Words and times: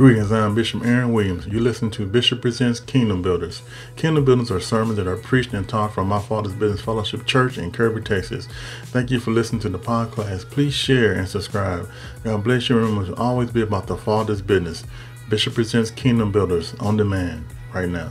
Greetings, 0.00 0.32
I'm 0.32 0.54
Bishop 0.54 0.82
Aaron 0.86 1.12
Williams. 1.12 1.46
You 1.46 1.60
listen 1.60 1.90
to 1.90 2.06
Bishop 2.06 2.40
Presents 2.40 2.80
Kingdom 2.80 3.20
Builders. 3.20 3.60
Kingdom 3.96 4.24
Builders 4.24 4.50
are 4.50 4.58
sermons 4.58 4.96
that 4.96 5.06
are 5.06 5.18
preached 5.18 5.52
and 5.52 5.68
taught 5.68 5.92
from 5.92 6.08
my 6.08 6.18
Father's 6.18 6.54
Business 6.54 6.80
Fellowship 6.80 7.26
Church 7.26 7.58
in 7.58 7.70
Kirby, 7.70 8.00
Texas. 8.00 8.48
Thank 8.84 9.10
you 9.10 9.20
for 9.20 9.30
listening 9.30 9.60
to 9.60 9.68
the 9.68 9.78
podcast. 9.78 10.48
Please 10.50 10.72
share 10.72 11.12
and 11.12 11.28
subscribe. 11.28 11.86
God 12.24 12.42
bless 12.42 12.70
you. 12.70 12.76
Remember 12.76 13.14
to 13.14 13.20
always 13.20 13.50
be 13.50 13.60
about 13.60 13.88
the 13.88 13.96
Father's 13.98 14.40
business. 14.40 14.84
Bishop 15.28 15.52
Presents 15.52 15.90
Kingdom 15.90 16.32
Builders 16.32 16.72
on 16.80 16.96
demand 16.96 17.44
right 17.74 17.90
now. 17.90 18.10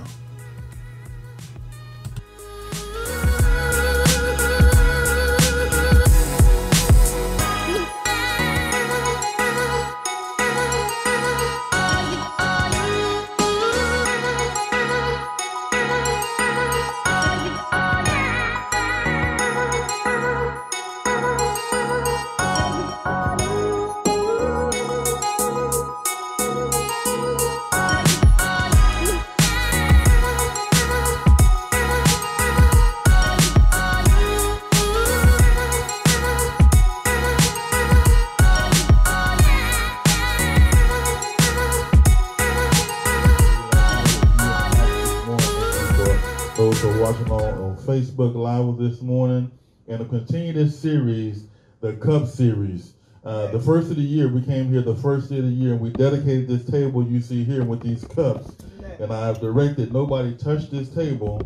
Series, 50.79 51.45
the 51.81 51.93
Cup 51.93 52.27
series. 52.27 52.93
Uh, 53.23 53.47
the 53.51 53.59
first 53.59 53.91
of 53.91 53.97
the 53.97 54.01
year, 54.01 54.27
we 54.27 54.41
came 54.41 54.71
here 54.71 54.81
the 54.81 54.95
first 54.95 55.29
day 55.29 55.39
of 55.39 55.43
the 55.43 55.49
year, 55.49 55.73
and 55.73 55.81
we 55.81 55.89
dedicated 55.89 56.47
this 56.47 56.65
table 56.65 57.03
you 57.03 57.19
see 57.21 57.43
here 57.43 57.63
with 57.63 57.81
these 57.81 58.05
cups. 58.05 58.55
And 58.99 59.13
I 59.13 59.27
have 59.27 59.39
directed 59.39 59.93
nobody 59.93 60.35
touch 60.35 60.69
this 60.69 60.89
table, 60.89 61.41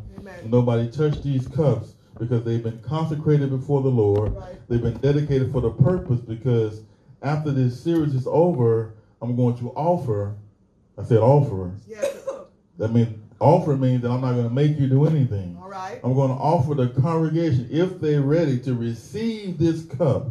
nobody 0.45 0.89
touch 0.89 1.21
these 1.21 1.47
cups, 1.47 1.93
because 2.19 2.43
they've 2.43 2.63
been 2.63 2.79
consecrated 2.81 3.49
before 3.49 3.81
the 3.81 3.89
Lord. 3.89 4.33
Right. 4.33 4.69
They've 4.69 4.81
been 4.81 4.97
dedicated 4.97 5.51
for 5.51 5.61
the 5.61 5.71
purpose, 5.71 6.19
because 6.19 6.81
after 7.21 7.51
this 7.51 7.79
series 7.79 8.13
is 8.13 8.27
over, 8.27 8.93
I'm 9.21 9.35
going 9.35 9.57
to 9.57 9.69
offer. 9.71 10.35
I 10.97 11.03
said 11.03 11.19
offer. 11.19 11.73
Yes. 11.87 12.27
That 12.77 12.91
means 12.91 13.19
offer 13.39 13.75
means 13.75 14.01
that 14.03 14.09
I'm 14.09 14.21
not 14.21 14.33
going 14.33 14.47
to 14.47 14.53
make 14.53 14.79
you 14.79 14.87
do 14.87 15.05
anything. 15.05 15.57
Right. 15.73 15.99
I'm 16.03 16.13
going 16.13 16.29
to 16.29 16.35
offer 16.35 16.75
the 16.75 16.89
congregation, 17.01 17.67
if 17.71 17.99
they're 17.99 18.21
ready 18.21 18.59
to 18.59 18.75
receive 18.75 19.57
this 19.57 19.83
cup 19.85 20.27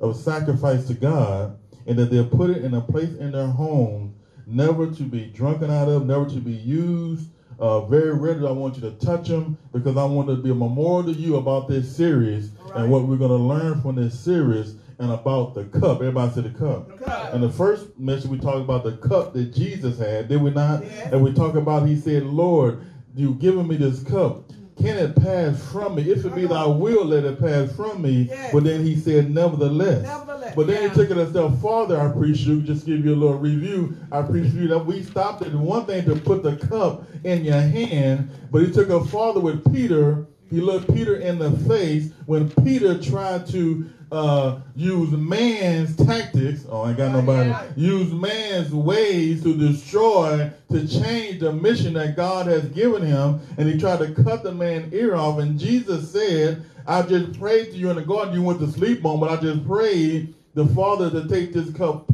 of 0.00 0.16
sacrifice 0.16 0.86
to 0.86 0.94
God, 0.94 1.58
and 1.86 1.98
that 1.98 2.12
they'll 2.12 2.28
put 2.28 2.50
it 2.50 2.64
in 2.64 2.74
a 2.74 2.80
place 2.80 3.12
in 3.16 3.32
their 3.32 3.48
home, 3.48 4.14
never 4.46 4.88
to 4.88 5.02
be 5.02 5.26
drunken 5.26 5.68
out 5.68 5.88
of, 5.88 6.06
never 6.06 6.26
to 6.26 6.36
be 6.36 6.52
used. 6.52 7.28
Uh, 7.58 7.80
very 7.86 8.12
rarely, 8.14 8.46
I 8.46 8.52
want 8.52 8.76
you 8.76 8.82
to 8.82 8.92
touch 8.92 9.26
them 9.26 9.58
because 9.72 9.96
I 9.96 10.04
want 10.04 10.28
to 10.28 10.36
be 10.36 10.50
a 10.50 10.54
memorial 10.54 11.12
to 11.12 11.12
you 11.12 11.36
about 11.38 11.66
this 11.66 11.94
series 11.94 12.50
right. 12.50 12.82
and 12.82 12.90
what 12.90 13.02
we're 13.02 13.16
going 13.16 13.30
to 13.30 13.36
learn 13.36 13.80
from 13.80 13.96
this 13.96 14.18
series 14.18 14.76
and 15.00 15.10
about 15.10 15.54
the 15.54 15.64
cup. 15.64 15.96
Everybody 15.96 16.34
say 16.34 16.40
the 16.42 16.50
cup. 16.50 16.86
The 16.86 17.04
cup. 17.04 17.34
And 17.34 17.42
the 17.42 17.50
first 17.50 17.98
message 17.98 18.30
we 18.30 18.38
talked 18.38 18.58
about 18.58 18.84
the 18.84 18.96
cup 18.96 19.32
that 19.34 19.52
Jesus 19.52 19.98
had, 19.98 20.28
did 20.28 20.40
we 20.40 20.50
not? 20.50 20.84
And 20.84 21.20
we 21.20 21.32
talk 21.32 21.56
about 21.56 21.88
he 21.88 21.96
said, 21.96 22.24
Lord, 22.24 22.80
you've 23.16 23.40
given 23.40 23.66
me 23.66 23.76
this 23.76 24.02
cup. 24.04 24.52
Can 24.76 24.98
it 24.98 25.16
pass 25.16 25.62
from 25.72 25.94
me? 25.94 26.02
If 26.10 26.24
it 26.24 26.34
be 26.34 26.46
thy 26.46 26.66
will, 26.66 27.04
let 27.04 27.24
it 27.24 27.40
pass 27.40 27.72
from 27.74 28.02
me. 28.02 28.26
Yes. 28.28 28.52
But 28.52 28.64
then 28.64 28.84
he 28.84 28.96
said, 28.96 29.30
nevertheless. 29.30 30.02
Nevertheless. 30.02 30.54
But 30.54 30.66
then 30.66 30.82
Yeah. 30.82 30.88
he 30.88 30.94
took 30.94 31.10
it 31.10 31.16
a 31.16 31.30
step 31.30 31.52
farther, 31.62 31.98
I 32.00 32.06
appreciate 32.06 32.46
you. 32.48 32.60
Just 32.62 32.84
give 32.84 33.04
you 33.04 33.14
a 33.14 33.16
little 33.16 33.38
review. 33.38 33.96
I 34.12 34.18
appreciate 34.18 34.54
you 34.54 34.68
that 34.68 34.84
we 34.84 35.02
stopped 35.02 35.42
at 35.42 35.54
one 35.54 35.86
thing 35.86 36.04
to 36.04 36.16
put 36.16 36.42
the 36.42 36.56
cup 36.56 37.04
in 37.24 37.44
your 37.44 37.60
hand, 37.60 38.28
but 38.50 38.62
he 38.62 38.72
took 38.72 38.90
it 38.90 39.04
farther 39.08 39.40
with 39.40 39.72
Peter. 39.72 40.26
He 40.54 40.60
looked 40.60 40.94
Peter 40.94 41.16
in 41.16 41.40
the 41.40 41.50
face 41.50 42.12
when 42.26 42.48
Peter 42.48 42.96
tried 42.96 43.44
to 43.48 43.90
uh, 44.12 44.60
use 44.76 45.10
man's 45.10 45.96
tactics. 45.96 46.64
Oh, 46.70 46.82
I 46.82 46.90
ain't 46.90 46.96
got 46.96 47.10
nobody. 47.10 47.52
Use 47.74 48.12
man's 48.12 48.72
ways 48.72 49.42
to 49.42 49.56
destroy, 49.56 50.52
to 50.70 50.86
change 50.86 51.40
the 51.40 51.52
mission 51.52 51.94
that 51.94 52.14
God 52.14 52.46
has 52.46 52.66
given 52.66 53.02
him. 53.02 53.40
And 53.58 53.68
he 53.68 53.76
tried 53.76 53.98
to 53.98 54.14
cut 54.14 54.44
the 54.44 54.52
man's 54.52 54.94
ear 54.94 55.16
off. 55.16 55.40
And 55.40 55.58
Jesus 55.58 56.12
said, 56.12 56.64
I 56.86 57.02
just 57.02 57.36
prayed 57.36 57.72
to 57.72 57.76
you 57.76 57.90
in 57.90 57.96
the 57.96 58.02
garden. 58.02 58.32
You 58.32 58.42
went 58.42 58.60
to 58.60 58.68
sleep 58.68 59.04
on, 59.04 59.18
but 59.18 59.30
I 59.30 59.42
just 59.42 59.66
prayed 59.66 60.34
the 60.54 60.66
Father 60.66 61.10
to 61.10 61.28
take 61.28 61.52
this 61.52 61.70
cup 61.72 62.06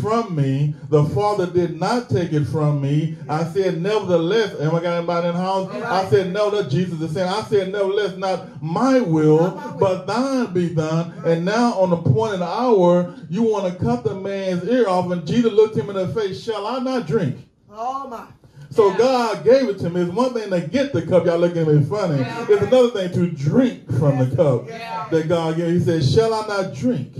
from 0.00 0.34
me. 0.34 0.74
The 0.88 1.04
Father 1.04 1.46
did 1.46 1.78
not 1.78 2.08
take 2.10 2.32
it 2.32 2.44
from 2.46 2.80
me. 2.80 3.16
I 3.28 3.44
said, 3.44 3.80
nevertheless, 3.80 4.58
am 4.60 4.74
I 4.74 4.82
got 4.82 4.96
anybody 4.98 5.28
in 5.28 5.34
the 5.34 5.40
house? 5.40 5.70
All 5.72 5.84
I 5.84 6.04
said, 6.10 6.32
no, 6.32 6.50
that 6.50 6.70
Jesus 6.70 7.00
is 7.00 7.12
saying, 7.12 7.28
I 7.28 7.42
said, 7.42 7.70
nevertheless, 7.72 8.16
not 8.16 8.60
my 8.62 9.00
will, 9.00 9.38
Not 9.40 9.56
my 9.56 9.66
will. 9.66 9.78
but 9.78 10.06
thine 10.06 10.52
be 10.52 10.74
done. 10.74 11.12
And 11.24 11.44
now 11.44 11.74
on 11.74 11.90
the 11.90 11.96
point 11.98 12.34
of 12.34 12.40
the 12.40 12.46
hour, 12.46 13.14
you 13.30 13.42
want 13.42 13.72
to 13.72 13.78
cut 13.84 14.02
the 14.04 14.14
man's 14.14 14.64
ear 14.68 14.88
off. 14.88 15.10
And 15.12 15.26
Jesus 15.26 15.52
looked 15.52 15.76
him 15.76 15.88
in 15.90 15.96
the 15.96 16.08
face, 16.08 16.42
shall 16.42 16.66
I 16.66 16.80
not 16.80 17.06
drink? 17.06 17.36
Oh, 17.70 18.08
my. 18.08 18.24
So 18.70 18.90
Yeah. 18.90 18.98
God 18.98 19.44
gave 19.44 19.68
it 19.68 19.78
to 19.78 19.88
me. 19.90 20.02
It's 20.02 20.12
one 20.12 20.34
thing 20.34 20.50
to 20.50 20.60
get 20.60 20.92
the 20.92 21.00
cup. 21.02 21.24
Y'all 21.24 21.38
looking 21.38 21.62
at 21.62 21.68
me 21.68 21.82
funny. 21.84 22.18
Yeah. 22.18 22.46
It's 22.50 22.62
another 22.62 22.90
thing 22.90 23.12
to 23.12 23.30
drink 23.30 23.86
from 23.98 24.18
the 24.18 24.34
cup 24.36 24.68
Yeah. 24.68 25.06
that 25.10 25.28
God 25.28 25.56
gave. 25.56 25.72
He 25.72 25.80
said, 25.80 26.04
shall 26.04 26.34
I 26.34 26.46
not 26.46 26.74
drink? 26.74 27.16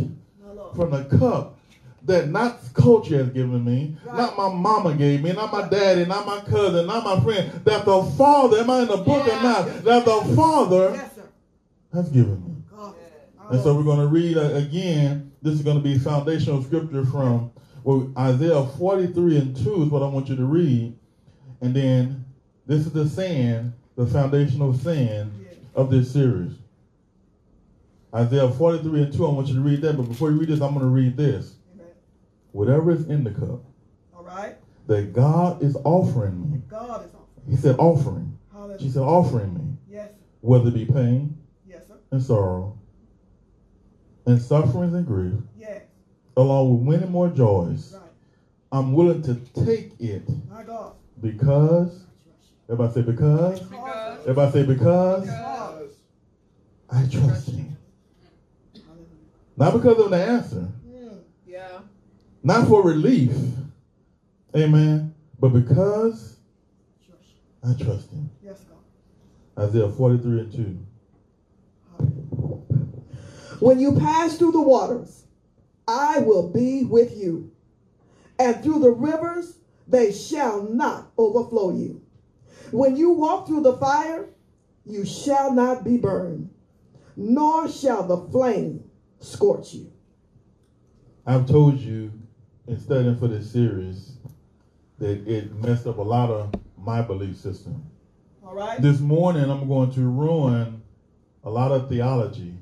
From 0.74 0.90
the 0.90 1.04
cup 1.04 1.56
that 2.04 2.28
not 2.28 2.58
culture 2.74 3.18
has 3.18 3.28
given 3.30 3.64
me, 3.64 3.94
Right. 4.06 4.16
not 4.16 4.36
my 4.36 4.48
mama 4.48 4.94
gave 4.94 5.22
me, 5.22 5.32
not 5.32 5.52
my 5.52 5.68
daddy, 5.68 6.04
not 6.06 6.24
my 6.26 6.40
cousin, 6.40 6.86
not 6.86 7.04
my 7.04 7.20
friend, 7.20 7.50
that 7.64 7.84
the 7.84 8.02
Father, 8.02 8.58
am 8.58 8.70
I 8.70 8.82
in 8.82 8.88
the 8.88 8.96
book 8.96 9.26
or 9.26 9.28
Yeah. 9.28 9.42
not? 9.42 9.84
That 9.84 10.04
the 10.04 10.34
Father 10.34 10.90
Yes, 10.94 11.18
has 11.92 12.08
given 12.08 12.42
me. 12.44 12.54
And 13.50 13.60
so 13.62 13.74
we're 13.74 13.84
going 13.84 13.98
to 14.00 14.06
read 14.08 14.36
again. 14.36 15.30
This 15.40 15.54
is 15.54 15.62
going 15.62 15.78
to 15.78 15.82
be 15.82 15.96
foundational 15.98 16.62
scripture 16.62 17.04
from 17.04 17.50
well, 17.84 18.10
Isaiah 18.18 18.62
43 18.62 19.38
and 19.38 19.56
2 19.56 19.84
is 19.84 19.88
what 19.88 20.02
I 20.02 20.06
want 20.06 20.28
you 20.28 20.36
to 20.36 20.44
read. 20.44 20.94
And 21.62 21.74
then 21.74 22.24
this 22.66 22.86
is 22.86 22.92
the 22.92 23.08
saying, 23.08 23.72
the 23.96 24.04
foundational 24.06 24.74
saying 24.74 25.30
Yeah. 25.40 25.54
of 25.74 25.90
this 25.90 26.10
series. 26.10 26.52
Isaiah 28.14 28.48
43 28.50 29.02
and 29.02 29.12
2, 29.12 29.26
I 29.26 29.30
want 29.30 29.48
you 29.48 29.54
to 29.54 29.60
read 29.60 29.82
that. 29.82 29.96
But 29.96 30.08
before 30.08 30.30
you 30.30 30.38
read 30.38 30.48
this, 30.48 30.60
I'm 30.60 30.70
going 30.74 30.80
to 30.80 30.86
read 30.86 31.16
this. 31.16 31.56
Amen. 31.74 31.86
Whatever 32.52 32.90
is 32.90 33.06
in 33.08 33.24
the 33.24 33.30
cup 33.30 33.62
All 34.16 34.24
right. 34.24 34.56
that 34.86 35.12
God 35.12 35.62
is 35.62 35.76
offering 35.84 36.50
me, 36.50 36.62
God 36.68 37.04
is 37.06 37.14
on. 37.14 37.20
He 37.48 37.56
said 37.56 37.76
offering. 37.78 38.38
She 38.50 38.56
Hallelujah. 38.56 38.90
said 38.90 39.02
offering 39.02 39.54
me, 39.54 39.76
Yes. 39.90 40.10
whether 40.40 40.68
it 40.68 40.74
be 40.74 40.84
pain 40.84 41.36
Yes, 41.66 41.86
sir. 41.86 41.94
and 42.10 42.22
sorrow, 42.22 42.78
and 44.26 44.40
sufferings 44.40 44.94
and 44.94 45.06
grief, 45.06 45.34
Yes. 45.58 45.82
along 46.36 46.84
with 46.86 47.00
many 47.00 47.10
more 47.10 47.28
joys. 47.28 47.94
Right. 47.94 48.02
I'm 48.72 48.92
willing 48.94 49.22
to 49.22 49.34
take 49.64 49.98
it 50.00 50.28
My 50.50 50.62
God. 50.62 50.92
because, 51.20 52.04
everybody 52.68 52.92
say 52.94 53.02
because, 53.02 53.60
Because. 53.60 54.20
everybody 54.22 54.52
say 54.52 54.66
because, 54.66 55.26
God. 55.26 55.88
I 56.90 57.06
trust 57.06 57.50
Him. 57.50 57.67
Not 59.58 59.72
because 59.72 59.98
of 59.98 60.10
the 60.10 60.16
answer, 60.16 60.68
Mm. 60.88 61.18
Yeah. 61.44 61.80
not 62.44 62.68
for 62.68 62.80
relief, 62.80 63.36
amen, 64.54 65.12
but 65.40 65.48
because 65.48 66.36
I 67.64 67.74
trust 67.74 68.08
Him. 68.10 68.30
Yes, 68.44 68.64
God. 69.56 69.64
Isaiah 69.64 69.88
43 69.88 70.40
and 70.40 70.52
2. 70.52 70.78
When 73.58 73.80
you 73.80 73.92
pass 73.98 74.38
through 74.38 74.52
the 74.52 74.62
waters, 74.62 75.24
I 75.88 76.20
will 76.20 76.48
be 76.50 76.84
with 76.84 77.16
you. 77.18 77.50
And 78.38 78.62
through 78.62 78.78
the 78.78 78.92
rivers, 78.92 79.58
they 79.88 80.12
shall 80.12 80.62
not 80.62 81.10
overflow 81.18 81.72
you. 81.72 82.00
When 82.70 82.94
you 82.96 83.10
walk 83.10 83.48
through 83.48 83.62
the 83.62 83.76
fire, 83.78 84.28
you 84.84 85.04
shall 85.04 85.52
not 85.52 85.82
be 85.82 85.96
burned, 85.96 86.50
nor 87.16 87.68
shall 87.68 88.06
the 88.06 88.18
flame 88.30 88.87
scorch 89.20 89.74
you. 89.74 89.92
I've 91.26 91.46
told 91.46 91.78
you 91.78 92.12
in 92.66 92.80
studying 92.80 93.16
for 93.18 93.28
this 93.28 93.50
series 93.50 94.16
that 94.98 95.26
it 95.26 95.54
messed 95.54 95.86
up 95.86 95.98
a 95.98 96.02
lot 96.02 96.30
of 96.30 96.54
my 96.76 97.02
belief 97.02 97.36
system. 97.36 97.84
All 98.44 98.54
right. 98.54 98.80
This 98.80 99.00
morning, 99.00 99.50
I'm 99.50 99.68
going 99.68 99.92
to 99.92 100.00
ruin 100.00 100.82
a 101.44 101.50
lot 101.50 101.72
of 101.72 101.88
theology 101.88 102.54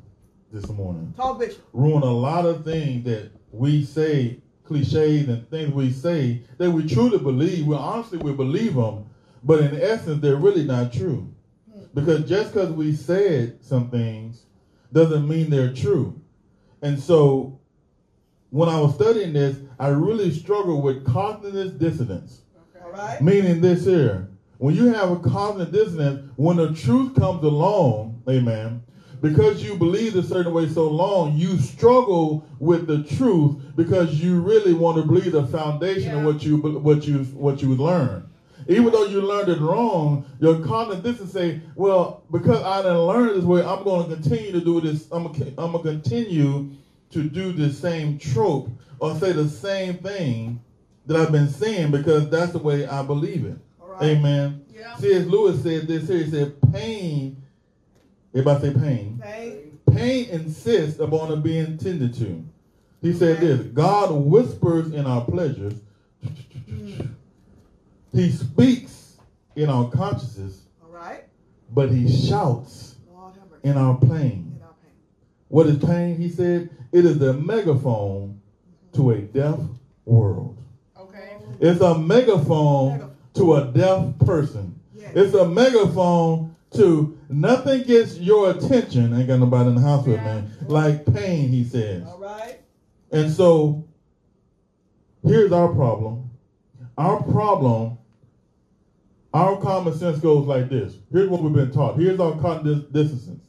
this 0.53 0.69
morning. 0.69 1.13
Talk, 1.17 1.39
Bishop. 1.39 1.63
Ruin 1.73 2.03
a 2.03 2.13
lot 2.13 2.45
of 2.45 2.65
things 2.65 3.05
that 3.05 3.31
we 3.53 3.85
say 3.85 4.39
cliches 4.65 5.29
and 5.29 5.49
things 5.49 5.73
we 5.73 5.93
say 5.93 6.43
that 6.59 6.71
we 6.71 6.87
truly 6.89 7.19
believe. 7.19 7.67
We 7.67 7.77
honestly 7.77 8.19
we 8.19 8.33
believe 8.33 8.75
them, 8.75 9.07
but 9.45 9.61
in 9.61 9.81
essence 9.81 10.21
they're 10.21 10.37
really 10.37 10.65
not 10.65 10.93
true. 10.93 11.33
Hmm. 11.73 11.85
Because 11.95 12.29
just 12.29 12.53
because 12.53 12.71
we 12.71 12.95
said 12.95 13.65
some 13.65 13.91
things 13.91 14.43
doesn't 14.93 15.27
mean 15.29 15.51
they're 15.51 15.73
true. 15.73 16.21
And 16.87 17.01
so 17.01 17.59
when 18.51 18.69
I 18.69 18.81
was 18.81 18.95
studying 18.95 19.33
this, 19.33 19.57
I 19.77 19.89
really 19.89 20.31
struggled 20.31 20.85
with 20.85 21.05
cognitive 21.05 21.81
dissonance. 21.81 22.43
All 22.81 22.93
right. 22.93 23.21
Meaning 23.21 23.61
this 23.61 23.85
here. 23.85 24.29
When 24.59 24.77
you 24.77 24.95
have 24.95 25.11
a 25.11 25.19
cognitive 25.19 25.73
dissonance, 25.73 26.31
when 26.37 26.59
the 26.59 26.73
truth 26.73 27.17
comes 27.17 27.43
along, 27.43 28.23
amen, 28.29 28.85
because 29.21 29.65
you 29.65 29.75
believe 29.75 30.15
a 30.15 30.23
certain 30.23 30.55
way 30.55 30.69
so 30.69 30.89
long, 30.89 31.37
you 31.37 31.59
struggle 31.59 32.47
with 32.61 32.87
the 32.87 33.03
truth 33.03 33.57
because 33.75 34.23
you 34.23 34.41
really 34.41 34.73
want 34.73 34.97
to 34.99 35.03
believe 35.03 35.33
the 35.33 35.47
foundation 35.49 36.15
of 36.15 36.25
what 36.25 36.45
you 36.45 36.59
what 36.59 37.05
you 37.05 37.25
what 37.25 37.63
you 37.63 37.75
learn. 37.75 38.31
Even 38.69 38.91
though 38.93 39.05
you 39.05 39.21
learned 39.21 39.49
it 39.49 39.61
wrong, 39.61 40.25
your 40.41 40.61
cognitive 40.61 41.05
dissonance 41.05 41.33
say, 41.33 41.61
"Well, 41.75 42.25
because 42.31 42.63
I 42.63 42.83
didn't 42.83 43.03
learn 43.03 43.35
this 43.35 43.45
way, 43.45 43.63
I'm 43.63 43.85
going 43.85 44.09
to 44.09 44.15
continue 44.15 44.53
to 44.53 44.61
do 44.61 44.81
this. 44.81 45.09
I'm 45.13 45.33
going 45.33 45.55
to 45.55 45.79
continue 45.79 46.71
to 47.11 47.23
do 47.23 47.53
the 47.53 47.73
same 47.73 48.19
trope 48.19 48.69
or 48.99 49.15
say 49.17 49.33
the 49.33 49.49
same 49.49 49.99
thing 49.99 50.61
that 51.07 51.17
I've 51.17 51.31
been 51.31 51.49
saying 51.49 51.93
because 51.93 52.29
that's 52.29 52.53
the 52.53 52.59
way 52.59 52.87
I 52.87 53.03
believe 53.03 53.45
it." 53.45 53.59
Right. 53.79 54.17
Amen. 54.17 54.65
Yeah. 54.75 54.97
C.S. 54.97 55.27
Lewis 55.27 55.63
said 55.63 55.87
this 55.87 56.09
here. 56.09 56.19
He 56.19 56.31
said, 56.31 56.55
pain, 56.73 57.43
everybody 58.35 58.73
say 58.73 58.79
pain. 58.79 59.21
Pain. 59.23 59.79
Pain 59.91 60.29
insists 60.31 61.01
upon 61.01 61.33
it 61.33 61.43
being 61.43 61.79
tended 61.79 62.13
to. 62.15 62.45
He 63.01 63.13
said 63.13 63.41
this 63.41 63.61
God 63.69 64.11
whispers 64.13 64.93
in 64.93 65.07
our 65.07 65.25
pleasures, 65.25 65.75
mm. 66.69 67.09
He 68.13 68.31
speaks 68.31 69.17
in 69.57 69.69
our 69.69 69.91
consciences, 69.91 70.63
All 70.83 70.91
right. 70.91 71.25
but 71.73 71.91
He 71.91 72.09
shouts 72.09 72.97
Lord 73.11 73.35
have 73.35 73.51
mercy. 73.51 73.69
in 73.69 73.77
our 73.77 73.99
pain. 73.99 74.57
In 74.57 74.63
our 74.63 74.75
pain. 74.83 74.93
What 75.49 75.67
is 75.67 75.79
pain? 75.79 76.17
He 76.17 76.29
said, 76.29 76.71
it 76.93 77.05
is 77.05 77.19
the 77.19 77.33
megaphone 77.35 78.41
mm-hmm. 78.93 79.03
to 79.03 79.11
a 79.11 79.19
deaf 79.21 79.59
world. 80.05 80.57
Okay. 80.99 81.37
It's 81.61 81.81
a 81.81 81.99
megaphone 81.99 83.11
to 83.35 83.55
a 83.57 83.67
deaf 83.67 84.19
person. 84.21 84.79
Yes. 84.95 85.13
It's 85.15 85.35
a 85.35 85.47
megaphone 85.47 86.57
to 86.75 87.19
nothing 87.29 87.83
gets 87.83 88.19
your 88.19 88.51
attention. 88.51 89.15
Ain't 89.15 89.29
got 89.29 89.39
nobody 89.39 89.69
in 89.71 89.75
the 89.77 89.81
house 89.81 90.07
with 90.07 90.23
me. 90.23 90.43
Like 90.67 91.07
pain, 91.13 91.49
he 91.49 91.65
says. 91.65 92.05
All 92.07 92.19
right. 92.19 92.61
And 93.13 93.31
so 93.31 93.85
here's 95.25 95.53
our 95.53 95.69
problem. 95.69 96.26
Our 96.99 97.23
problem, 97.23 97.99
our 99.35 99.61
common 99.61 99.95
sense 99.95 100.19
goes 100.19 100.47
like 100.47 100.71
this. 100.71 100.97
Here's 101.13 101.29
what 101.29 101.43
we've 101.43 101.53
been 101.53 101.71
taught. 101.71 101.99
Here's 101.99 102.19
our 102.19 102.39
cognitive 102.41 102.93
dissonance. 102.93 103.43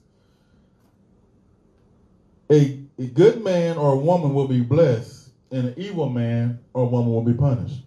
A, 2.51 2.79
a 2.99 3.05
good 3.07 3.44
man 3.44 3.77
or 3.77 3.94
a 3.94 3.97
woman 3.97 4.33
will 4.33 4.47
be 4.47 4.61
blessed, 4.61 5.29
and 5.51 5.67
an 5.67 5.73
evil 5.77 6.09
man 6.09 6.59
or 6.73 6.89
woman 6.89 7.11
will 7.13 7.21
be 7.21 7.33
punished. 7.33 7.81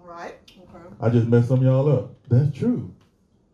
All 0.00 0.08
right. 0.08 0.34
Okay. 0.58 0.84
I 1.00 1.10
just 1.10 1.26
messed 1.28 1.48
some 1.48 1.58
of 1.58 1.64
y'all 1.64 1.88
up. 1.88 2.14
That's 2.28 2.56
true. 2.56 2.92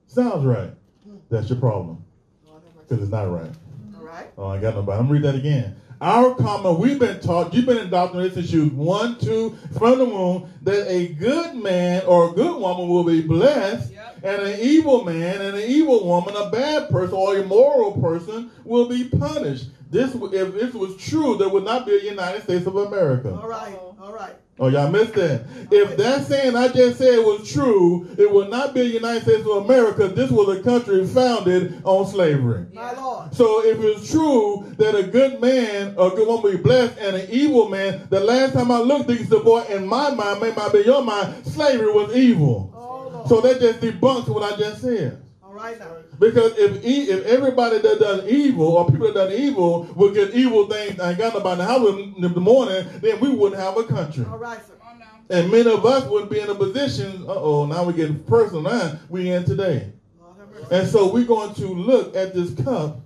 Sounds 0.07 0.45
right. 0.45 0.71
Hmm. 1.05 1.17
That's 1.31 1.49
your 1.51 1.59
problem. 1.59 2.03
Lord 2.47 2.63
have 2.63 2.75
mercy. 2.75 2.87
Because 2.89 3.03
it's 3.03 3.13
not 3.13 3.31
right. 3.31 3.51
All 3.99 4.05
right. 4.05 4.27
Oh, 4.39 4.47
I 4.47 4.59
got 4.59 4.75
nobody. 4.75 4.99
I'm 4.99 5.07
gonna 5.09 5.21
read 5.21 5.25
that 5.25 5.35
again. 5.35 5.77
Our 6.03 6.35
common, 6.35 6.79
we've 6.81 6.99
been 6.99 7.21
taught, 7.21 7.55
you've 7.55 7.67
been 7.67 7.79
indoctrinated 7.79 8.35
since 8.35 8.51
you 8.51 8.71
one, 8.71 9.21
two, 9.21 9.57
from 9.79 9.99
the 9.99 10.05
womb, 10.05 10.51
that 10.63 10.91
a 10.91 11.07
good 11.15 11.55
man 11.55 12.03
or 12.07 12.31
a 12.31 12.33
good 12.33 12.61
woman 12.61 12.89
will 12.89 13.05
be 13.05 13.23
blessed. 13.23 13.93
And 14.23 14.43
an 14.43 14.61
evil 14.61 15.05
man 15.05 15.41
and 15.41 15.57
an 15.57 15.63
evil 15.63 16.07
woman, 16.07 16.35
a 16.37 16.51
bad 16.51 16.89
person 16.89 17.15
or 17.15 17.37
immoral 17.37 18.01
person, 18.01 18.51
will 18.65 18.89
be 18.89 19.05
punished. 19.05 19.67
This, 19.91 20.15
if 20.15 20.55
this 20.55 20.73
was 20.73 20.97
true, 20.97 21.37
there 21.37 21.49
would 21.49 21.65
not 21.65 21.85
be 21.85 21.97
a 21.97 22.03
United 22.03 22.43
States 22.43 22.67
of 22.67 22.77
America. 22.77 23.31
All 23.35 23.49
right. 23.49 23.77
All 24.01 24.13
right. 24.13 24.35
Oh, 24.59 24.69
y'all 24.69 24.91
missed 24.91 25.15
that. 25.15 25.45
If 25.71 25.97
that 25.97 26.27
saying 26.27 26.57
I 26.57 26.69
just 26.69 26.99
said 26.99 27.19
was 27.19 27.51
true, 27.51 28.07
it 28.19 28.31
would 28.31 28.49
not 28.49 28.75
be 28.75 28.83
a 28.83 28.85
United 28.85 29.23
States 29.23 29.41
of 29.41 29.65
America. 29.65 30.09
This 30.09 30.31
was 30.31 30.57
a 30.57 30.63
country 30.63 31.07
founded 31.07 31.83
on 31.85 32.07
slavery. 32.07 32.67
My 32.73 32.93
Lord. 32.93 33.35
So 33.35 33.65
if 33.65 33.81
it's 33.81 34.11
true 34.11 34.73
that 34.77 34.95
a 34.95 35.05
good 35.05 35.41
man 35.41 35.95
a 35.99 36.11
good 36.11 36.29
woman 36.29 36.43
will 36.43 36.53
be 36.53 36.57
blessed 36.59 36.99
and 36.99 37.17
an 37.17 37.29
evil 37.31 37.69
man, 37.69 38.07
the 38.11 38.21
last 38.21 38.53
time 38.53 38.71
I 38.71 38.79
looked 38.79 39.11
at 39.11 39.29
the 39.29 39.41
boy 39.41 39.63
in 39.69 39.87
my 39.87 40.15
mind, 40.15 40.41
may 40.41 40.53
might 40.53 40.73
be 40.73 40.81
your 40.81 41.03
mind, 41.03 41.47
slavery 41.47 41.93
was 41.93 42.15
evil. 42.15 42.73
Oh, 42.75 42.82
Lord. 43.29 43.29
So 43.29 43.41
that 43.41 43.61
just 43.61 43.81
debunks 43.81 44.29
what 44.29 44.43
I 44.43 44.57
just 44.57 44.83
said. 44.83 45.23
All 45.43 45.53
right 45.55 45.79
now. 45.79 45.97
Because 46.19 46.57
if 46.59 46.85
e- 46.85 47.11
if 47.11 47.25
everybody 47.27 47.79
that 47.79 47.99
does 47.99 48.29
evil 48.29 48.69
or 48.77 48.87
people 48.91 49.07
that 49.13 49.15
done 49.15 49.33
evil 49.33 49.85
would 49.97 50.15
get 50.15 50.35
evil 50.35 50.69
things 50.69 50.99
and 51.01 51.19
got 51.19 51.35
nobody 51.35 51.53
in 51.53 51.59
the 51.59 51.65
house 51.65 51.89
in 51.89 52.21
the 52.35 52.41
morning, 52.41 52.87
then 53.01 53.21
we 53.21 53.31
wouldn't 53.31 53.61
have 53.61 53.77
a 53.77 53.85
country. 53.85 54.25
All 54.31 54.39
right, 54.39 54.61
sir. 54.67 54.75
And 55.33 55.51
many 55.51 55.71
of 55.71 55.87
us 55.87 56.05
wouldn't 56.07 56.31
be 56.31 56.41
in 56.41 56.51
a 56.51 56.55
position, 56.55 57.25
uh 57.27 57.35
oh, 57.35 57.65
now 57.65 57.85
we're 57.85 57.93
getting 57.93 58.23
personal 58.25 58.63
now, 58.63 58.99
we 59.09 59.31
in 59.31 59.45
today. 59.45 59.91
Lord 60.21 60.37
have. 60.39 60.73
And 60.73 60.87
so 60.87 61.11
we're 61.11 61.25
going 61.25 61.55
to 61.55 61.69
look 61.69 62.15
at 62.15 62.35
this 62.35 62.53
cup 62.63 63.01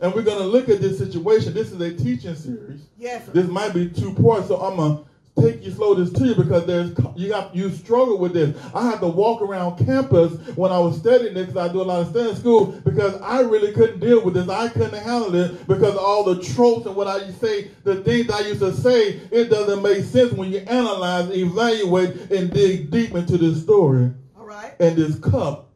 and 0.00 0.12
we're 0.12 0.22
going 0.22 0.38
to 0.38 0.44
look 0.44 0.68
at 0.68 0.80
this 0.80 0.98
situation. 0.98 1.54
This 1.54 1.70
is 1.70 1.80
a 1.80 1.94
teaching 1.94 2.34
series. 2.34 2.80
Yes, 2.98 3.26
sir. 3.26 3.32
This 3.32 3.46
might 3.46 3.74
be 3.74 3.88
two 3.88 4.12
parts, 4.12 4.48
so 4.48 4.56
I'm 4.56 4.76
going 4.76 4.96
to 4.96 5.04
take 5.40 5.64
you 5.64 5.70
slow 5.70 5.94
this 5.94 6.12
to 6.12 6.24
you 6.24 6.34
because 6.34 6.66
there's 6.66 6.90
you 7.16 7.28
got 7.28 7.54
you 7.54 7.70
struggle 7.70 8.18
with 8.18 8.32
this. 8.32 8.56
I 8.74 8.84
had 8.90 9.00
to 9.00 9.08
walk 9.08 9.42
around 9.42 9.76
campus 9.84 10.32
when 10.56 10.72
I 10.72 10.78
was 10.78 10.98
studying 10.98 11.34
this 11.34 11.46
because 11.46 11.68
I 11.68 11.72
do 11.72 11.80
a 11.80 11.84
lot 11.84 12.00
of 12.02 12.08
studying 12.08 12.30
in 12.34 12.36
school 12.36 12.66
because 12.84 13.20
I 13.22 13.40
really 13.40 13.72
couldn't 13.72 14.00
deal 14.00 14.22
with 14.24 14.34
this. 14.34 14.48
I 14.48 14.68
couldn't 14.68 15.02
handle 15.02 15.34
it 15.34 15.66
because 15.68 15.96
all 15.96 16.24
the 16.24 16.42
tropes 16.42 16.86
and 16.86 16.94
what 16.96 17.06
I 17.06 17.30
say, 17.32 17.70
the 17.84 18.02
things 18.02 18.30
I 18.30 18.40
used 18.40 18.60
to 18.60 18.72
say, 18.72 19.20
it 19.30 19.50
doesn't 19.50 19.82
make 19.82 20.04
sense 20.04 20.32
when 20.32 20.50
you 20.52 20.58
analyze, 20.58 21.30
evaluate, 21.30 22.30
and 22.30 22.50
dig 22.52 22.90
deep 22.90 23.14
into 23.14 23.38
this 23.38 23.62
story 23.62 24.12
All 24.38 24.44
right. 24.46 24.74
and 24.80 24.96
this 24.96 25.18
cup 25.18 25.70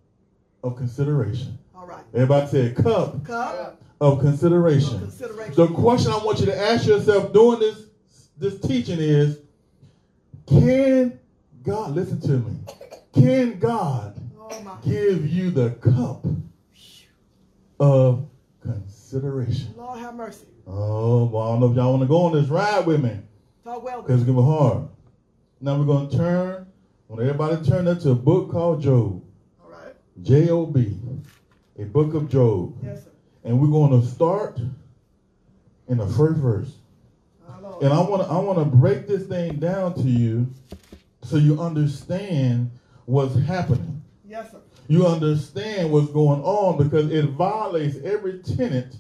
of 0.64 0.76
consideration. 0.76 1.59
All 1.75 1.87
right. 1.87 2.05
Everybody 2.14 2.47
said 2.49 2.76
cup 2.76 3.25
Cup 3.25 3.81
of 4.00 4.14
of 4.14 4.20
consideration. 4.20 4.99
consideration. 4.99 5.55
The 5.55 5.69
question 5.69 6.12
I 6.12 6.17
want 6.25 6.41
you 6.41 6.47
to 6.47 6.56
ask 6.61 6.87
yourself 6.87 7.32
during 7.32 7.61
this 7.61 7.87
this 8.38 8.59
teaching 8.59 8.99
is 8.99 9.38
can 10.47 11.19
God 11.62 11.94
listen 11.94 12.21
to 12.23 12.39
me? 12.39 12.56
Can 13.12 13.59
God 13.59 14.19
Oh 14.38 14.78
give 14.85 15.26
you 15.26 15.50
the 15.50 15.71
cup 15.71 16.26
of 17.78 18.28
consideration? 18.61 19.75
Lord 19.76 19.99
have 19.99 20.14
mercy. 20.14 20.47
Oh, 20.66 21.25
well, 21.25 21.43
I 21.43 21.52
don't 21.52 21.61
know 21.61 21.71
if 21.71 21.76
y'all 21.76 21.90
want 21.90 22.02
to 22.02 22.09
go 22.09 22.23
on 22.23 22.33
this 22.33 22.49
ride 22.49 22.87
with 22.87 23.02
me 23.02 23.19
Talk 23.64 23.83
well. 23.83 24.02
because 24.02 24.23
it's 24.23 24.31
going 24.31 24.37
to 24.37 24.43
be 24.43 24.49
hard. 24.49 24.88
Now 25.61 25.76
we're 25.76 25.85
going 25.85 26.09
to 26.09 26.16
turn, 26.16 26.66
I 27.09 27.12
want 27.12 27.23
everybody 27.23 27.57
to 27.62 27.71
turn 27.71 27.87
into 27.87 28.11
a 28.11 28.14
book 28.14 28.50
called 28.50 28.83
Job, 28.83 29.23
All 29.62 29.71
right. 29.71 29.95
J 30.23 30.50
O 30.50 30.66
B, 30.66 30.97
a 31.78 31.85
book 31.85 32.14
of 32.14 32.28
Job. 32.28 32.76
Yes, 32.83 33.05
sir. 33.05 33.11
And 33.45 33.61
we're 33.61 33.69
going 33.69 34.00
to 34.00 34.07
start 34.07 34.61
in 35.88 35.99
the 35.99 36.07
first 36.07 36.38
verse. 36.38 36.76
My 37.62 37.69
Lord. 37.69 37.83
And 37.85 37.92
I 37.92 38.00
want 38.00 38.23
to 38.23 38.28
I 38.28 38.38
want 38.38 38.59
to 38.59 38.64
break 38.64 39.07
this 39.07 39.26
thing 39.26 39.57
down 39.57 39.95
to 39.95 40.02
you 40.02 40.52
so 41.23 41.37
you 41.37 41.61
understand 41.61 42.71
what's 43.04 43.38
happening. 43.38 44.02
Yes, 44.26 44.50
sir. 44.50 44.59
You 44.88 45.07
understand 45.07 45.92
what's 45.92 46.11
going 46.11 46.42
on 46.42 46.76
because 46.76 47.11
it 47.11 47.25
violates 47.26 47.97
every 48.04 48.40
tenet 48.40 48.97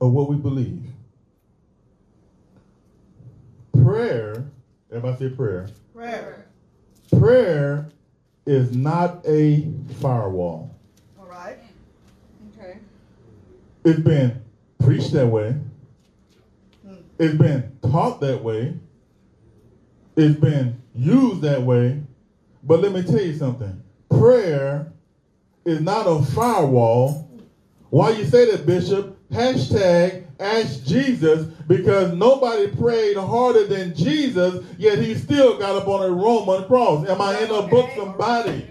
of 0.00 0.12
what 0.12 0.28
we 0.28 0.36
believe. 0.36 0.84
Prayer, 3.82 4.44
everybody 4.90 5.30
say 5.30 5.34
prayer. 5.34 5.68
Prayer. 5.94 6.46
Prayer 7.18 7.88
is 8.44 8.76
not 8.76 9.24
a 9.26 9.72
firewall. 10.00 10.74
All 11.18 11.26
right. 11.26 11.58
Okay. 12.58 12.78
It's 13.84 14.00
been 14.00 14.42
preached 14.78 15.12
that 15.12 15.26
way. 15.26 15.54
It's 17.18 17.36
been 17.36 17.76
taught 17.82 18.20
that 18.20 18.42
way. 18.42 18.74
It's 20.16 20.38
been 20.38 20.80
used 20.94 21.42
that 21.42 21.62
way. 21.62 22.02
But 22.62 22.80
let 22.80 22.92
me 22.92 23.02
tell 23.02 23.20
you 23.20 23.34
something. 23.34 23.82
Prayer 24.10 24.92
is 25.64 25.80
not 25.80 26.06
a 26.06 26.22
firewall. 26.32 27.30
Why 27.90 28.10
you 28.10 28.24
say 28.24 28.50
that, 28.50 28.66
Bishop? 28.66 29.16
Hashtag 29.30 30.24
ask 30.40 30.84
Jesus 30.84 31.46
because 31.66 32.14
nobody 32.14 32.68
prayed 32.68 33.16
harder 33.16 33.66
than 33.66 33.94
Jesus, 33.94 34.64
yet 34.78 34.98
he 34.98 35.14
still 35.14 35.58
got 35.58 35.76
up 35.76 35.88
on 35.88 36.04
a 36.04 36.12
Roman 36.12 36.64
cross. 36.66 37.08
Am 37.08 37.20
I 37.20 37.38
in 37.40 37.50
a 37.50 37.62
book, 37.62 37.90
somebody? 37.96 38.70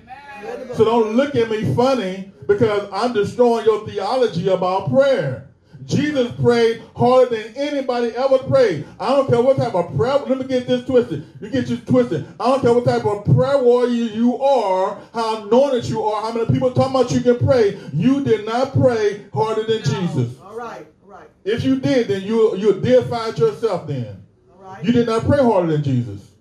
So 0.74 0.86
don't 0.86 1.16
look 1.16 1.36
at 1.36 1.50
me 1.50 1.74
funny 1.76 2.32
because 2.48 2.90
I'm 2.92 3.14
destroying 3.14 3.66
your 3.66 3.86
theology 3.88 4.48
about 4.48 4.90
prayer. 4.90 5.47
Jesus 5.88 6.30
prayed 6.42 6.84
harder 6.96 7.30
than 7.30 7.56
anybody 7.56 8.10
ever 8.10 8.40
prayed. 8.40 8.86
I 9.00 9.16
don't 9.16 9.28
care 9.28 9.42
what 9.42 9.56
type 9.56 9.74
of 9.74 9.96
prayer. 9.96 10.20
Let 10.20 10.38
me 10.38 10.44
get 10.44 10.68
this 10.68 10.86
twisted. 10.86 11.26
You 11.40 11.50
get 11.50 11.70
you 11.70 11.78
twisted. 11.78 12.28
I 12.40 12.48
don't 12.48 12.62
care 12.62 12.74
what 12.74 12.84
type 12.84 13.06
of 13.06 13.24
prayer 13.24 13.64
warrior 13.64 13.90
you 13.90 14.38
are, 14.38 15.00
how 15.14 15.44
anointed 15.44 15.86
you 15.88 16.04
are, 16.04 16.22
how 16.22 16.34
many 16.34 16.46
people 16.48 16.72
talking 16.72 16.94
about 16.94 17.12
you 17.12 17.22
can 17.22 17.38
pray. 17.38 17.80
You 17.94 18.22
did 18.22 18.46
not 18.46 18.74
pray 18.74 19.26
harder 19.34 19.64
than 19.64 19.80
Jesus. 19.84 20.38
All 20.42 20.58
right. 20.58 20.86
All 21.06 21.10
right. 21.10 21.30
If 21.46 21.64
you 21.64 21.80
did, 21.80 22.10
then 22.10 22.24
you 22.24 22.58
you 22.58 22.74
deified 22.82 23.40
yourself. 23.40 23.88
Then 23.88 24.26
All 24.54 24.70
right. 24.70 24.84
you 24.84 24.92
did 24.92 25.08
not 25.08 25.24
pray 25.24 25.40
harder 25.40 25.72
than 25.72 25.84
Jesus. 25.84 26.32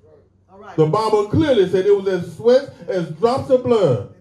All 0.52 0.58
right. 0.58 0.76
The 0.76 0.86
Bible 0.86 1.28
clearly 1.28 1.68
said 1.68 1.86
it 1.86 1.96
was 1.96 2.08
as 2.08 2.36
sweat 2.36 2.74
as 2.88 3.10
drops 3.10 3.48
of 3.50 3.62
blood. 3.62 4.12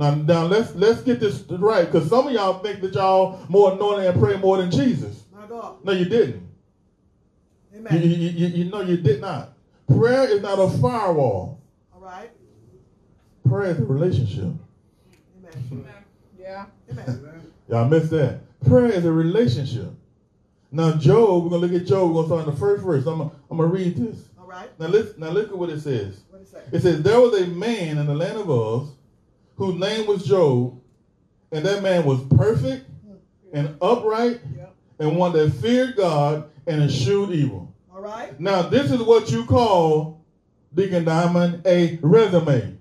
Amen. 0.00 0.26
Now, 0.26 0.40
now 0.40 0.46
let's 0.46 0.74
let's 0.74 1.00
get 1.02 1.20
this 1.20 1.42
right, 1.50 1.84
because 1.84 2.08
some 2.08 2.28
of 2.28 2.32
y'all 2.32 2.60
think 2.60 2.80
that 2.80 2.94
y'all 2.94 3.44
more 3.48 3.72
anointed 3.72 4.06
and 4.06 4.20
pray 4.20 4.36
more 4.36 4.56
than 4.58 4.70
Jesus. 4.70 5.24
No, 5.84 5.92
you 5.92 6.04
didn't. 6.04 6.46
You, 7.72 7.80
Amen. 7.80 8.02
you, 8.02 8.08
you, 8.08 8.46
you 8.48 8.64
know 8.70 8.80
you 8.80 8.96
did 8.96 9.20
not. 9.20 9.52
Prayer 9.86 10.28
is 10.28 10.42
not 10.42 10.58
a 10.58 10.68
firewall. 10.78 11.60
All 11.94 12.00
right. 12.00 12.30
Prayer 13.48 13.70
is 13.70 13.78
a 13.78 13.84
relationship. 13.84 14.52
Amen. 15.72 15.84
Yeah. 16.38 16.66
Amen. 16.90 17.52
Y'all 17.68 17.88
missed 17.88 18.10
that. 18.10 18.40
Prayer 18.66 18.92
is 18.92 19.04
a 19.04 19.12
relationship. 19.12 19.90
Now, 20.70 20.92
Job, 20.92 21.44
we're 21.44 21.50
gonna 21.50 21.66
look 21.66 21.80
at 21.80 21.86
Job. 21.86 22.08
We're 22.08 22.22
gonna 22.22 22.26
start 22.28 22.48
in 22.48 22.54
the 22.54 22.60
first 22.60 22.84
verse. 22.84 23.06
I'm 23.06 23.18
gonna, 23.18 23.30
I'm 23.50 23.56
gonna 23.56 23.68
read 23.68 23.96
this. 23.96 24.28
All 24.38 24.46
right. 24.46 24.68
Now, 24.78 24.86
let's 24.86 25.16
now 25.16 25.30
look 25.30 25.48
at 25.48 25.56
what 25.56 25.70
it 25.70 25.80
says. 25.80 26.20
What 26.28 26.42
is 26.42 26.50
that? 26.50 26.66
It 26.72 26.82
says, 26.82 27.02
There 27.02 27.20
was 27.20 27.40
a 27.40 27.46
man 27.46 27.98
in 27.98 28.06
the 28.06 28.14
land 28.14 28.38
of 28.38 28.50
Uz 28.50 28.90
whose 29.58 29.74
name 29.74 30.06
was 30.06 30.24
Job, 30.24 30.80
and 31.52 31.66
that 31.66 31.82
man 31.82 32.04
was 32.04 32.20
perfect 32.36 32.88
and 33.52 33.76
upright 33.82 34.40
and 34.98 35.16
one 35.16 35.32
that 35.32 35.52
feared 35.54 35.96
God 35.96 36.48
and 36.66 36.82
eschewed 36.82 37.30
evil. 37.30 37.74
All 37.92 38.00
right. 38.00 38.38
Now, 38.40 38.62
this 38.62 38.90
is 38.90 39.02
what 39.02 39.30
you 39.30 39.44
call, 39.44 40.24
Deacon 40.74 41.04
Diamond, 41.04 41.66
a 41.66 41.98
resume. 42.02 42.78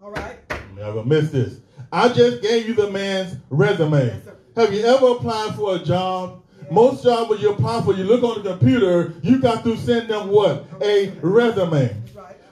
All 0.00 0.12
right. 0.12 0.36
Gonna 0.76 1.04
miss 1.04 1.30
this. 1.30 1.58
I 1.92 2.08
just 2.10 2.42
gave 2.42 2.68
you 2.68 2.74
the 2.74 2.90
man's 2.90 3.36
resume. 3.50 4.06
Yes. 4.06 4.28
Have 4.56 4.72
you 4.72 4.84
ever 4.84 5.08
applied 5.12 5.54
for 5.54 5.76
a 5.76 5.78
job? 5.78 6.42
Most 6.70 7.02
jobs 7.02 7.30
when 7.30 7.40
you 7.40 7.50
apply 7.50 7.82
for, 7.82 7.94
you 7.94 8.04
look 8.04 8.22
on 8.22 8.42
the 8.42 8.50
computer, 8.50 9.14
you 9.22 9.38
got 9.38 9.64
to 9.64 9.76
send 9.78 10.08
them 10.08 10.28
what? 10.28 10.66
A 10.82 11.10
resume. 11.22 11.96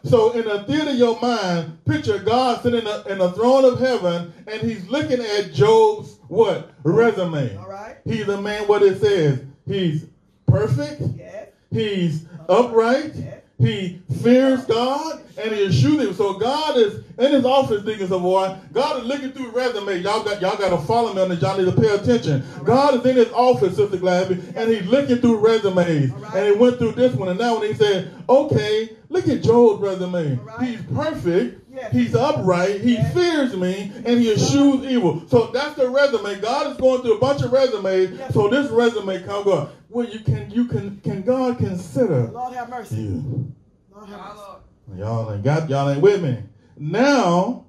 So 0.06 0.30
in 0.32 0.44
the 0.44 0.62
theater 0.64 0.90
of 0.90 0.96
your 0.96 1.20
mind, 1.20 1.84
picture 1.84 2.18
God 2.18 2.62
sitting 2.62 2.78
in 2.80 2.84
the, 2.84 3.04
in 3.06 3.18
the 3.18 3.32
throne 3.32 3.64
of 3.64 3.80
heaven, 3.80 4.32
and 4.46 4.60
he's 4.62 4.88
looking 4.88 5.20
at 5.20 5.52
Job's 5.52 6.18
what? 6.28 6.70
Resume. 6.84 7.56
All 7.56 7.68
right. 7.68 7.96
He's 8.04 8.28
a 8.28 8.40
man, 8.40 8.68
what 8.68 8.82
it 8.82 9.00
says, 9.00 9.40
he's 9.66 10.06
perfect, 10.46 11.02
Yes. 11.16 11.48
he's 11.70 12.26
upright, 12.48 13.12
Yes. 13.16 13.40
He 13.58 14.02
fears 14.22 14.64
God, 14.66 15.22
and 15.38 15.50
he 15.52 15.64
eschews 15.66 16.00
him. 16.00 16.14
So 16.14 16.34
God 16.34 16.76
is 16.76 17.02
in 17.18 17.32
his 17.32 17.46
office, 17.46 17.82
Deacon 17.82 18.06
Savoy. 18.06 18.54
God 18.72 19.00
is 19.00 19.06
looking 19.06 19.32
through 19.32 19.50
resume. 19.50 19.98
Y'all 20.02 20.22
got 20.22 20.42
y'all 20.42 20.58
got 20.58 20.78
to 20.78 20.86
follow 20.86 21.14
me 21.14 21.22
on 21.22 21.30
this. 21.30 21.40
Y'all 21.40 21.56
need 21.56 21.64
to 21.64 21.80
pay 21.80 21.88
attention. 21.88 22.44
God 22.64 22.94
is 22.96 23.06
in 23.06 23.16
his 23.16 23.32
office, 23.32 23.76
Sister 23.76 23.96
Glasby, 23.96 24.54
and 24.56 24.70
he's 24.70 24.86
looking 24.86 25.18
through 25.18 25.38
resumes. 25.38 26.10
Right. 26.10 26.34
And 26.34 26.46
he 26.46 26.52
went 26.52 26.78
through 26.78 26.92
this 26.92 27.14
one, 27.14 27.28
and 27.28 27.38
now 27.38 27.58
when 27.58 27.68
he 27.68 27.74
said, 27.74 28.12
"Okay, 28.28 28.90
look 29.08 29.26
at 29.26 29.42
Job's 29.42 29.80
resume. 29.80 30.34
Right. 30.36 30.62
He's 30.62 30.82
perfect." 30.94 31.62
Yes. 31.72 31.92
He's 31.92 32.14
upright. 32.14 32.80
He 32.80 32.94
Yes. 32.94 33.12
fears 33.12 33.54
me, 33.54 33.92
and 34.06 34.18
he 34.18 34.32
eschews 34.32 34.86
evil. 34.86 35.22
So 35.28 35.50
that's 35.52 35.74
the 35.76 35.90
resume. 35.90 36.40
God 36.40 36.70
is 36.72 36.76
going 36.78 37.02
through 37.02 37.16
a 37.16 37.18
bunch 37.18 37.42
of 37.42 37.52
resumes. 37.52 38.12
Yes. 38.18 38.32
So 38.32 38.48
this 38.48 38.70
resume 38.70 39.22
come 39.24 39.44
God. 39.44 39.68
Well, 39.96 40.06
you 40.06 40.18
can 40.20 40.50
you 40.50 40.66
can 40.66 41.00
can 41.00 41.22
God 41.22 41.56
consider 41.56 42.26
Lord 42.26 42.52
have 42.52 42.68
mercy. 42.68 42.96
you? 42.96 43.54
Lord 43.90 44.06
have 44.10 44.36
mercy. 44.36 45.00
Y'all 45.00 45.32
ain't 45.32 45.42
got 45.42 45.70
y'all 45.70 45.88
ain't 45.88 46.02
with 46.02 46.22
me. 46.22 46.36
Now, 46.76 47.64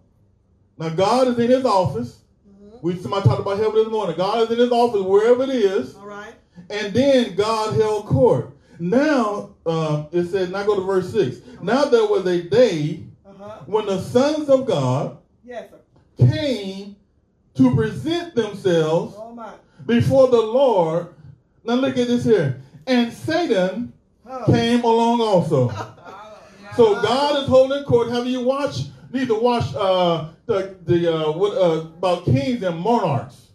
now 0.77 0.89
God 0.89 1.29
is 1.29 1.39
in 1.39 1.49
his 1.49 1.63
office. 1.63 2.19
We 2.81 2.97
somebody 2.97 3.29
talked 3.29 3.39
about 3.39 3.57
heaven 3.57 3.75
this 3.75 3.87
morning. 3.87 4.17
God 4.17 4.41
is 4.41 4.51
in 4.51 4.59
his 4.59 4.71
office 4.71 5.03
wherever 5.03 5.43
it 5.43 5.51
is, 5.51 5.95
All 5.95 6.05
right. 6.05 6.33
and 6.69 6.93
then 6.93 7.33
God 7.35 7.75
held 7.75 8.07
court. 8.07 8.49
Now 8.77 9.55
uh, 9.65 10.07
it 10.11 10.25
says, 10.25 10.49
now 10.49 10.63
go 10.65 10.75
to 10.75 10.81
verse 10.81 11.09
six. 11.09 11.37
Now 11.61 11.85
there 11.85 12.07
was 12.07 12.25
a 12.25 12.41
day 12.41 13.05
Uh 13.25 13.29
huh. 13.39 13.59
when 13.67 13.85
the 13.85 14.01
sons 14.01 14.49
of 14.49 14.65
God 14.65 15.17
Yes, 15.45 15.69
came 16.17 16.97
to 17.53 17.73
present 17.73 18.35
themselves 18.35 19.15
Oh 19.17 19.55
before 19.85 20.27
the 20.27 20.41
Lord. 20.41 21.13
Now 21.67 21.73
look 21.75 21.97
at 21.97 22.07
this 22.07 22.23
here. 22.23 22.61
And 22.87 23.11
Satan 23.11 23.91
came 24.47 24.83
along 24.83 25.21
also. 25.21 25.69
So 26.75 26.93
God 27.01 27.41
is 27.41 27.49
holding 27.49 27.83
court. 27.85 28.11
Have 28.11 28.27
you 28.27 28.41
watched? 28.41 28.91
Need 29.11 29.29
to 29.29 29.35
watch 29.35 29.73
uh, 29.73 30.27
the 30.45 30.75
the 30.85 31.11
uh, 31.11 31.31
what 31.31 31.57
uh, 31.57 31.79
about 31.87 32.23
kings 32.25 32.61
and 32.61 32.77
monarchs. 32.79 33.47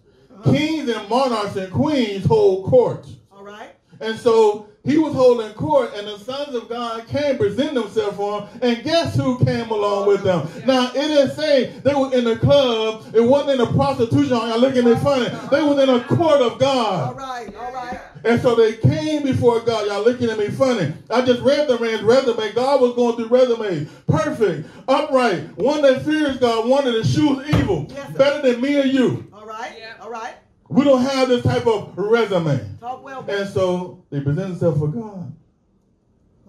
Kings 0.47 0.89
and 0.89 1.09
monarchs 1.09 1.55
and 1.55 1.73
queens 1.73 2.25
hold 2.25 2.65
court, 2.65 3.07
All 3.31 3.45
right. 3.45 3.77
and 4.01 4.19
so 4.19 4.67
he 4.85 4.99
was 4.99 5.15
holding 5.15 5.53
court, 5.53 5.93
and 5.95 6.09
the 6.09 6.19
sons 6.19 6.55
of 6.55 6.69
God 6.69 7.07
came 7.07 7.39
present 7.39 7.75
themselves 7.75 8.17
for 8.17 8.41
him. 8.41 8.61
And 8.63 8.83
guess 8.83 9.15
who 9.15 9.39
came 9.45 9.71
along 9.71 10.09
with 10.09 10.25
them? 10.25 10.49
Now 10.67 10.89
it 10.89 10.95
didn't 10.95 11.37
say 11.37 11.67
they 11.85 11.95
were 11.95 12.13
in 12.13 12.25
the 12.25 12.37
club. 12.37 13.05
It 13.15 13.21
wasn't 13.21 13.61
in 13.61 13.67
a 13.67 13.73
prostitution. 13.73 14.31
Y'all 14.31 14.59
looking 14.59 14.87
at 14.87 14.97
me 14.97 14.97
funny. 14.97 15.29
They 15.51 15.63
was 15.63 15.79
in 15.79 15.89
a 15.89 16.03
court 16.05 16.41
of 16.41 16.59
God. 16.59 17.09
All 17.09 17.15
right, 17.15 17.55
all 17.57 17.73
right. 17.73 18.01
And 18.25 18.41
so 18.41 18.55
they 18.55 18.75
came 18.75 19.23
before 19.23 19.61
God. 19.61 19.87
Y'all 19.87 20.05
looking 20.05 20.31
at 20.31 20.39
me 20.39 20.49
funny. 20.49 20.93
I 21.11 21.23
just 21.23 21.43
read 21.43 21.69
the 21.69 21.79
man's 21.79 22.03
resume. 22.03 22.53
God 22.53 22.81
was 22.81 22.95
going 22.95 23.17
through 23.17 23.29
resumes. 23.29 23.89
Perfect, 24.09 24.69
upright, 24.89 25.57
one 25.57 25.83
that 25.83 26.03
fears 26.05 26.39
God, 26.39 26.69
one 26.69 26.85
that 26.85 26.95
eschews 26.97 27.49
evil. 27.55 27.87
Yes. 27.89 28.17
Better 28.17 28.53
than 28.53 28.61
me 28.61 28.81
and 28.81 28.93
you. 28.93 29.27
All 29.33 29.47
right. 29.47 29.75
Yeah. 29.79 29.95
All 30.01 30.11
right. 30.11 30.35
We 30.73 30.85
don't 30.85 31.03
have 31.03 31.29
this 31.29 31.43
type 31.43 31.67
of 31.67 31.93
resume. 31.97 32.59
Talk 32.81 33.05
well. 33.05 33.25
And 33.29 33.49
so 33.49 34.03
they 34.11 34.21
present 34.21 34.49
themselves 34.49 34.79
for 34.79 34.89
God. 34.89 35.35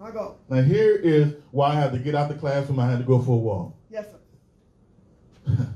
I 0.02 0.10
go. 0.10 0.36
Now 0.48 0.62
here 0.62 0.96
is 0.96 1.34
why 1.50 1.70
I 1.70 1.74
had 1.74 1.92
to 1.92 1.98
get 1.98 2.14
out 2.14 2.28
the 2.28 2.34
classroom. 2.34 2.78
I 2.78 2.90
had 2.90 2.98
to 2.98 3.04
go 3.04 3.20
for 3.20 3.32
a 3.32 3.36
walk. 3.36 3.74
Yes, 3.90 4.06
sir. 5.46 5.56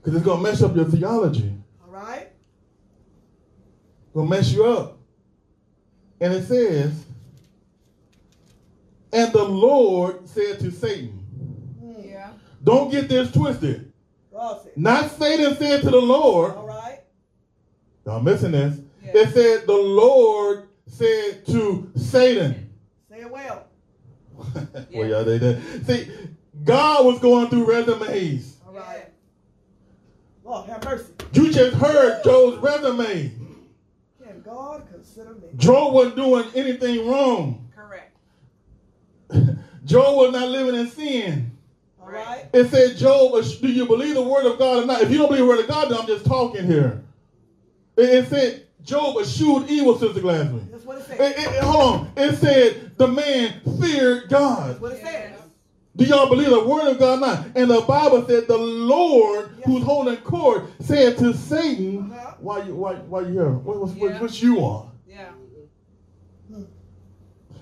Because 0.00 0.16
it's 0.18 0.24
going 0.26 0.44
to 0.44 0.50
mess 0.50 0.62
up 0.62 0.76
your 0.76 0.84
theology. 0.84 1.54
All 1.82 1.90
right. 1.90 2.28
It's 4.04 4.12
Going 4.12 4.28
to 4.28 4.36
mess 4.36 4.52
you 4.52 4.66
up. 4.66 4.98
And 6.20 6.34
it 6.34 6.46
says, 6.46 7.06
and 9.14 9.32
the 9.32 9.44
Lord 9.44 10.28
said 10.28 10.60
to 10.60 10.70
Satan, 10.70 11.08
hmm. 11.80 12.06
Yeah. 12.06 12.32
Don't 12.62 12.90
get 12.90 13.08
this 13.08 13.32
twisted. 13.32 13.94
Not 14.76 15.10
Satan 15.12 15.56
said 15.56 15.82
to 15.82 15.90
the 15.90 16.00
Lord, 16.00 16.54
All 16.54 16.66
right. 16.66 16.73
Y'all 18.06 18.20
missing 18.20 18.52
this. 18.52 18.78
Yeah. 19.04 19.12
It 19.14 19.34
said 19.34 19.66
the 19.66 19.72
Lord 19.72 20.68
said 20.86 21.46
to 21.46 21.90
Satan. 21.96 22.70
Say 23.10 23.20
it 23.20 23.30
well. 23.30 23.66
well, 24.92 25.08
y'all 25.08 25.24
they 25.24 25.38
did. 25.38 25.86
See, 25.86 26.10
God 26.64 27.06
was 27.06 27.18
going 27.20 27.48
through 27.48 27.64
resumes. 27.64 28.56
All 28.66 28.74
right. 28.74 29.06
Lord 30.44 30.68
have 30.68 30.84
mercy. 30.84 31.12
You 31.32 31.50
just 31.52 31.76
heard 31.76 32.22
Job's 32.24 32.58
resume. 32.58 33.32
Can 34.22 34.42
God 34.42 34.86
consider 34.90 35.34
me? 35.34 35.48
Job 35.56 35.94
wasn't 35.94 36.16
doing 36.16 36.44
anything 36.54 37.08
wrong. 37.08 37.70
Correct. 37.74 38.16
Joe 39.84 40.16
was 40.16 40.32
not 40.32 40.48
living 40.48 40.74
in 40.74 40.88
sin. 40.88 41.50
All 42.00 42.10
right. 42.10 42.46
It 42.52 42.68
said, 42.70 42.96
Job, 42.96 43.32
do 43.60 43.68
you 43.68 43.86
believe 43.86 44.14
the 44.14 44.22
word 44.22 44.46
of 44.46 44.58
God 44.58 44.82
or 44.82 44.86
not? 44.86 45.02
If 45.02 45.10
you 45.10 45.18
don't 45.18 45.28
believe 45.28 45.44
the 45.44 45.48
word 45.48 45.60
of 45.60 45.68
God, 45.68 45.90
then 45.90 45.98
I'm 45.98 46.06
just 46.06 46.26
talking 46.26 46.66
here. 46.66 47.03
It, 47.96 48.02
it 48.10 48.28
said, 48.28 48.66
Job 48.82 49.16
eschewed 49.18 49.70
evil, 49.70 49.98
Sister 49.98 50.20
Glasby. 50.20 50.70
That's 50.70 50.84
what 50.84 50.98
it 50.98 51.04
said. 51.06 51.20
it, 51.20 51.38
it- 51.38 51.62
hold 51.62 51.94
on. 52.00 52.12
It 52.16 52.36
said 52.36 52.96
the 52.98 53.08
man 53.08 53.60
feared 53.80 54.28
God. 54.28 54.70
That's 54.70 54.80
what 54.80 54.92
it 54.92 55.02
says. 55.02 55.40
Do 55.96 56.04
y'all 56.04 56.28
believe 56.28 56.50
the 56.50 56.64
word 56.64 56.88
of 56.90 56.98
God 56.98 57.18
or 57.18 57.20
not? 57.20 57.46
And 57.54 57.70
the 57.70 57.80
Bible 57.82 58.26
said 58.26 58.48
the 58.48 58.58
Lord 58.58 59.50
Yes. 59.58 59.66
who's 59.66 59.84
holding 59.84 60.16
court 60.18 60.64
said 60.80 61.16
to 61.18 61.32
Satan, 61.32 62.10
Uh-huh. 62.12 62.34
why 62.40 62.62
you 62.64 62.74
why 62.74 62.94
why 62.96 63.20
you 63.20 63.28
here? 63.28 63.50
What, 63.50 63.78
what's, 63.80 63.92
what, 63.92 64.10
Yeah. 64.10 64.20
what 64.20 64.42
you 64.42 64.58
on? 64.58 64.90
Yeah. 65.08 65.30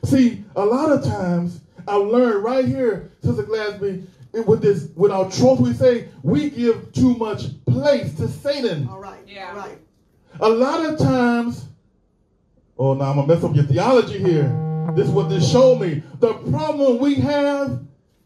See, 0.05 0.45
a 0.57 0.65
lot 0.65 0.91
of 0.91 1.05
times 1.05 1.61
I've 1.87 2.07
learned 2.07 2.43
right 2.43 2.65
here, 2.65 3.13
Sister 3.23 3.43
Glasby, 3.45 4.07
it- 4.33 4.47
with 4.47 4.63
this 4.63 4.89
with 4.97 5.13
our 5.13 5.31
truth 5.31 5.61
we 5.61 5.75
say 5.75 6.09
we 6.23 6.49
give 6.51 6.91
too 6.93 7.15
much 7.17 7.63
place 7.67 8.15
to 8.15 8.29
Satan. 8.29 8.89
All 8.91 8.99
right. 8.99 9.21
Yeah. 9.27 9.51
All 9.51 9.57
right. 9.59 9.79
A 10.43 10.49
lot 10.49 10.85
of 10.85 10.99
times, 10.99 11.67
oh, 12.77 12.95
now 12.95 13.11
I'm 13.11 13.17
gonna 13.17 13.29
mess 13.29 13.45
up 13.45 13.55
your 13.55 13.65
theology 13.65 14.19
here. 14.19 14.49
This 14.97 15.07
is 15.07 15.13
what 15.13 15.29
this 15.29 15.49
showed 15.51 15.81
me. 15.81 16.03
The 16.19 16.35
problem 16.51 16.99
we 16.99 17.15
have 17.17 17.81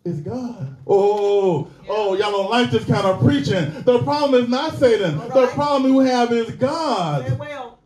is 0.05 0.21
God. 0.21 0.77
Oh, 0.87 1.69
oh, 1.89 2.15
y'all 2.15 2.31
don't 2.31 2.51
like 2.51 2.71
this 2.71 2.85
kind 2.87 3.07
of 3.07 3.21
preaching. 3.21 3.71
The 3.85 4.03
problem 4.03 4.43
is 4.43 4.49
not 4.49 4.75
Satan. 4.79 5.19
All 5.21 5.29
The 5.29 5.47
problem 5.49 5.95
we 5.95 6.07
have 6.07 6.33
is 6.33 6.51
God, 6.53 7.39
well. 7.39 7.81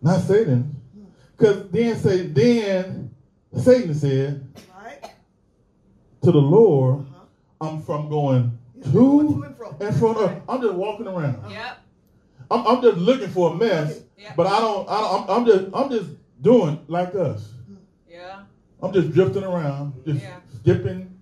not 0.00 0.20
Satan. 0.20 0.76
Because 1.36 1.68
then 1.70 1.96
say 1.98 2.26
then 2.28 3.10
Satan 3.58 3.94
said 3.94 4.46
Right? 4.74 5.10
to 6.22 6.30
the 6.30 6.38
Lord, 6.38 7.00
Uh-huh. 7.00 7.66
I'm 7.68 7.82
from 7.82 8.08
going 8.08 8.56
to 8.84 8.92
to 8.92 9.42
and 9.44 9.56
fro. 9.56 9.76
and 9.80 9.96
from. 9.96 10.16
uh, 10.18 10.34
I'm 10.48 10.60
just 10.62 10.74
walking 10.74 11.06
around. 11.08 11.50
Yep. 11.50 11.78
I'm, 12.50 12.66
I'm 12.66 12.82
just 12.82 12.98
looking 12.98 13.28
for 13.28 13.52
a 13.52 13.54
mess, 13.56 14.00
Yeah. 14.18 14.32
but 14.36 14.46
I 14.46 14.60
don't. 14.60 14.88
I 14.88 15.00
don't 15.00 15.30
I'm, 15.30 15.36
I'm 15.36 15.46
just. 15.46 15.64
I'm 15.74 15.90
just 15.90 16.10
doing 16.42 16.78
like 16.88 17.14
us. 17.14 17.52
Yeah. 18.08 18.42
I'm 18.82 18.92
just 18.92 19.12
drifting 19.12 19.42
around, 19.44 19.94
just 20.04 20.22
Yeah. 20.22 20.36
skipping, 20.60 21.18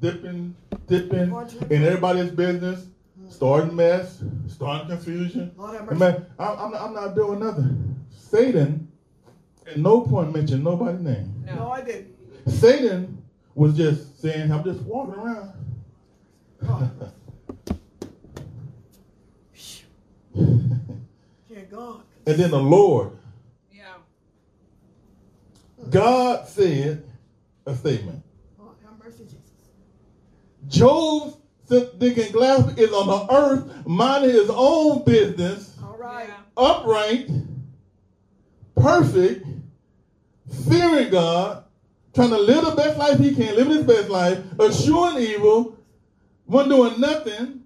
dipping, 0.00 0.54
dipping 0.86 1.30
Going 1.30 1.48
to 1.48 1.58
and 1.62 1.72
in 1.72 1.84
everybody's 1.84 2.30
business, 2.30 2.86
mm. 3.20 3.32
starting 3.32 3.74
mess, 3.74 4.22
starting 4.46 4.88
confusion. 4.88 5.52
Lord 5.56 5.76
And 5.76 5.86
mercy. 5.86 5.98
man, 5.98 6.26
I'm, 6.38 6.58
I'm, 6.58 6.70
not, 6.72 6.82
I'm 6.82 6.94
not 6.94 7.14
doing 7.14 7.40
nothing. 7.40 7.96
Satan, 8.10 8.88
at 9.66 9.78
no 9.78 10.02
point 10.02 10.34
mentioned 10.34 10.62
nobody's 10.64 11.00
name. 11.00 11.42
No, 11.46 11.54
No. 11.54 11.70
I 11.72 11.80
didn't. 11.82 12.14
Satan 12.46 13.22
was 13.54 13.74
just 13.76 14.20
saying, 14.20 14.52
I'm 14.52 14.62
just 14.64 14.80
walking 14.82 15.14
around. 15.14 15.52
Oh, 16.68 16.90
God? 21.70 22.02
and 22.26 22.36
then 22.36 22.50
the 22.50 22.60
Lord, 22.60 23.12
Yeah. 23.72 23.84
God 25.90 26.46
said 26.48 27.04
a 27.66 27.74
statement. 27.74 28.22
Lord 28.58 28.74
have 28.84 28.98
mercy, 29.02 29.24
Jesus. 29.24 29.40
Job 30.68 31.34
thinking 31.66 32.32
glass 32.32 32.76
is 32.78 32.92
on 32.92 33.06
the 33.06 33.34
earth, 33.34 33.86
minding 33.86 34.30
his 34.30 34.50
own 34.50 35.04
business, 35.04 35.76
All 35.82 35.96
right. 35.98 36.28
Yeah. 36.28 36.34
upright, 36.56 37.30
perfect, 38.74 39.46
fearing 40.68 41.10
God, 41.10 41.64
trying 42.14 42.30
to 42.30 42.38
live 42.38 42.64
the 42.64 42.70
best 42.72 42.98
life 42.98 43.18
he 43.18 43.34
can, 43.34 43.54
living 43.54 43.74
his 43.74 43.84
best 43.84 44.08
life, 44.08 44.38
eschewing 44.60 45.18
evil, 45.18 45.78
one 46.46 46.68
doing 46.68 46.98
nothing. 47.00 47.57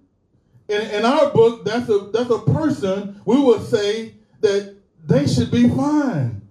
In, 0.69 0.81
in 0.81 1.05
our 1.05 1.29
book, 1.31 1.65
that's 1.65 1.89
a 1.89 1.99
that's 2.13 2.29
a 2.29 2.39
person 2.39 3.19
we 3.25 3.39
would 3.39 3.61
say 3.63 4.15
that 4.41 4.75
they 5.05 5.27
should 5.27 5.51
be 5.51 5.67
fine. 5.69 6.41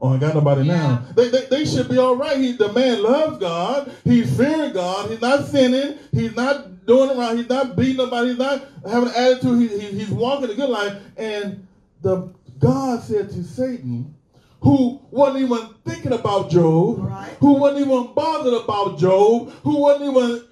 Oh, 0.00 0.14
I 0.14 0.18
got 0.18 0.34
nobody 0.34 0.64
now. 0.66 1.06
They, 1.14 1.28
they, 1.28 1.46
they 1.46 1.64
should 1.64 1.88
be 1.88 1.96
all 1.96 2.16
right. 2.16 2.36
He, 2.36 2.52
the 2.56 2.72
man 2.72 3.04
loves 3.04 3.38
God. 3.38 3.92
He's 4.02 4.36
fearing 4.36 4.72
God. 4.72 5.08
He's 5.10 5.20
not 5.20 5.46
sinning. 5.46 5.96
He's 6.10 6.34
not 6.34 6.84
doing 6.86 7.16
around. 7.16 7.36
He's 7.38 7.48
not 7.48 7.76
beating 7.76 7.98
nobody. 7.98 8.30
He's 8.30 8.38
not 8.38 8.64
having 8.84 9.10
an 9.10 9.14
attitude. 9.14 9.70
He, 9.70 9.78
he, 9.78 9.98
he's 10.00 10.10
walking 10.10 10.50
a 10.50 10.54
good 10.54 10.70
life. 10.70 11.00
And 11.16 11.68
the 12.00 12.32
God 12.58 13.00
said 13.04 13.30
to 13.30 13.44
Satan, 13.44 14.12
who 14.60 15.00
wasn't 15.12 15.44
even 15.44 15.68
thinking 15.84 16.12
about 16.12 16.50
Job, 16.50 16.98
Right. 16.98 17.36
who 17.38 17.52
wasn't 17.54 17.86
even 17.86 18.12
bothered 18.12 18.54
about 18.54 18.98
Job, 18.98 19.50
who 19.62 19.76
wasn't 19.82 20.10
even 20.16 20.42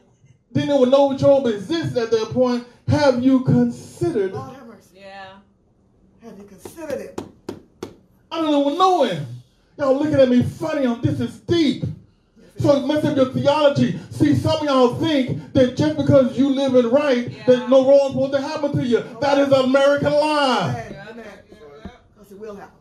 didn't 0.53 0.75
even 0.77 0.91
know 0.91 1.17
Job 1.17 1.47
existed 1.47 1.97
at 2.03 2.11
that 2.11 2.31
point. 2.33 2.67
Have 2.89 3.23
you 3.23 3.41
considered? 3.41 4.33
Lord 4.33 4.57
have 4.57 4.67
mercy. 4.67 4.99
Yeah. 5.01 5.35
Have 6.23 6.39
you 6.39 6.45
considered 6.45 7.01
it? 7.01 7.23
I 8.33 8.41
don't 8.41 8.67
even 8.67 8.79
know 8.79 9.05
him. 9.05 9.27
Y'all 9.79 9.95
looking 9.97 10.15
at 10.21 10.29
me 10.29 10.43
funny 10.43 10.87
on 10.87 11.01
this 11.01 11.21
is 11.21 11.39
deep. 11.41 11.85
So 12.59 12.77
it 12.77 12.87
messes 12.87 13.11
up 13.11 13.17
your 13.17 13.27
theology. 13.33 13.99
See, 14.11 14.35
some 14.35 14.59
of 14.61 14.65
y'all 14.65 14.95
think 14.97 15.53
that 15.55 15.77
just 15.77 15.97
because 15.97 16.37
you 16.37 16.51
living 16.51 16.91
right, 16.91 17.31
Yeah. 17.31 17.47
that 17.47 17.71
no 17.71 17.89
wrong's 17.89 18.13
supposed 18.13 18.33
to 18.33 18.41
happen 18.43 18.73
to 18.77 18.85
you. 18.85 19.03
That 19.23 19.39
is 19.39 19.49
an 19.51 19.65
American 19.65 20.13
lie. 20.13 20.69
Amen. 20.69 20.93
Yeah. 20.93 21.25
Yeah. 21.85 21.91
Because 22.15 22.33
it 22.33 22.39
will 22.39 22.57
happen. 22.57 22.80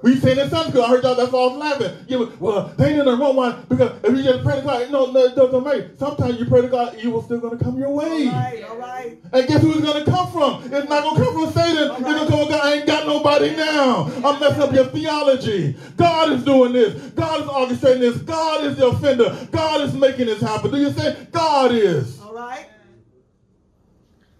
We 0.00 0.16
saying 0.16 0.38
in 0.38 0.48
Sunday 0.48 0.70
school, 0.70 0.82
I 0.84 0.88
heard 0.90 1.02
y'all, 1.02 1.16
that's 1.16 1.32
was 1.32 1.56
laughing. 1.56 1.92
Yeah, 2.06 2.18
but, 2.18 2.40
well, 2.40 2.72
they 2.76 2.94
the 2.94 3.16
wrong 3.16 3.34
one 3.34 3.66
because 3.68 3.92
if 4.04 4.16
you 4.16 4.22
just 4.22 4.44
pray 4.44 4.56
to 4.56 4.62
God, 4.62 4.90
no, 4.92 5.10
no, 5.10 5.24
it 5.24 5.34
doesn't 5.34 5.64
matter. 5.64 5.90
Sometimes 5.98 6.38
you 6.38 6.46
pray 6.46 6.62
to 6.62 6.68
God, 6.68 6.96
evil 6.98 7.20
still 7.22 7.40
going 7.40 7.58
to 7.58 7.64
come 7.64 7.78
your 7.78 7.90
way. 7.90 8.28
right. 8.28 8.64
All 8.68 8.76
right. 8.76 9.18
And 9.32 9.48
guess 9.48 9.60
who 9.60 9.72
it's 9.72 9.80
going 9.80 10.04
to 10.04 10.10
come 10.10 10.30
from? 10.30 10.62
It's 10.72 10.88
not 10.88 11.02
going 11.02 11.16
to 11.16 11.24
come 11.24 11.34
from 11.34 11.52
Satan. 11.52 11.90
It's 11.90 12.00
going 12.00 12.26
to 12.26 12.26
come 12.26 12.26
from 12.28 12.48
God. 12.48 12.60
I 12.64 12.74
ain't 12.74 12.86
got 12.86 13.06
nobody 13.06 13.56
now. 13.56 14.04
I'm 14.24 14.38
messing 14.40 14.62
up 14.62 14.72
your 14.72 14.84
theology. 14.86 15.76
God 15.96 16.32
is 16.32 16.44
doing 16.44 16.72
this. 16.72 16.94
God 17.12 17.40
is 17.40 17.46
orchestrating 17.48 18.00
this. 18.00 18.18
God 18.18 18.64
is 18.64 18.76
the 18.76 18.86
offender. 18.86 19.48
God 19.50 19.80
is 19.80 19.94
making 19.94 20.26
this 20.26 20.40
happen. 20.40 20.70
Do 20.70 20.76
you 20.76 20.92
say 20.92 21.26
God 21.32 21.72
is? 21.72 22.20
All 22.20 22.34
right. 22.34 22.66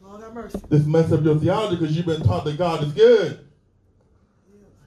Lord 0.02 0.22
have 0.22 0.34
mercy. 0.34 0.60
This 0.68 0.86
mess 0.86 1.10
up 1.10 1.24
your 1.24 1.36
theology 1.36 1.76
because 1.76 1.96
you've 1.96 2.06
been 2.06 2.22
taught 2.22 2.44
that 2.44 2.56
God 2.56 2.84
is 2.84 2.92
good. 2.92 3.47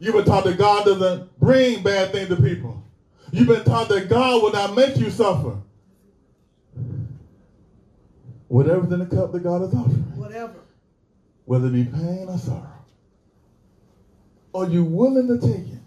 You've 0.01 0.15
been 0.15 0.25
taught 0.25 0.45
that 0.45 0.57
God 0.57 0.85
doesn't 0.85 1.39
bring 1.39 1.83
bad 1.83 2.11
things 2.11 2.29
to 2.29 2.35
people. 2.35 2.83
You've 3.31 3.47
been 3.47 3.63
taught 3.63 3.87
that 3.89 4.09
God 4.09 4.41
will 4.41 4.51
not 4.51 4.75
make 4.75 4.97
you 4.97 5.11
suffer. 5.11 5.61
Whatever's 8.47 8.91
in 8.91 8.97
the 8.97 9.05
cup 9.05 9.31
that 9.31 9.43
God 9.43 9.61
is 9.61 9.73
offering. 9.75 10.01
Whatever. 10.17 10.55
whether 11.45 11.67
it 11.67 11.73
be 11.73 11.83
pain 11.83 12.25
or 12.27 12.37
sorrow. 12.39 12.67
Are 14.55 14.65
you 14.65 14.83
willing 14.83 15.27
to 15.27 15.37
take 15.37 15.67
it? 15.67 15.79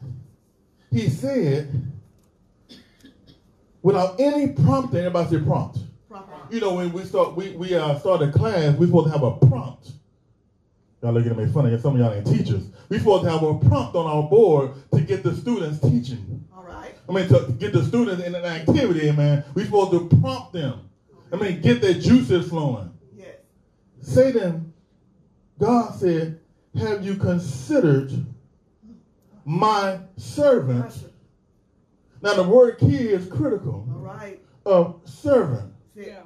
He 0.92 1.08
said, 1.08 1.68
without 3.82 4.20
any 4.20 4.52
prompting, 4.52 5.00
everybody 5.00 5.38
say 5.38 5.42
prompt. 5.42 5.78
Proper. 6.08 6.54
You 6.54 6.60
know, 6.60 6.74
when 6.74 6.92
we 6.92 7.02
start, 7.02 7.34
we, 7.34 7.50
we 7.56 7.74
uh, 7.74 7.98
start 7.98 8.22
a 8.22 8.30
class, 8.30 8.76
we're 8.76 8.86
supposed 8.86 9.06
to 9.06 9.12
have 9.12 9.24
a 9.24 9.32
prompt. 9.48 9.90
Y'all 11.04 11.12
looking 11.12 11.32
at 11.32 11.36
me 11.36 11.44
funny, 11.52 11.68
'cause 11.68 11.82
some 11.82 11.96
of 11.96 12.00
y'all 12.00 12.14
ain't 12.14 12.26
teachers. 12.26 12.62
We're 12.88 12.98
supposed 12.98 13.24
to 13.24 13.30
have 13.30 13.42
a 13.42 13.58
prompt 13.58 13.94
on 13.94 14.06
our 14.06 14.22
board 14.26 14.70
to 14.94 15.02
get 15.02 15.22
the 15.22 15.34
students 15.36 15.78
teaching. 15.78 16.42
All 16.56 16.64
right. 16.64 16.94
I 17.06 17.12
mean, 17.12 17.28
to 17.28 17.52
get 17.58 17.74
the 17.74 17.84
students 17.84 18.24
in 18.24 18.34
an 18.34 18.46
activity, 18.46 19.12
man. 19.12 19.44
We're 19.54 19.66
supposed 19.66 19.90
to 19.90 20.16
prompt 20.22 20.54
them. 20.54 20.78
I 21.30 21.36
mean, 21.36 21.60
get 21.60 21.82
their 21.82 21.92
juices 21.92 22.48
flowing. 22.48 22.88
Yes. 23.14 24.14
them. 24.14 24.72
God 25.58 25.94
said, 25.94 26.40
Have 26.74 27.04
you 27.04 27.16
considered 27.16 28.10
my 29.44 29.98
servant? 30.16 31.06
Now, 32.22 32.32
the 32.32 32.44
word 32.48 32.78
key 32.78 33.08
is 33.08 33.26
critical 33.26 33.86
All 33.94 34.00
right. 34.00 34.40
of 34.64 35.02
servant. 35.04 35.70
Yeah. 35.94 36.22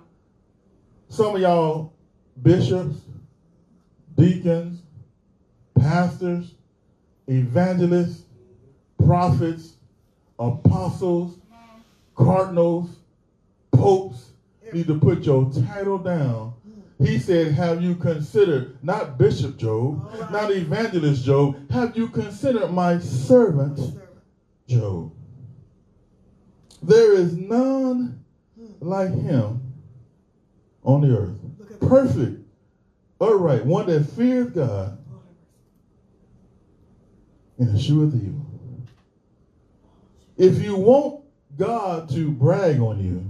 Some 1.09 1.35
of 1.35 1.41
y'all 1.41 1.95
bishops, 2.41 3.01
deacons, 4.19 4.83
pastors, 5.79 6.55
evangelists, 7.29 8.25
prophets, 9.07 9.75
apostles, 10.39 11.39
cardinals, 12.15 12.91
popes 13.73 14.31
need 14.73 14.87
to 14.89 14.99
put 14.99 15.25
your 15.25 15.51
title 15.67 15.99
down. 15.99 16.55
He 17.01 17.19
said, 17.19 17.53
Have 17.53 17.81
you 17.81 17.95
considered, 17.95 18.77
not 18.83 19.19
Bishop 19.19 19.57
Job, 19.57 20.11
right. 20.13 20.31
not 20.33 20.51
Evangelist 20.51 21.25
Job, 21.25 21.71
have 21.71 21.97
you 21.97 22.09
considered 22.09 22.73
my 22.73 22.99
servant. 22.99 23.79
Job? 24.67 25.13
There 26.83 27.15
is 27.15 27.37
none 27.37 28.25
like 28.81 29.11
him 29.11 29.61
on 30.85 31.01
the 31.03 31.17
earth. 31.17 31.39
Look 31.59 31.71
at 31.71 31.81
that. 31.81 31.89
Perfect, 31.89 32.38
upright, 33.21 33.65
one 33.65 33.87
that 33.87 34.05
fears 34.05 34.51
God 34.51 34.99
Lord 35.11 35.23
have 37.59 37.69
mercy. 37.69 37.71
and 37.71 37.71
escheweth 37.71 38.15
evil. 38.15 38.47
If 40.37 40.63
you 40.63 40.77
want 40.77 41.25
God 41.57 42.09
to 42.11 42.31
brag 42.31 42.81
on 42.81 43.03
you, 43.03 43.25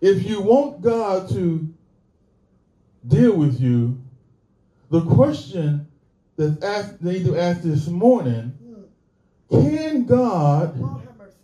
if 0.00 0.26
you 0.26 0.40
want 0.40 0.80
God 0.80 1.28
to 1.30 1.68
deal 3.06 3.36
with 3.36 3.60
you, 3.60 4.00
the 4.90 5.02
question 5.02 5.86
that's 6.36 6.62
asked, 6.62 7.02
they 7.02 7.14
need 7.14 7.26
to 7.26 7.36
ask 7.36 7.62
this 7.62 7.88
morning, 7.88 8.54
can 9.50 10.06
God 10.06 10.80
Lord 10.80 11.00
have 11.00 11.18
mercy. 11.18 11.36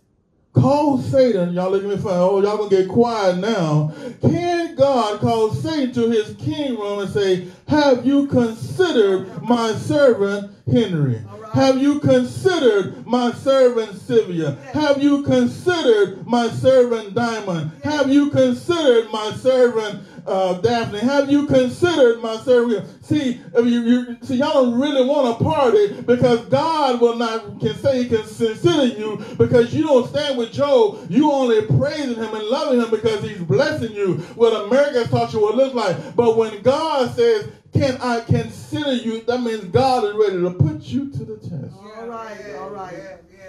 cause 0.51 1.05
Satan, 1.11 1.53
y'all 1.53 1.69
looking 1.71 1.91
at 1.91 1.97
me 1.97 2.03
funny, 2.03 2.17
oh, 2.17 2.41
y'all 2.41 2.57
gonna 2.57 2.69
get 2.69 2.89
quiet 2.89 3.37
now. 3.37 3.93
Can 4.21 4.62
God 4.75 5.19
cause 5.19 5.61
Satan 5.61 5.93
to 5.93 6.09
his 6.09 6.35
king 6.35 6.77
room 6.77 6.99
and 6.99 7.09
say, 7.09 7.47
Have 7.67 8.05
you 8.05 8.27
considered 8.27 9.41
my 9.41 9.73
servant 9.73 10.51
Henry? 10.71 11.21
Have 11.53 11.81
you 11.81 11.99
considered 11.99 13.05
my 13.05 13.31
servant 13.31 13.95
Sylvia? 14.01 14.55
Have 14.73 15.03
you 15.03 15.23
considered 15.23 16.25
my 16.25 16.49
servant 16.49 17.13
Diamond? 17.13 17.71
Have 17.83 18.09
you 18.09 18.29
considered 18.31 19.11
my 19.11 19.31
servant 19.33 20.03
uh, 20.25 20.53
Daphne, 20.61 20.99
have 20.99 21.29
you 21.29 21.47
considered 21.47 22.19
my 22.21 22.37
servant? 22.37 22.87
See, 23.03 23.41
if 23.53 23.65
you, 23.65 23.81
you 23.81 24.17
see, 24.21 24.37
y'all 24.37 24.65
don't 24.65 24.79
really 24.79 25.05
want 25.05 25.37
to 25.37 25.43
party 25.43 26.01
because 26.01 26.45
God 26.45 27.01
will 27.01 27.15
not 27.15 27.59
can 27.59 27.75
say 27.75 28.03
He 28.03 28.09
can 28.09 28.23
consider 28.23 28.85
you 28.85 29.17
because 29.37 29.73
you 29.73 29.83
don't 29.83 30.07
stand 30.07 30.37
with 30.37 30.51
Job. 30.51 30.99
You 31.09 31.31
only 31.31 31.65
praising 31.65 32.15
Him 32.15 32.33
and 32.33 32.43
loving 32.45 32.79
Him 32.79 32.89
because 32.89 33.23
He's 33.23 33.39
blessing 33.39 33.93
you. 33.93 34.15
What 34.35 34.65
America 34.65 35.07
taught 35.09 35.33
you 35.33 35.41
what 35.41 35.55
it 35.55 35.57
looks 35.57 35.75
like. 35.75 36.15
But 36.15 36.37
when 36.37 36.61
God 36.61 37.13
says, 37.15 37.47
"Can 37.73 37.97
I 37.97 38.21
consider 38.21 38.93
you?" 38.93 39.21
That 39.21 39.41
means 39.41 39.65
God 39.65 40.05
is 40.05 40.13
ready 40.13 40.41
to 40.41 40.51
put 40.51 40.81
you 40.83 41.09
to 41.11 41.25
the 41.25 41.37
test. 41.37 41.73
All 41.73 42.07
right, 42.07 42.37
all 42.55 42.69
right. 42.69 42.93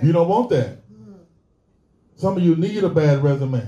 You 0.03 0.13
don't 0.13 0.29
want 0.29 0.51
that. 0.51 0.79
Some 2.17 2.37
of 2.37 2.43
you 2.43 2.57
need 2.57 2.83
a 2.85 2.89
bad 2.89 3.23
resume 3.23 3.65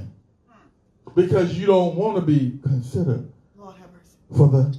because 1.17 1.59
you 1.59 1.67
don't 1.67 1.97
want 1.97 2.15
to 2.17 2.23
be 2.23 2.59
considered 2.63 3.29
Lord 3.59 3.75
have 3.77 3.89
mercy. 3.93 4.17
for 4.37 4.49
the 4.49 4.77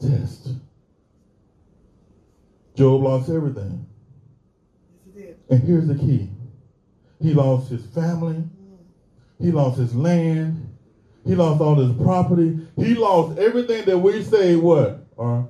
test. 0.00 0.48
Job 2.74 3.02
lost 3.02 3.30
everything. 3.30 3.86
Yes, 4.90 5.14
he 5.14 5.22
did. 5.22 5.36
And 5.48 5.62
here's 5.62 5.86
the 5.86 5.94
key 5.94 6.28
he 7.20 7.32
lost 7.32 7.70
his 7.70 7.86
family, 7.86 8.42
he 9.40 9.52
lost 9.52 9.78
his 9.78 9.94
land, 9.94 10.76
he 11.24 11.36
lost 11.36 11.60
all 11.60 11.76
his 11.76 11.96
property, 12.04 12.58
he 12.76 12.94
lost 12.94 13.38
everything 13.38 13.84
that 13.84 13.96
we 13.96 14.22
say 14.24 14.56
what? 14.56 15.06
Or 15.16 15.48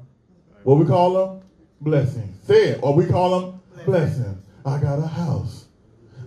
what 0.64 0.78
we 0.78 0.84
call 0.84 1.12
them? 1.14 1.48
Blessings. 1.80 2.36
Say 2.46 2.68
it. 2.68 2.80
Or 2.82 2.94
we 2.94 3.06
call 3.06 3.40
them 3.40 3.60
blessings. 3.86 4.44
I 4.64 4.78
got 4.78 4.98
a 4.98 5.06
house. 5.06 5.64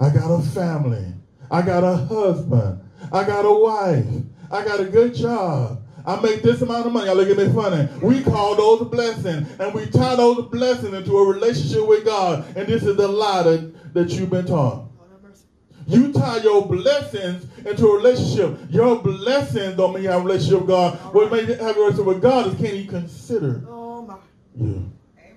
I 0.02 0.10
got 0.10 0.30
a 0.30 0.42
family. 0.42 1.06
I 1.52 1.62
got 1.62 1.84
a 1.84 1.96
husband. 1.96 2.82
I 3.12 3.24
got 3.24 3.46
a 3.46 3.52
wife. 3.54 4.06
I 4.52 4.64
got 4.64 4.80
a 4.80 4.86
good 4.86 5.14
job. 5.14 5.82
I 6.06 6.20
make 6.22 6.44
this 6.44 6.62
amount 6.62 6.86
of 6.86 6.94
money. 6.94 7.08
Y'all 7.08 7.16
look 7.16 7.30
at 7.30 7.38
me 7.38 7.52
funny. 7.54 7.90
We 8.02 8.22
call 8.24 8.56
those 8.56 8.88
blessings, 8.90 9.48
and 9.60 9.74
we 9.74 9.88
tie 9.88 10.16
those 10.16 10.46
blessings 10.50 10.94
into 10.94 11.18
a 11.18 11.28
relationship 11.34 11.88
with 11.88 12.06
God. 12.06 12.46
And 12.56 12.68
this 12.68 12.84
is 12.84 12.96
the 12.96 13.08
lie 13.08 13.42
that, 13.44 13.94
that 13.96 14.10
you've 14.12 14.30
been 14.30 14.46
taught. 14.46 14.86
Lord 14.98 15.10
have 15.12 15.24
mercy. 15.24 15.46
You 15.88 16.14
tie 16.14 16.38
your 16.44 16.68
blessings 16.68 17.46
into 17.66 17.88
a 17.88 17.96
relationship. 17.98 18.60
Your 18.70 19.02
blessings 19.02 19.78
don't 19.78 19.94
mean 19.96 20.04
you 20.04 20.10
have 20.10 20.22
a 20.22 20.26
relationship 20.26 20.60
with 20.60 20.68
God. 20.68 20.94
What 21.14 21.32
makes 21.32 21.48
you 21.48 21.56
have 21.56 21.76
a 21.76 21.80
relationship 21.80 22.06
with 22.06 22.22
God 22.22 22.48
is 22.48 22.56
can 22.56 22.76
He 22.76 22.86
consider 22.86 23.64
Oh 23.68 24.04
my. 24.04 24.18
you? 24.56 24.92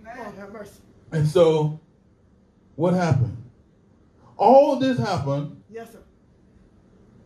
Lord 0.04 0.34
have 0.36 0.52
mercy. 0.52 0.80
And 1.12 1.26
so, 1.26 1.80
what 2.76 2.92
happened? 2.92 3.36
All 4.36 4.76
this 4.76 4.98
happened, 4.98 5.62
Yes, 5.70 5.92
sir. 5.92 5.98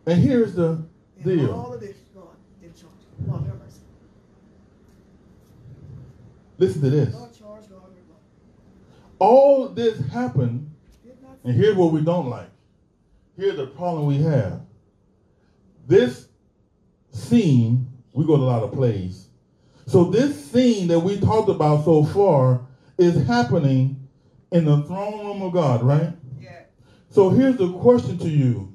And 0.05 0.21
here's 0.21 0.53
the 0.55 0.83
And 1.17 1.23
deal. 1.23 1.53
all 1.53 1.73
of 1.73 1.79
this, 1.79 1.97
God, 2.15 2.23
in 2.61 2.73
charge. 2.73 2.91
Lord 3.27 3.43
have 3.45 3.59
mercy. 3.59 3.79
Listen 6.57 6.81
to 6.81 6.89
this. 6.89 7.13
God 7.13 7.33
charge, 7.37 7.63
reward. 7.69 7.91
All 9.19 9.69
this 9.69 9.99
happened, 10.09 10.69
and 11.43 11.55
here's 11.55 11.75
what 11.75 11.91
we 11.91 12.01
don't 12.01 12.29
like. 12.29 12.49
Here's 13.37 13.57
the 13.57 13.67
problem 13.67 14.05
we 14.05 14.17
have. 14.21 14.61
This 15.87 16.27
scene, 17.11 17.87
we 18.13 18.25
go 18.25 18.37
to 18.37 18.43
a 18.43 18.45
lot 18.45 18.63
of 18.63 18.71
plays. 18.73 19.27
So 19.85 20.05
this 20.05 20.51
scene 20.51 20.87
that 20.89 20.99
we 20.99 21.19
talked 21.19 21.49
about 21.49 21.83
so 21.83 22.03
far 22.05 22.61
is 22.97 23.25
happening 23.27 24.07
in 24.51 24.65
the 24.65 24.83
throne 24.83 25.25
room 25.25 25.41
of 25.41 25.51
God, 25.53 25.83
right? 25.83 26.13
Yeah. 26.39 26.59
So 27.09 27.29
here's 27.29 27.57
the 27.57 27.71
question 27.73 28.17
to 28.19 28.29
you. 28.29 28.72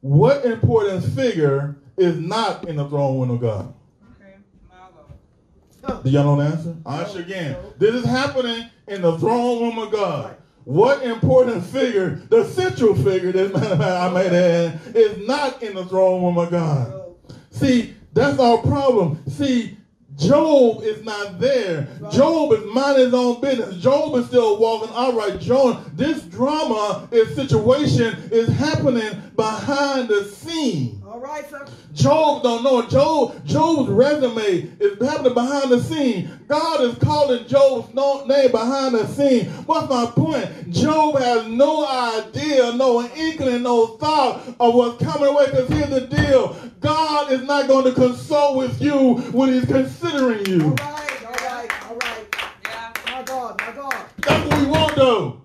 What 0.00 0.44
important 0.44 1.04
figure 1.14 1.76
is 1.96 2.18
not 2.18 2.68
in 2.68 2.76
the 2.76 2.88
throne 2.88 3.20
room 3.20 3.30
of 3.30 3.40
God? 3.40 3.74
Okay. 4.20 4.34
My 4.70 6.02
Do 6.02 6.10
y'all 6.10 6.24
know 6.24 6.36
the 6.36 6.56
answer? 6.56 6.76
I'll 6.84 7.00
answer 7.00 7.20
again. 7.20 7.56
This 7.78 7.94
is 7.94 8.04
happening 8.04 8.68
in 8.86 9.02
the 9.02 9.18
throne 9.18 9.62
room 9.62 9.78
of 9.78 9.90
God. 9.90 10.36
What 10.64 11.04
important 11.04 11.64
figure, 11.64 12.16
the 12.28 12.44
central 12.44 12.94
figure, 12.94 13.30
this 13.30 13.52
man 13.54 13.80
I 13.80 14.08
made 14.10 14.32
add, 14.32 14.80
is 14.94 15.26
not 15.26 15.62
in 15.62 15.74
the 15.74 15.84
throne 15.84 16.24
room 16.24 16.38
of 16.38 16.50
God? 16.50 16.90
go. 16.90 17.16
See, 17.50 17.94
that's 18.12 18.38
our 18.38 18.58
problem. 18.58 19.22
See, 19.28 19.76
Job 20.16 20.82
is 20.82 21.04
not 21.04 21.38
there. 21.38 21.88
Job 22.10 22.52
is 22.52 22.64
minding 22.72 23.04
his 23.06 23.14
own 23.14 23.40
business. 23.40 23.76
Job 23.76 24.16
is 24.16 24.26
still 24.26 24.58
walking 24.58 24.94
upright. 24.94 25.40
Job, 25.40 25.84
this 25.94 26.22
drama, 26.22 27.06
this 27.10 27.34
situation 27.34 28.16
is 28.32 28.48
happening 28.48 29.22
behind 29.36 30.08
the 30.08 30.24
scene. 30.24 31.02
All 31.16 31.22
right, 31.22 31.48
sir. 31.48 31.64
Job 31.94 32.42
don't 32.42 32.62
know. 32.62 32.82
Job, 32.82 33.42
Job's 33.46 33.88
resume 33.88 34.70
is 34.78 35.02
happening 35.02 35.32
behind 35.32 35.70
the 35.70 35.82
scene. 35.82 36.28
God 36.46 36.82
is 36.82 36.94
calling 36.96 37.46
Job's 37.46 37.94
name 38.28 38.50
behind 38.50 38.94
the 38.94 39.06
scene. 39.06 39.46
What's 39.64 39.88
my 39.88 40.04
point? 40.04 40.70
Job 40.70 41.18
has 41.18 41.46
no 41.48 41.86
idea, 41.88 42.70
no 42.74 43.02
inkling, 43.02 43.62
no 43.62 43.96
thought 43.96 44.46
of 44.60 44.74
what's 44.74 45.02
coming 45.02 45.30
away. 45.30 45.46
Because 45.46 45.70
here's 45.70 45.88
the 45.88 46.00
deal: 46.02 46.54
God 46.80 47.32
is 47.32 47.40
not 47.44 47.66
going 47.66 47.86
to 47.86 47.92
consult 47.92 48.58
with 48.58 48.82
you 48.82 49.14
when 49.32 49.54
He's 49.54 49.64
considering 49.64 50.44
you. 50.44 50.64
All 50.64 50.74
right, 50.74 51.26
all 51.26 51.32
right, 51.32 51.88
all 51.88 51.96
right. 51.96 52.36
Yeah. 52.64 52.92
My 53.06 53.22
God, 53.22 53.58
my 53.58 53.72
God. 53.72 54.04
That's 54.18 54.50
what 54.50 54.60
we 54.60 54.66
want, 54.66 54.96
though. 54.96 55.42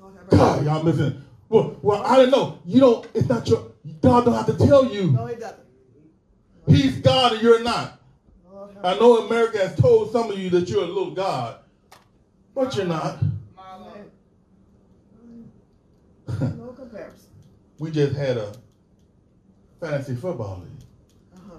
Lord 0.00 0.14
have 0.14 0.24
mercy. 0.26 0.36
God, 0.36 0.64
y'all 0.64 0.84
listen. 0.84 1.24
Well, 1.48 1.76
well, 1.82 2.02
I 2.04 2.16
don't 2.16 2.30
know. 2.30 2.60
You 2.64 2.78
don't. 2.78 3.08
It's 3.12 3.28
not 3.28 3.48
your. 3.48 3.72
God 4.00 4.24
don't 4.24 4.34
have 4.34 4.46
to 4.46 4.66
tell 4.66 4.86
you. 4.86 5.10
No, 5.12 5.26
he 5.26 5.36
doesn't. 5.36 5.58
He's 6.66 6.98
God 6.98 7.34
and 7.34 7.42
you're 7.42 7.62
not. 7.62 8.00
Lord 8.50 8.70
I 8.82 8.98
know 8.98 9.26
America 9.26 9.58
has 9.58 9.76
told 9.76 10.10
some 10.10 10.30
of 10.30 10.38
you 10.38 10.50
that 10.50 10.68
you're 10.68 10.82
a 10.82 10.86
little 10.86 11.12
God, 11.12 11.56
but 12.54 12.76
you're 12.76 12.86
not. 12.86 13.22
My 13.56 13.76
Lord. 13.76 14.10
mercy. 16.28 16.54
No 16.58 16.72
comparison. 16.72 17.28
We 17.78 17.90
just 17.90 18.16
had 18.16 18.36
a 18.36 18.52
fantasy 19.80 20.14
football 20.14 20.62
league. 20.62 20.84
Uh-huh. 21.34 21.58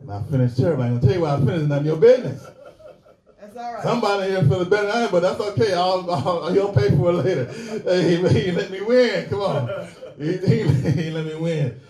And 0.00 0.10
I 0.10 0.22
finished 0.22 0.56
terrible. 0.58 0.82
I'm 0.82 0.94
gonna 0.94 1.00
tell 1.00 1.14
you 1.14 1.20
why 1.22 1.34
I 1.34 1.38
finished, 1.38 1.66
none 1.66 1.78
of 1.78 1.86
your 1.86 1.96
business. 1.96 2.46
That's 3.40 3.56
all 3.56 3.74
right. 3.74 3.82
Somebody 3.82 4.30
here 4.30 4.42
feeling 4.42 4.68
better 4.68 4.86
than 4.86 4.96
I 4.96 5.00
am, 5.04 5.10
but 5.10 5.20
that's 5.20 5.40
okay. 5.40 5.72
I'll, 5.72 6.10
I'll, 6.10 6.54
you'll 6.54 6.72
pay 6.72 6.90
for 6.90 7.10
it 7.10 7.24
later. 7.24 7.44
Hey, 7.84 8.16
he, 8.16 8.40
he 8.40 8.50
let 8.52 8.70
me 8.70 8.80
win. 8.80 9.28
Come 9.28 9.40
on. 9.40 9.86
He, 10.18 10.36
he, 10.36 10.62
he 10.62 11.10
let 11.10 11.26
me 11.26 11.34
win. 11.34 11.80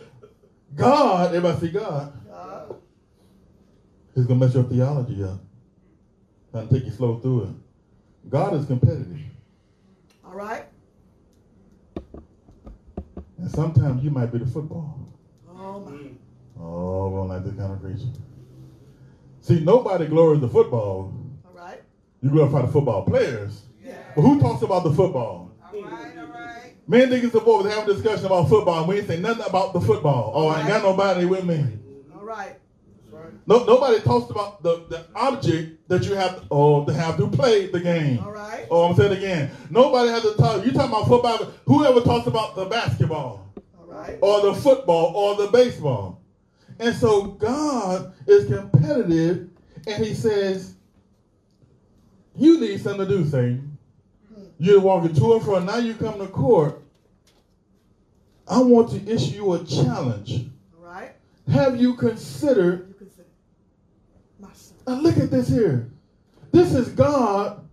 God, 0.74 1.34
everybody 1.34 1.66
see 1.66 1.72
God, 1.72 2.12
God. 2.28 2.76
He's 4.14 4.26
gonna 4.26 4.40
mess 4.40 4.54
your 4.54 4.64
theology 4.64 5.22
up. 5.24 5.40
To 6.52 6.66
take 6.68 6.84
you 6.84 6.90
slow 6.90 7.18
through 7.18 7.44
it. 7.44 8.28
God 8.28 8.54
is 8.54 8.66
competitive. 8.66 9.18
All 10.24 10.34
right. 10.34 10.66
And 13.38 13.50
sometimes 13.50 14.04
you 14.04 14.10
might 14.10 14.30
be 14.30 14.38
the 14.38 14.46
football. 14.46 14.98
Oh, 15.48 15.80
my. 15.80 16.10
Oh, 16.60 17.08
we 17.08 17.16
don't 17.16 17.28
like 17.28 17.44
this 17.44 17.54
kind 17.54 17.72
of 17.72 17.80
preaching. 17.80 18.14
See, 19.40 19.60
nobody 19.60 20.06
glorifies 20.06 20.42
the 20.42 20.48
football. 20.48 21.12
All 21.44 21.52
right. 21.54 21.82
You 22.22 22.30
glorify 22.30 22.62
the 22.62 22.72
football 22.72 23.04
players. 23.04 23.62
Yeah. 23.84 23.96
But 24.14 24.22
who 24.22 24.38
talks 24.40 24.62
about 24.62 24.84
the 24.84 24.92
football? 24.92 25.50
All 25.64 25.82
right. 25.82 26.18
All 26.18 26.26
right. 26.26 26.74
Me 26.92 27.04
and 27.04 27.10
Dickens 27.10 27.32
before 27.32 27.62
was 27.62 27.72
having 27.72 27.88
a 27.90 27.94
discussion 27.94 28.26
about 28.26 28.50
football, 28.50 28.80
and 28.80 28.86
we 28.86 28.98
ain't 28.98 29.06
say 29.06 29.18
nothing 29.18 29.46
about 29.46 29.72
the 29.72 29.80
football. 29.80 30.30
Oh, 30.34 30.48
I 30.48 30.58
ain't 30.58 30.68
got 30.68 30.82
nobody 30.82 31.24
with 31.24 31.42
me. 31.42 31.64
All 32.14 32.22
right. 32.22 32.58
No, 33.46 33.64
nobody 33.64 33.98
talks 34.00 34.30
about 34.30 34.62
the, 34.62 34.84
the 34.90 35.06
object 35.14 35.88
that 35.88 36.04
you 36.04 36.14
have 36.14 36.44
oh, 36.50 36.84
to 36.84 36.92
have 36.92 37.16
to 37.16 37.28
play 37.28 37.68
the 37.68 37.80
game. 37.80 38.18
All 38.18 38.30
right. 38.30 38.66
Oh, 38.70 38.82
I'm 38.82 38.94
saying 38.94 39.12
it 39.12 39.18
again. 39.18 39.50
Nobody 39.70 40.10
has 40.10 40.20
to 40.20 40.34
talk. 40.34 40.66
You 40.66 40.70
talking 40.72 40.90
about 40.90 41.08
football? 41.08 41.54
Whoever 41.64 42.02
talks 42.02 42.26
about 42.26 42.56
the 42.56 42.66
basketball? 42.66 43.50
All 43.78 43.86
right. 43.86 44.18
or 44.20 44.42
the 44.42 44.54
football 44.60 45.16
or 45.16 45.46
the 45.46 45.50
baseball. 45.50 46.20
And 46.78 46.94
so 46.94 47.22
God 47.22 48.12
is 48.26 48.44
competitive 48.44 49.48
and 49.86 50.04
he 50.04 50.12
says, 50.12 50.74
You 52.36 52.60
need 52.60 52.82
something 52.82 53.08
to 53.08 53.16
do, 53.16 53.24
Satan. 53.24 53.78
Hmm. 54.28 54.44
You're 54.58 54.80
walking 54.80 55.14
to 55.14 55.32
and 55.32 55.42
from. 55.42 55.64
Now 55.64 55.78
you 55.78 55.94
come 55.94 56.18
to 56.18 56.26
court. 56.26 56.80
I 58.52 58.58
want 58.58 58.90
to 58.90 59.10
issue 59.10 59.36
you 59.36 59.52
a 59.54 59.64
challenge. 59.64 60.44
All 60.76 60.84
right. 60.84 61.12
Have 61.50 61.80
you 61.80 61.94
considered? 61.94 62.86
You 62.88 62.94
consider. 62.94 63.28
My 64.38 64.48
son. 64.52 64.76
Now 64.86 64.94
look 64.96 65.16
at 65.16 65.30
this 65.30 65.48
here. 65.48 65.90
This 66.50 66.74
is 66.74 66.90
God. 66.90 67.66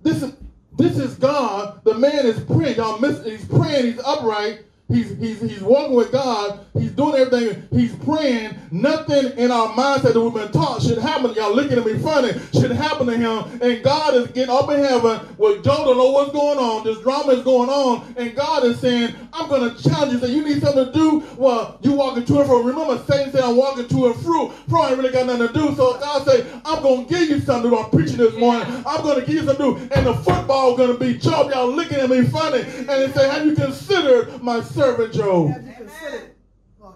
This 0.00 0.22
is 0.22 0.32
this 0.78 0.96
is 0.96 1.16
God. 1.16 1.84
The 1.84 1.92
man 1.92 2.24
is 2.24 2.40
praying. 2.40 2.76
Y'all 2.76 2.98
miss. 2.98 3.22
He's 3.22 3.44
praying. 3.44 3.84
He's 3.84 4.00
upright. 4.00 4.60
He's, 4.94 5.18
he's, 5.18 5.40
he's 5.40 5.60
walking 5.60 5.96
with 5.96 6.12
God. 6.12 6.64
He's 6.72 6.92
doing 6.92 7.20
everything. 7.20 7.66
He's 7.72 7.94
praying. 7.96 8.56
Nothing 8.70 9.36
in 9.36 9.50
our 9.50 9.68
mindset 9.70 10.12
that 10.14 10.20
we've 10.20 10.32
been 10.32 10.52
taught 10.52 10.82
should 10.82 10.98
happen. 10.98 11.34
Y'all 11.34 11.52
looking 11.52 11.78
at 11.78 11.84
me 11.84 11.98
funny. 11.98 12.32
Should 12.52 12.70
happen 12.70 13.08
to 13.08 13.16
him. 13.16 13.60
And 13.60 13.82
God 13.82 14.14
is 14.14 14.28
getting 14.28 14.54
up 14.54 14.70
in 14.70 14.78
heaven. 14.78 15.20
Well, 15.36 15.56
Job 15.62 15.86
don't 15.86 15.96
know 15.96 16.12
what's 16.12 16.30
going 16.30 16.58
on. 16.58 16.84
This 16.84 17.00
drama 17.00 17.32
is 17.32 17.42
going 17.42 17.70
on. 17.70 18.14
And 18.16 18.36
God 18.36 18.64
is 18.64 18.78
saying, 18.78 19.16
I'm 19.32 19.48
going 19.48 19.74
to 19.74 19.82
challenge 19.82 20.12
you. 20.12 20.18
Say, 20.20 20.32
you 20.32 20.44
need 20.44 20.62
something 20.62 20.86
to 20.86 20.92
do? 20.92 21.24
Well, 21.36 21.76
you 21.82 21.92
walking 21.92 22.24
to 22.24 22.38
and 22.38 22.46
fro. 22.46 22.62
Remember, 22.62 23.02
Satan 23.04 23.32
said, 23.32 23.42
I'm 23.42 23.56
walking 23.56 23.88
to 23.88 24.06
and 24.06 24.16
fro. 24.22 24.50
Fro 24.68 24.86
ain't 24.86 24.98
really 24.98 25.10
got 25.10 25.26
nothing 25.26 25.48
to 25.48 25.52
do. 25.52 25.74
So 25.74 25.98
God 25.98 26.24
say, 26.24 26.46
I'm 26.64 26.82
going 26.84 27.06
to 27.06 27.12
give 27.12 27.30
you 27.30 27.40
something 27.40 27.68
to 27.68 27.76
do. 27.76 27.82
I'm 27.82 27.90
preaching 27.90 28.18
this 28.18 28.36
morning. 28.36 28.64
I'm 28.86 29.02
going 29.02 29.18
to 29.18 29.26
give 29.26 29.42
you 29.42 29.44
something 29.44 29.74
to 29.74 29.88
do. 29.88 29.94
And 29.94 30.06
the 30.06 30.14
football 30.14 30.76
going 30.76 30.92
to 30.92 30.98
be 30.98 31.18
Job. 31.18 31.50
Y'all 31.50 31.68
looking 31.68 31.98
at 31.98 32.08
me 32.08 32.22
funny. 32.24 32.60
And 32.60 32.88
they 32.88 33.10
say, 33.12 33.28
have 33.28 33.44
you 33.44 33.56
considered 33.56 34.40
my 34.40 34.60
servant 34.60 34.83
Job? 35.12 35.48
Have 35.50 35.66
you 35.66 35.72
considered? 35.72 36.30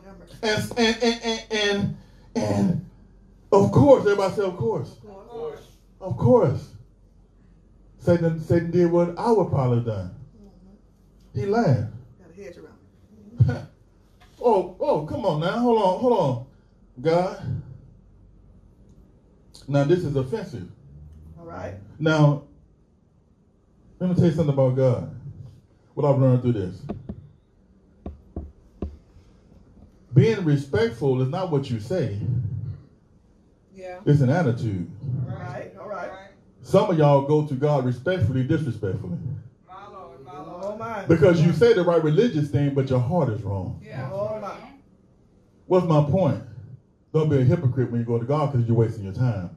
Have 0.04 0.18
mercy. 0.18 0.34
And 0.42 0.78
and 0.78 1.02
and 1.02 1.22
and 1.22 1.46
and, 1.50 1.96
and 2.36 2.86
of 3.52 3.72
course, 3.72 4.02
everybody 4.02 4.34
say, 4.34 4.42
of 4.42 4.56
course, 4.56 4.92
Of 4.92 5.28
course. 5.28 5.60
of 6.00 6.16
course. 6.16 6.68
Satan, 7.98 8.40
Satan 8.40 8.70
did 8.70 8.90
what 8.90 9.18
I 9.18 9.30
would 9.32 9.48
probably 9.48 9.78
have 9.78 9.86
done. 9.86 10.14
Mm-hmm. 10.36 11.40
He 11.40 11.46
laughed. 11.46 11.92
Got 12.20 12.30
a 12.30 12.42
hedge 12.42 12.56
around. 12.58 13.66
Oh, 14.40 14.76
oh, 14.78 15.04
come 15.04 15.24
on 15.24 15.40
now. 15.40 15.58
Hold 15.58 15.82
on, 15.82 15.98
hold 16.00 16.12
on. 16.18 16.46
God. 17.00 17.62
Now 19.66 19.82
this 19.82 20.04
is 20.04 20.14
offensive. 20.14 20.68
All 21.38 21.44
right. 21.44 21.74
Now, 21.98 22.44
let 23.98 24.10
me 24.10 24.14
tell 24.14 24.26
you 24.26 24.30
something 24.32 24.54
about 24.54 24.76
God. 24.76 25.12
What 25.94 26.06
I've 26.08 26.20
learned 26.20 26.42
through 26.42 26.52
this. 26.52 26.80
Being 30.18 30.44
respectful 30.44 31.22
is 31.22 31.28
not 31.28 31.52
what 31.52 31.70
you 31.70 31.78
say, 31.78 32.18
Yeah. 33.72 34.00
it's 34.04 34.20
an 34.20 34.30
attitude. 34.30 34.90
All 35.30 35.36
right. 35.38 35.72
All 35.80 35.88
right. 35.88 36.10
Some 36.62 36.90
of 36.90 36.98
y'all 36.98 37.22
go 37.22 37.46
to 37.46 37.54
God 37.54 37.84
respectfully, 37.84 38.42
disrespectfully. 38.42 39.16
My 39.68 39.86
Lord, 39.88 40.24
my 40.24 40.32
Oh, 40.34 40.58
Lord. 40.60 40.78
my. 40.80 41.04
Because 41.06 41.40
you 41.40 41.52
say 41.52 41.72
the 41.72 41.84
right 41.84 42.02
religious 42.02 42.50
thing, 42.50 42.74
but 42.74 42.90
your 42.90 42.98
heart 42.98 43.28
is 43.28 43.42
wrong. 43.44 43.80
Yeah. 43.86 44.10
Oh, 44.12 44.40
my. 44.40 44.56
What's 45.66 45.86
my 45.86 46.02
point? 46.02 46.42
Don't 47.12 47.28
be 47.28 47.36
a 47.38 47.44
hypocrite 47.44 47.88
when 47.92 48.00
you 48.00 48.06
go 48.06 48.18
to 48.18 48.26
God 48.26 48.50
because 48.50 48.66
you're 48.66 48.76
wasting 48.76 49.04
your 49.04 49.12
time. 49.14 49.56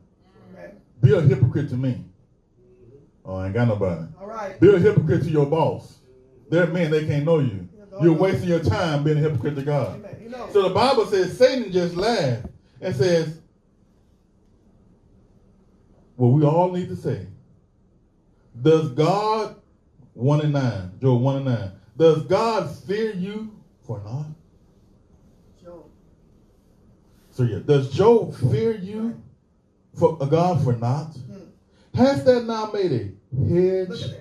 Okay. 0.54 0.74
Be 1.02 1.14
a 1.14 1.22
hypocrite 1.22 1.70
to 1.70 1.76
me. 1.76 2.06
Oh, 3.26 3.38
I 3.38 3.46
ain't 3.46 3.56
got 3.56 3.68
nobody. 3.68 4.06
All 4.20 4.28
right. 4.28 4.60
Be 4.60 4.76
a 4.76 4.78
hypocrite 4.78 5.24
to 5.24 5.30
your 5.32 5.48
boss. 5.48 5.98
They're 6.52 6.68
men, 6.68 6.92
they 6.92 7.08
can't 7.08 7.26
know 7.26 7.40
you. 7.40 7.68
You're 8.00 8.14
wasting 8.14 8.48
your 8.50 8.60
time 8.64 9.04
being 9.04 9.18
a 9.18 9.22
hypocrite 9.22 9.56
to 9.56 9.64
God. 9.64 9.96
Amen. 9.96 10.18
Know. 10.32 10.50
So 10.54 10.62
the 10.64 10.74
Bible 10.74 11.06
says 11.06 11.38
Satan 11.38 11.72
just 11.72 11.96
laughed 11.96 12.46
and 12.80 12.96
says, 12.96 13.40
Well, 16.16 16.32
we 16.32 16.46
all 16.46 16.72
need 16.72 16.88
to 16.88 16.96
say, 16.96 17.28
Does 18.62 18.92
God, 18.92 19.58
1 20.14 20.42
and 20.42 20.54
9, 20.54 20.92
Job 21.02 21.22
1 21.22 21.36
and 21.36 21.46
9, 21.46 21.72
does 21.98 22.24
God 22.24 22.74
fear 22.86 23.14
you 23.14 23.60
for 23.86 24.02
naught? 24.04 24.28
Job. 25.62 25.84
So 27.32 27.44
yeah, 27.44 27.60
does 27.60 27.92
Job 27.92 28.34
fear 28.36 28.78
you 28.78 29.22
for 29.98 30.18
a 30.22 30.28
God 30.28 30.64
for 30.64 30.74
naught? 30.74 31.18
Has 31.94 32.24
that 32.24 32.46
now 32.46 32.72
made 32.72 32.94
a 32.94 33.12
hedge 33.50 34.14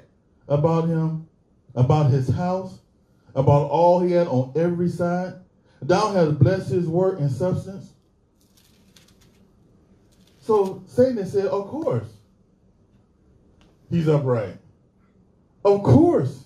about 0.48 0.88
him, 0.88 1.28
about 1.76 2.10
his 2.10 2.28
house, 2.28 2.80
about 3.36 3.70
all 3.70 4.00
he 4.00 4.10
had 4.10 4.26
on 4.26 4.52
every 4.56 4.88
side? 4.88 5.34
Thou 5.82 6.12
hast 6.12 6.38
blessed 6.38 6.70
his 6.70 6.86
work 6.86 7.18
and 7.20 7.30
substance. 7.30 7.92
So 10.40 10.82
Satan 10.86 11.24
said, 11.26 11.46
Of 11.46 11.68
course, 11.68 12.08
he's 13.90 14.08
upright. 14.08 14.56
Of 15.64 15.82
course, 15.82 16.44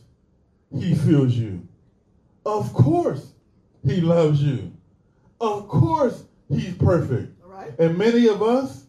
he 0.73 0.95
feels 0.95 1.33
you. 1.33 1.67
Of 2.45 2.73
course, 2.73 3.33
he 3.85 4.01
loves 4.01 4.43
you. 4.43 4.73
Of 5.41 5.69
course, 5.69 6.25
he's 6.49 6.75
perfect. 6.75 7.33
All 7.43 7.51
right. 7.51 7.73
And 7.79 7.97
many 7.97 8.29
of 8.29 8.43
us, 8.43 8.85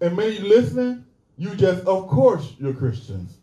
and 0.00 0.16
many 0.16 0.38
listening, 0.38 1.04
you 1.36 1.54
just, 1.54 1.84
of 1.86 2.08
course, 2.08 2.54
you're 2.58 2.74
Christians. 2.74 3.38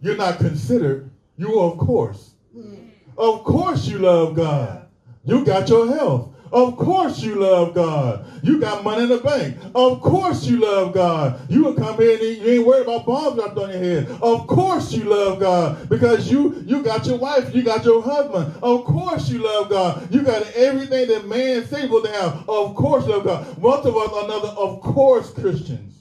You're 0.00 0.16
not 0.16 0.38
considered. 0.38 1.10
You, 1.36 1.60
of 1.60 1.78
course. 1.78 2.30
Mm. 2.56 2.90
Of 3.16 3.44
course, 3.44 3.86
you 3.86 3.98
love 3.98 4.34
God. 4.36 4.87
You 5.28 5.44
got 5.44 5.68
your 5.68 5.86
health. 5.86 6.34
Of 6.50 6.78
course, 6.78 7.22
you 7.22 7.34
love 7.34 7.74
God. 7.74 8.24
You 8.42 8.58
got 8.58 8.82
money 8.82 9.02
in 9.02 9.10
the 9.10 9.18
bank. 9.18 9.58
Of 9.74 10.00
course, 10.00 10.46
you 10.46 10.56
love 10.56 10.94
God. 10.94 11.38
You 11.50 11.64
will 11.64 11.74
come 11.74 11.98
here 11.98 12.14
and 12.14 12.22
you 12.22 12.48
ain't 12.48 12.64
worried 12.64 12.80
about 12.82 13.04
bombs 13.04 13.36
dropped 13.36 13.58
on 13.58 13.68
your 13.68 13.78
head. 13.78 14.08
Of 14.22 14.46
course, 14.46 14.90
you 14.94 15.04
love 15.04 15.38
God 15.38 15.90
because 15.90 16.30
you 16.30 16.50
you 16.64 16.80
got 16.80 17.06
your 17.06 17.18
wife, 17.18 17.52
you 17.52 17.62
got 17.62 17.84
your 17.84 18.00
husband. 18.00 18.50
Of 18.62 18.84
course, 18.84 19.28
you 19.28 19.38
love 19.40 19.68
God. 19.68 20.10
You 20.10 20.22
got 20.22 20.42
everything 20.54 21.08
that 21.08 21.22
man's 21.22 21.70
able 21.74 22.00
to 22.00 22.08
have. 22.08 22.34
Of 22.48 22.72
course, 22.72 23.04
you 23.04 23.12
love 23.12 23.24
God. 23.24 23.58
Most 23.58 23.84
of 23.84 23.94
us 23.98 24.10
are 24.14 24.24
another, 24.24 24.48
of 24.56 24.80
course, 24.80 25.30
Christians. 25.30 25.97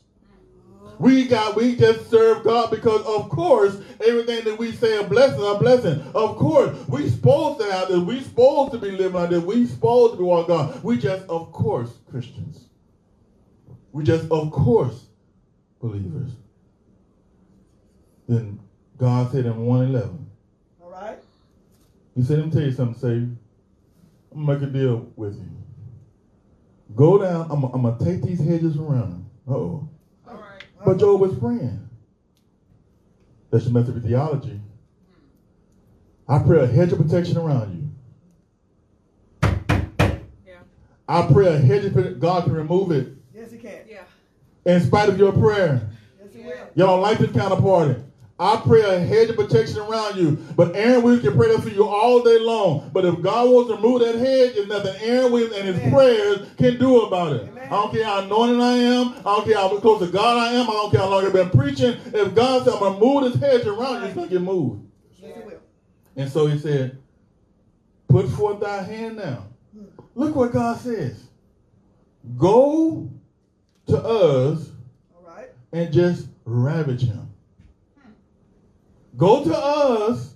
We 1.00 1.28
got 1.28 1.56
we 1.56 1.76
just 1.76 2.10
serve 2.10 2.44
God 2.44 2.72
because 2.72 3.06
of 3.06 3.30
course 3.30 3.80
everything 4.02 4.46
that 4.46 4.58
we 4.58 4.72
say 4.72 4.98
a 4.98 5.04
blessing, 5.04 5.44
a 5.46 5.56
blessing. 5.60 6.02
Of 6.16 6.38
course, 6.38 6.76
we 6.88 7.10
supposed 7.10 7.60
to 7.60 7.72
have 7.72 7.90
this. 7.90 8.00
We 8.00 8.22
supposed 8.22 8.72
to 8.74 8.80
be 8.80 8.92
living 8.92 9.14
like 9.14 9.30
this. 9.30 9.44
We 9.44 9.68
supposed 9.68 10.14
to 10.14 10.18
be 10.18 10.24
walking 10.24 10.56
God. 10.56 10.84
We 10.84 10.98
just 10.98 11.28
of 11.30 11.52
course 11.52 11.92
Christians. 12.10 12.66
We 13.92 14.04
just 14.04 14.30
of 14.32 14.52
course 14.52 15.06
believers. 15.80 16.32
Then 18.28 18.60
God 18.98 19.32
said 19.32 19.46
in 19.46 19.66
111, 19.66 20.30
All 20.84 20.90
right. 20.90 21.20
He 22.16 22.24
said, 22.24 22.40
Let 22.40 22.48
me 22.48 22.52
tell 22.52 22.62
you 22.64 22.72
something, 22.72 23.00
Savior. 23.00 23.30
I'm 24.32 24.46
gonna 24.46 24.60
make 24.60 24.70
a 24.70 24.72
deal 24.72 25.12
with 25.16 25.36
you. 25.36 25.50
Go 26.96 27.20
down, 27.20 27.50
I'm, 27.52 27.64
I'm 27.64 27.84
gonna 27.84 27.98
take 28.04 28.24
these 28.24 28.40
hedges 28.40 28.78
around. 28.78 29.30
Uh 29.48 29.54
oh. 29.54 29.90
All 30.80 30.86
right. 30.86 30.98
But 30.98 31.00
Job 31.00 31.20
was 31.22 31.38
praying. 31.38 31.88
That's 33.52 33.66
your 33.66 33.74
method 33.74 33.98
of 33.98 34.04
theology. 34.04 34.60
I 36.28 36.40
pray 36.40 36.60
a 36.64 36.68
hedge 36.68 36.92
of 36.92 36.98
protection 37.00 37.38
around 37.38 37.74
you. 37.74 39.50
Yeah. 40.46 40.56
I 41.08 41.28
pray 41.32 41.48
a 41.48 41.58
hedge 41.58 41.86
of 41.86 41.94
protection. 41.94 42.20
God 42.20 42.44
can 42.44 42.54
remove 42.54 42.92
it 42.92 43.14
Yes, 43.34 43.52
he 43.52 43.58
can. 43.58 43.80
Yeah. 43.90 44.02
in 44.66 44.82
spite 44.82 45.08
of 45.10 45.18
your 45.18 45.32
prayer. 45.32 45.90
Yes, 46.20 46.34
he 46.34 46.42
will. 46.42 46.54
Y'all 46.76 46.88
don't 46.88 47.02
like 47.02 47.18
this 47.20 47.32
kind 47.32 47.54
of 47.54 47.62
party. 47.62 47.96
I 48.40 48.58
pray 48.58 48.82
a 48.82 49.00
hedge 49.00 49.30
of 49.30 49.36
protection 49.36 49.80
around 49.80 50.18
you. 50.18 50.38
But 50.56 50.76
Aaron 50.76 51.04
Williams 51.04 51.24
can 51.24 51.36
pray 51.36 51.48
that 51.50 51.62
for 51.62 51.70
you 51.70 51.84
all 51.86 52.22
day 52.24 52.38
long. 52.38 52.90
But 52.94 53.06
if 53.06 53.22
God 53.22 53.52
wants 53.52 53.70
to 53.70 53.76
remove 53.76 54.02
that 54.02 54.16
hedge, 54.16 54.54
there's 54.54 54.68
nothing 54.68 54.94
Aaron 55.02 55.32
Williams 55.32 55.56
and 55.56 55.68
his 55.68 55.78
Amen. 55.80 55.92
prayers 55.92 56.48
can 56.56 56.78
do 56.78 57.02
about 57.02 57.34
it. 57.34 57.48
Amen. 57.50 57.66
I 57.66 57.70
don't 57.70 57.92
care 57.92 58.06
how 58.06 58.20
anointed 58.20 58.60
I 58.60 58.74
am. 58.78 59.08
I 59.26 59.36
don't 59.36 59.46
care 59.46 59.58
how 59.58 59.76
close 59.80 60.00
to 60.00 60.08
God 60.08 60.38
I 60.38 60.54
am. 60.54 60.70
I 60.70 60.74
don't 60.74 60.92
care 60.92 61.02
how 61.02 61.10
long 61.10 61.26
I've 61.26 61.34
been 61.34 61.50
preaching. 61.50 61.96
If 62.14 62.36
God 62.36 62.64
said, 62.64 62.74
I'm 62.74 62.80
going 62.80 62.94
to 62.94 63.00
move 63.00 63.24
this 63.24 63.42
hedge 63.42 63.66
around 63.66 64.02
you, 64.02 64.06
it's 64.06 64.16
going 64.16 64.30
to 64.30 64.36
get 64.36 64.42
moved. 64.44 64.84
Yes, 65.20 65.36
he 65.36 65.42
will. 65.46 65.60
And 66.16 66.30
so 66.30 66.46
he 66.46 66.60
said, 66.60 66.98
Put 68.08 68.30
forth 68.30 68.60
thy 68.60 68.82
hand 68.82 69.18
now. 69.18 69.46
Look 70.16 70.36
what 70.36 70.52
God 70.52 70.78
says. 70.78 71.28
Go 72.38 73.10
to 73.88 74.04
us 74.04 74.72
All 75.16 75.26
right. 75.26 75.50
and 75.72 75.92
just 75.92 76.28
ravage 76.46 77.04
him. 77.04 77.27
Go 79.18 79.44
to 79.44 79.58
us 79.58 80.36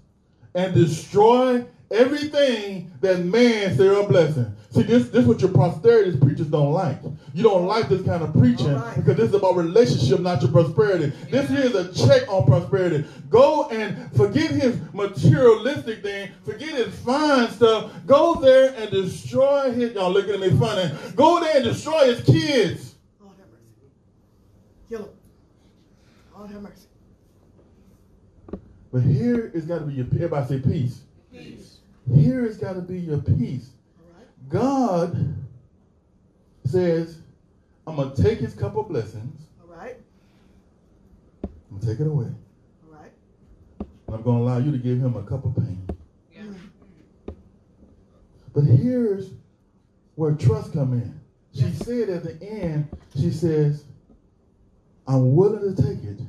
and 0.55 0.73
destroy 0.73 1.63
everything 1.91 2.91
that 3.01 3.23
man 3.25 3.77
say 3.77 3.87
a 3.87 4.07
blessing. 4.07 4.55
See, 4.71 4.83
this 4.83 5.09
this 5.09 5.21
is 5.23 5.27
what 5.27 5.41
your 5.41 5.51
prosperity 5.51 6.17
preachers 6.17 6.47
don't 6.47 6.71
like. 6.71 6.99
You 7.33 7.43
don't 7.43 7.65
like 7.65 7.89
this 7.89 8.01
kind 8.03 8.23
of 8.23 8.33
preaching 8.33 8.73
right. 8.73 8.95
because 8.95 9.17
this 9.17 9.29
is 9.29 9.35
about 9.35 9.55
relationship, 9.55 10.21
not 10.21 10.41
your 10.41 10.51
prosperity. 10.51 11.11
This 11.29 11.49
here 11.49 11.59
is 11.59 11.75
a 11.75 11.93
check 11.93 12.27
on 12.29 12.45
prosperity. 12.45 13.05
Go 13.29 13.67
and 13.69 14.11
forget 14.15 14.49
his 14.51 14.79
materialistic 14.93 16.01
thing, 16.01 16.31
forget 16.43 16.69
his 16.69 16.97
fine 16.99 17.49
stuff. 17.49 17.91
Go 18.05 18.35
there 18.35 18.73
and 18.77 18.89
destroy 18.89 19.71
his. 19.71 19.93
Y'all 19.93 20.11
looking 20.11 20.33
at 20.33 20.39
me 20.39 20.57
funny. 20.57 20.89
Go 21.15 21.39
there 21.41 21.57
and 21.57 21.65
destroy 21.65 22.15
his 22.15 22.25
kids. 22.25 22.95
Lord 23.19 23.35
have 23.37 23.47
mercy. 23.49 23.91
Kill 24.89 25.01
him. 25.01 25.09
Lord 26.33 26.49
have 26.49 26.61
mercy. 26.61 26.87
But 28.91 29.03
here 29.03 29.51
it's 29.53 29.65
got 29.65 29.79
to 29.79 29.85
be 29.85 29.93
your 29.93 30.05
everybody 30.05 30.47
say 30.47 30.59
peace. 30.59 31.01
Peace. 31.31 31.77
Here 32.13 32.45
it's 32.45 32.57
got 32.57 32.73
to 32.73 32.81
be 32.81 32.99
your 32.99 33.19
peace. 33.19 33.69
All 33.99 34.17
right. 34.17 34.49
God 34.49 35.35
says, 36.65 37.19
I'm 37.87 37.95
going 37.95 38.13
to 38.13 38.21
take 38.21 38.39
his 38.39 38.53
cup 38.53 38.75
of 38.75 38.89
blessings, 38.89 39.41
All 39.61 39.75
right. 39.75 39.95
I'm 41.43 41.49
going 41.77 41.81
to 41.81 41.87
take 41.87 41.99
it 41.99 42.07
away, 42.07 42.27
All 42.85 42.99
right. 42.99 43.11
and 43.79 44.15
I'm 44.15 44.21
going 44.23 44.37
to 44.37 44.43
allow 44.43 44.57
you 44.57 44.71
to 44.71 44.77
give 44.77 44.99
him 44.99 45.15
a 45.15 45.23
cup 45.23 45.45
of 45.45 45.55
pain. 45.55 45.87
Yeah. 46.33 46.41
Mm. 46.41 46.55
But 48.53 48.63
here's 48.65 49.31
where 50.15 50.33
trust 50.33 50.73
come 50.73 50.93
in. 50.93 51.19
She 51.53 51.71
said 51.71 52.09
at 52.09 52.23
the 52.23 52.41
end, 52.45 52.87
she 53.17 53.31
says, 53.31 53.85
I'm 55.07 55.35
willing 55.35 55.75
to 55.75 55.81
take 55.81 56.03
it 56.03 56.19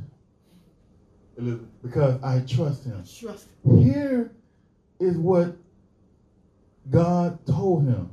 Elizabeth, 1.36 1.68
because 1.82 2.22
I 2.22 2.40
trust 2.40 2.84
him. 2.84 3.02
Trust. 3.18 3.46
Here 3.78 4.32
is 5.00 5.16
what 5.16 5.56
God 6.90 7.38
told 7.46 7.84
him. 7.84 8.10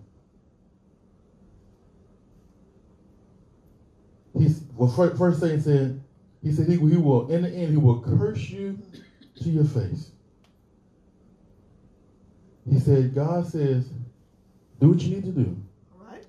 He's 4.37 4.61
well 4.75 4.89
first, 4.89 5.17
first 5.17 5.39
thing 5.41 5.55
he 5.57 5.61
said, 5.61 6.01
he 6.41 6.51
said 6.51 6.67
he, 6.67 6.75
he 6.75 6.97
will 6.97 7.29
in 7.29 7.41
the 7.41 7.49
end 7.49 7.71
he 7.71 7.77
will 7.77 8.01
curse 8.01 8.49
you 8.49 8.79
to 9.41 9.49
your 9.49 9.65
face. 9.65 10.11
He 12.69 12.79
said, 12.79 13.13
God 13.15 13.45
says, 13.47 13.89
do 14.79 14.89
what 14.89 15.01
you 15.01 15.15
need 15.15 15.25
to 15.25 15.31
do, 15.31 15.57
All 15.99 16.05
right. 16.07 16.23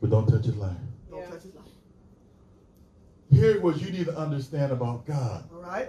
but 0.00 0.10
don't 0.10 0.26
touch 0.26 0.44
his 0.44 0.56
life. 0.56 0.70
Touch 0.70 0.76
his 0.76 0.86
life. 0.86 0.95
Here's 3.30 3.60
what 3.60 3.80
you 3.80 3.90
need 3.90 4.06
to 4.06 4.16
understand 4.16 4.72
about 4.72 5.06
God. 5.06 5.44
All 5.52 5.62
right. 5.62 5.88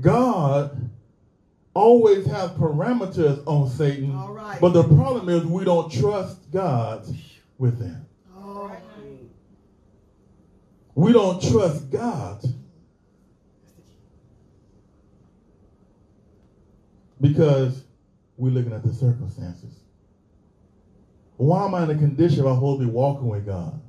God 0.00 0.90
always 1.72 2.26
has 2.26 2.50
parameters 2.50 3.42
on 3.46 3.68
Satan. 3.68 4.14
All 4.14 4.32
right. 4.32 4.60
But 4.60 4.70
the 4.70 4.84
problem 4.84 5.28
is 5.28 5.44
we 5.44 5.64
don't 5.64 5.90
trust 5.90 6.50
God 6.52 7.06
with 7.58 7.78
them. 7.78 8.06
Oh. 8.36 8.70
We 10.94 11.12
don't 11.12 11.42
trust 11.42 11.90
God 11.90 12.40
That's 12.40 12.52
the 12.52 13.82
key. 17.26 17.32
because 17.32 17.84
we're 18.36 18.50
looking 18.50 18.72
at 18.72 18.84
the 18.84 18.92
circumstances. 18.92 19.74
Why 21.36 21.64
am 21.64 21.74
I 21.74 21.82
in 21.82 21.90
a 21.90 21.96
condition 21.96 22.40
of 22.40 22.46
I'm 22.46 22.56
supposed 22.56 22.80
to 22.80 22.86
be 22.86 22.92
walking 22.92 23.28
with 23.28 23.46
God? 23.46 23.80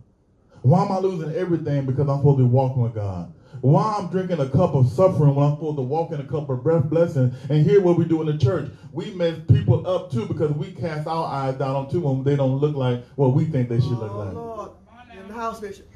Why 0.66 0.84
am 0.84 0.92
I 0.92 0.98
losing 0.98 1.32
everything 1.36 1.86
because 1.86 2.10
I'm 2.10 2.18
supposed 2.18 2.40
to 2.40 2.44
be 2.44 2.50
walking 2.50 2.82
with 2.82 2.96
God? 2.96 3.32
Why 3.62 3.98
I'm 4.00 4.08
drinking 4.08 4.40
a 4.40 4.50
cup 4.50 4.74
of 4.74 4.90
suffering 4.90 5.36
when 5.36 5.46
I'm 5.46 5.54
supposed 5.58 5.78
to 5.78 5.84
walk 5.84 6.12
in 6.12 6.20
a 6.20 6.24
cup 6.24 6.50
of 6.50 6.64
breath 6.64 6.86
blessing? 6.86 7.36
And 7.52 7.64
here 7.64 7.82
what 7.82 8.00
we 8.00 8.06
do 8.06 8.20
in 8.22 8.26
the 8.26 8.38
church. 8.44 8.72
We 8.92 9.12
mess 9.12 9.38
people 9.48 9.88
up 9.88 10.12
too 10.12 10.26
because 10.26 10.52
we 10.54 10.72
cast 10.72 11.08
our 11.08 11.24
eyes 11.28 11.54
down 11.60 11.76
on 11.76 11.90
two 11.92 12.00
when 12.00 12.24
they 12.24 12.36
don't 12.36 12.58
look 12.58 12.76
like 12.76 13.06
what 13.16 13.36
we 13.36 13.46
think 13.46 13.70
they 13.70 13.80
should 13.80 13.92
look 13.92 14.12
Oh, 14.12 14.18
like. 14.18 14.34
Lord. 14.34 14.72
In 15.16 15.28
the 15.28 15.34
house, 15.36 15.60
Bishop. 15.60 15.88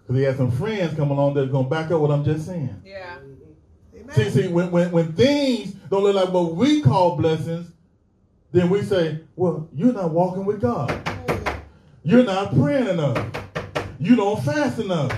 Because 0.00 0.16
he 0.16 0.22
had 0.24 0.36
some 0.36 0.50
friends 0.50 0.96
come 0.96 1.12
along 1.12 1.34
that's 1.34 1.52
going 1.52 1.66
to 1.66 1.70
back 1.70 1.92
up 1.92 2.00
what 2.00 2.10
I'm 2.10 2.24
just 2.24 2.44
saying. 2.44 2.82
Yeah. 2.84 3.18
Amen. 3.94 4.16
See, 4.16 4.30
see, 4.30 4.48
when, 4.48 4.72
when, 4.72 4.90
when 4.90 5.12
things 5.12 5.74
don't 5.74 6.02
look 6.02 6.16
like 6.16 6.32
what 6.32 6.56
we 6.56 6.82
call 6.82 7.14
blessings, 7.16 7.70
then 8.50 8.68
we 8.68 8.82
say, 8.82 9.20
well, 9.36 9.68
you're 9.72 9.92
not 9.92 10.10
walking 10.10 10.44
with 10.44 10.60
God. 10.60 10.90
Oh. 11.06 11.56
You're 12.02 12.24
not 12.24 12.52
praying 12.52 12.88
enough. 12.88 13.41
You 14.02 14.16
don't 14.16 14.42
fast 14.42 14.80
enough. 14.80 15.16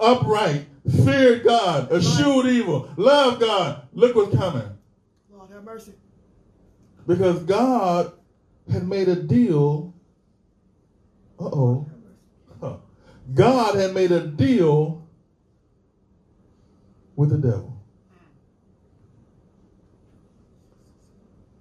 Upright, 0.00 0.66
fear 1.04 1.38
God, 1.38 1.92
eschewed 1.92 2.46
evil, 2.46 2.90
love 2.96 3.38
God. 3.38 3.86
Look 3.92 4.16
what's 4.16 4.36
coming. 4.36 4.68
Lord 5.32 5.48
have 5.52 5.62
mercy. 5.62 5.92
Because 7.06 7.38
God 7.44 8.12
had 8.70 8.88
made 8.88 9.08
a 9.08 9.14
deal. 9.14 9.94
Uh 11.38 11.44
oh. 11.44 11.86
God 13.32 13.76
had 13.76 13.94
made 13.94 14.10
a 14.10 14.26
deal 14.26 15.06
with 17.14 17.30
the 17.30 17.38
devil. 17.38 17.80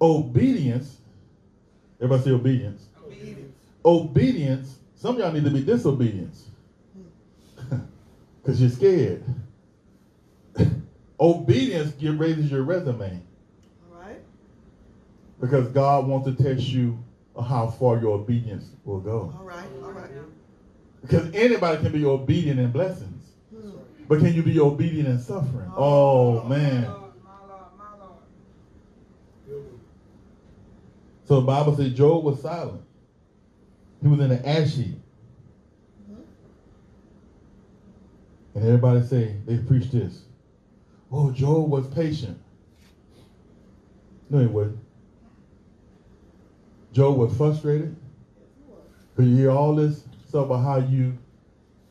Obedience. 0.01 0.97
Everybody 2.01 2.23
say 2.23 2.31
obedience. 2.31 2.87
Obedience. 3.05 3.55
Obedience. 3.85 4.79
Some 5.03 5.15
of 5.15 5.19
y'all 5.19 5.33
need 5.33 5.43
to 5.43 5.51
be 5.51 5.59
disobedience. 5.59 6.45
Because 8.41 8.61
you're 8.61 8.69
scared. 8.69 9.21
obedience 11.19 11.91
get 11.91 12.17
raises 12.17 12.49
your 12.49 12.63
resume. 12.63 13.19
All 13.91 13.99
right. 13.99 14.21
Because 15.41 15.67
God 15.67 16.07
wants 16.07 16.25
to 16.27 16.41
test 16.41 16.69
you 16.69 16.97
how 17.35 17.67
far 17.67 17.99
your 17.99 18.13
obedience 18.13 18.69
will 18.85 19.01
go. 19.01 19.33
All 19.37 19.43
right. 19.43 19.65
All 19.83 19.91
right. 19.91 20.09
Because 21.01 21.35
anybody 21.35 21.83
can 21.83 21.91
be 21.91 22.05
obedient 22.05 22.61
in 22.61 22.71
blessings. 22.71 23.25
Hmm. 23.53 23.71
But 24.07 24.19
can 24.19 24.33
you 24.33 24.41
be 24.41 24.57
obedient 24.57 25.09
in 25.09 25.19
suffering? 25.19 25.69
Oh, 25.75 26.43
man. 26.43 26.83
My 26.83 26.87
Lord, 26.87 27.03
oh, 27.03 27.25
my 27.25 27.53
Lord, 27.53 27.63
my 27.77 28.05
Lord. 28.05 29.63
So 31.25 31.41
the 31.41 31.45
Bible 31.45 31.75
says 31.75 31.91
Job 31.91 32.23
was 32.23 32.41
silent. 32.41 32.83
He 34.03 34.09
was 34.09 34.19
in 34.19 34.29
the 34.29 34.47
ash 34.47 34.75
heap. 34.75 34.99
And 38.53 38.63
everybody 38.63 39.01
say, 39.01 39.37
they 39.45 39.57
preach 39.57 39.89
this. 39.91 40.23
Oh, 41.11 41.31
Job 41.31 41.69
was 41.69 41.87
patient. 41.87 42.39
No, 44.29 44.39
he 44.39 44.45
wasn't. 44.45 44.79
Job 46.91 47.17
was 47.17 47.35
frustrated. 47.35 47.95
Because 49.15 49.31
you 49.31 49.37
hear 49.37 49.51
all 49.51 49.73
this 49.73 50.03
stuff 50.27 50.47
about 50.47 50.63
how 50.63 50.77
you 50.77 51.17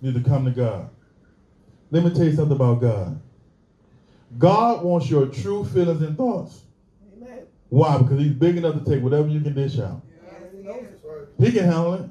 need 0.03 0.15
to 0.15 0.21
come 0.21 0.45
to 0.45 0.51
God. 0.51 0.91
Let 1.91 2.05
me 2.05 2.11
tell 2.11 2.25
you 2.25 2.33
something 2.33 2.57
about 2.57 2.81
God. 2.81 3.19
God 4.39 4.85
wants 4.85 5.09
your 5.09 5.27
true 5.27 5.65
feelings 5.65 6.03
and 6.03 6.17
thoughts. 6.17 6.63
Amen. 7.17 7.47
Why? 7.71 7.99
Because 7.99 8.19
he's 8.19 8.33
big 8.33 8.57
enough 8.57 8.83
to 8.83 8.91
take 8.91 9.03
whatever 9.03 9.29
you 9.29 9.41
can 9.41 9.55
dish 9.55 9.79
out. 9.79 10.03
Yes, 10.65 11.02
he 11.43 11.51
knows 11.51 11.53
it. 11.53 11.53
He 11.53 11.59
can 11.59 11.65
handle 11.65 11.95
it. 11.95 12.11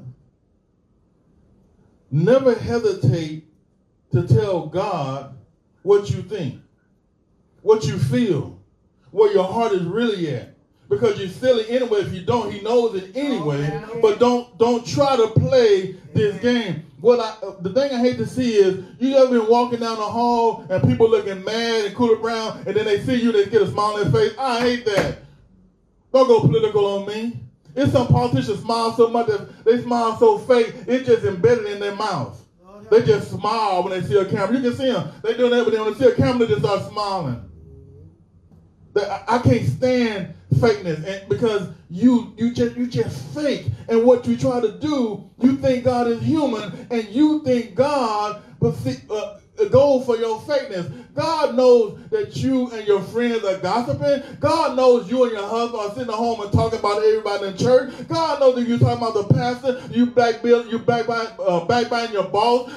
Never 2.12 2.56
hesitate 2.56 3.46
to 4.12 4.28
tell 4.28 4.68
God 4.68 5.38
what 5.84 6.10
you 6.10 6.22
think, 6.22 6.62
what 7.62 7.86
you 7.86 7.98
feel, 7.98 8.60
where 9.12 9.32
your 9.34 9.46
heart 9.46 9.72
is 9.74 9.84
really 9.84 10.30
at. 10.36 10.56
Because 10.90 11.18
you're 11.18 11.30
silly 11.30 11.70
anyway. 11.70 12.02
If 12.02 12.14
you 12.14 12.22
don't, 12.24 12.52
he 12.52 12.60
knows 12.60 12.96
it 12.96 13.16
anyway. 13.16 13.82
Oh, 13.94 14.00
but 14.02 14.20
don't 14.20 14.58
don't 14.58 14.86
try 14.86 15.16
to 15.16 15.28
play 15.28 15.94
this 16.14 16.38
game. 16.42 16.84
What 17.00 17.22
I 17.22 17.38
the 17.62 17.72
thing 17.72 17.94
I 17.94 18.00
hate 18.00 18.18
to 18.18 18.28
see 18.28 18.56
is 18.56 18.84
you 19.00 19.16
ever 19.16 19.40
been 19.40 19.50
walking 19.50 19.80
down 19.80 19.96
the 19.98 20.04
hall 20.04 20.66
and 20.70 20.84
people 20.84 21.10
looking 21.10 21.46
mad 21.46 21.86
and 21.86 21.96
cool 21.96 22.18
brown, 22.18 22.64
and 22.68 22.76
then 22.76 22.84
they 22.84 23.00
see 23.06 23.16
you, 23.16 23.32
they 23.32 23.46
get 23.46 23.62
a 23.62 23.72
smile 23.72 23.94
on 23.94 24.12
their 24.12 24.12
face. 24.12 24.38
I 24.38 24.60
hate 24.60 24.86
that. 24.86 25.20
Don't 26.14 26.28
go 26.28 26.42
political 26.42 26.86
on 26.86 27.08
me. 27.08 27.40
It's 27.76 27.92
some 27.92 28.08
politicians 28.08 28.60
smile 28.60 28.94
so 28.94 29.10
much 29.10 29.28
that 29.28 29.64
they 29.64 29.82
smile 29.82 30.18
so 30.18 30.38
fake, 30.38 30.74
it's 30.88 31.08
just 31.08 31.26
embedded 31.26 31.66
in 31.66 31.80
their 31.80 31.96
mouth. 31.96 32.38
They 32.90 33.02
just 33.04 33.32
smile 33.32 33.84
when 33.84 33.94
they 33.94 34.06
see 34.06 34.18
a 34.18 34.26
camera. 34.26 34.58
You 34.58 34.62
can 34.62 34.78
see 34.78 34.92
them. 34.92 35.10
They 35.24 35.38
doing 35.38 35.52
that, 35.52 35.66
when 35.66 35.94
they 35.94 36.00
see 36.00 36.12
a 36.12 36.16
camera, 36.16 36.46
they 36.46 36.54
just 36.56 36.66
start 36.66 36.90
smiling. 36.90 37.50
I, 38.98 39.24
I 39.28 39.40
can't 39.40 39.66
stand 39.66 40.34
fakeness, 40.56 41.06
and 41.06 41.30
because 41.30 41.70
you 41.90 42.34
you 42.38 42.54
just 42.54 42.76
you 42.76 42.88
just 42.88 43.34
fake, 43.34 43.68
and 43.88 44.04
what 44.04 44.28
you 44.28 44.36
try 44.36 44.60
to 44.60 44.72
do, 44.74 45.30
you 45.40 45.58
think 45.58 45.86
God 45.86 46.08
is 46.08 46.22
human, 46.22 46.88
and 46.90 47.08
you 47.10 47.42
think 47.44 47.76
God 47.76 48.42
but 48.60 48.76
see, 48.76 48.98
uh, 49.10 49.38
goes 49.70 50.06
for 50.06 50.18
your 50.18 50.40
fakeness. 50.42 51.11
God 51.14 51.56
knows 51.56 51.98
that 52.10 52.38
you 52.38 52.70
and 52.72 52.88
your 52.88 53.02
friends 53.02 53.44
are 53.44 53.58
gossiping. 53.58 54.38
God 54.40 54.78
knows 54.78 55.10
you 55.10 55.24
and 55.24 55.34
your 55.34 55.48
husband 55.48 55.82
are 55.82 55.90
sitting 55.90 56.10
at 56.10 56.16
home 56.16 56.40
and 56.40 56.52
talking 56.52 56.80
about 56.80 57.04
everybody 57.04 57.48
in 57.48 57.58
church. 57.58 57.94
God 58.08 58.40
knows 58.40 58.56
that 58.56 58.68
you're 58.68 58.80
talking 58.80 58.98
about 58.98 59.14
the 59.14 59.34
pastor, 59.34 59.82
you 59.92 60.06
backbill, 60.06 60.68
you 60.68 60.80
backbite, 60.80 61.34
uh, 61.40 61.66
backbiting 61.66 62.14
your 62.14 62.30
boss. 62.30 62.72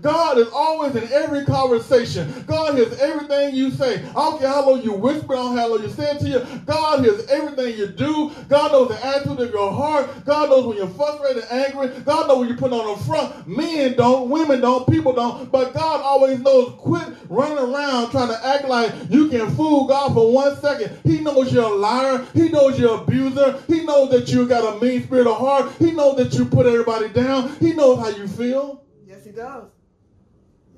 God 0.00 0.38
is 0.38 0.48
always 0.52 0.96
in 0.96 1.10
every 1.12 1.44
conversation. 1.44 2.44
God 2.46 2.74
hears 2.74 2.98
everything 3.00 3.54
you 3.54 3.70
say. 3.70 4.02
I 4.10 4.12
don't 4.12 4.38
care 4.38 4.48
how 4.48 4.70
long 4.70 4.82
you 4.82 4.92
whisper, 4.92 5.34
I 5.34 5.36
don't 5.36 5.54
care 5.54 5.62
how 5.62 5.68
long 5.68 5.82
you 5.82 5.90
say 5.90 6.10
it 6.12 6.20
to 6.20 6.28
you. 6.28 6.60
God 6.64 7.04
hears 7.04 7.26
everything 7.28 7.76
you 7.76 7.86
do. 7.88 8.32
God 8.48 8.72
knows 8.72 8.88
the 8.88 9.06
attitude 9.06 9.40
of 9.40 9.50
your 9.50 9.72
heart. 9.72 10.08
God 10.24 10.48
knows 10.48 10.66
when 10.66 10.76
you're 10.76 10.88
frustrated, 10.88 11.44
and 11.50 11.66
angry. 11.66 11.88
God 12.02 12.28
knows 12.28 12.38
when 12.40 12.48
you 12.48 12.56
put 12.56 12.72
on 12.72 12.96
the 12.96 13.04
front. 13.04 13.46
Men 13.46 13.94
don't, 13.96 14.30
women 14.30 14.60
don't, 14.60 14.88
people 14.88 15.12
don't. 15.12 15.50
But 15.52 15.74
God 15.74 16.00
always 16.00 16.40
knows. 16.40 16.74
Quit 16.78 17.08
running 17.28 17.58
around 17.58 17.73
trying 18.10 18.28
to 18.28 18.46
act 18.46 18.68
like 18.68 18.92
you 19.10 19.28
can 19.28 19.50
fool 19.54 19.86
God 19.86 20.14
for 20.14 20.32
one 20.32 20.56
second. 20.60 20.98
He 21.04 21.20
knows 21.20 21.52
you're 21.52 21.64
a 21.64 21.74
liar. 21.74 22.26
He 22.34 22.48
knows 22.48 22.78
you're 22.78 22.94
an 22.94 23.00
abuser. 23.00 23.62
He 23.66 23.84
knows 23.84 24.10
that 24.10 24.28
you 24.28 24.46
got 24.46 24.76
a 24.76 24.80
mean 24.84 25.02
spirit 25.02 25.26
of 25.26 25.38
heart. 25.38 25.72
He 25.78 25.92
knows 25.92 26.16
that 26.16 26.34
you 26.34 26.44
put 26.44 26.66
everybody 26.66 27.08
down. 27.08 27.54
He 27.56 27.72
knows 27.72 27.98
how 27.98 28.08
you 28.08 28.28
feel. 28.28 28.84
Yes, 29.06 29.24
he 29.24 29.32
does. 29.32 29.64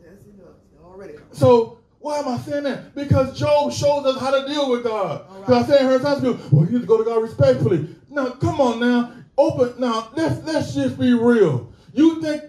Yes, 0.02 0.14
he 0.24 0.32
does. 0.32 0.56
Already. 0.82 1.14
So 1.32 1.78
why 1.98 2.18
am 2.18 2.28
I 2.28 2.38
saying 2.38 2.62
that? 2.64 2.94
Because 2.94 3.36
Job 3.36 3.72
shows 3.72 4.06
us 4.06 4.20
how 4.20 4.30
to 4.30 4.46
deal 4.46 4.70
with 4.70 4.84
God. 4.84 5.26
Because 5.40 5.64
I 5.64 5.66
said 5.66 5.82
her 5.82 5.98
time 5.98 6.18
school, 6.18 6.38
well, 6.52 6.64
you 6.66 6.72
need 6.72 6.82
to 6.82 6.86
go 6.86 6.98
to 6.98 7.04
God 7.04 7.20
respectfully. 7.20 7.88
Now, 8.08 8.30
come 8.30 8.60
on 8.60 8.78
now. 8.78 9.12
Open 9.36 9.74
now. 9.80 10.10
Let's 10.14 10.42
let's 10.44 10.74
just 10.74 10.98
be 10.98 11.12
real. 11.12 11.72
You 11.92 12.22
think 12.22 12.44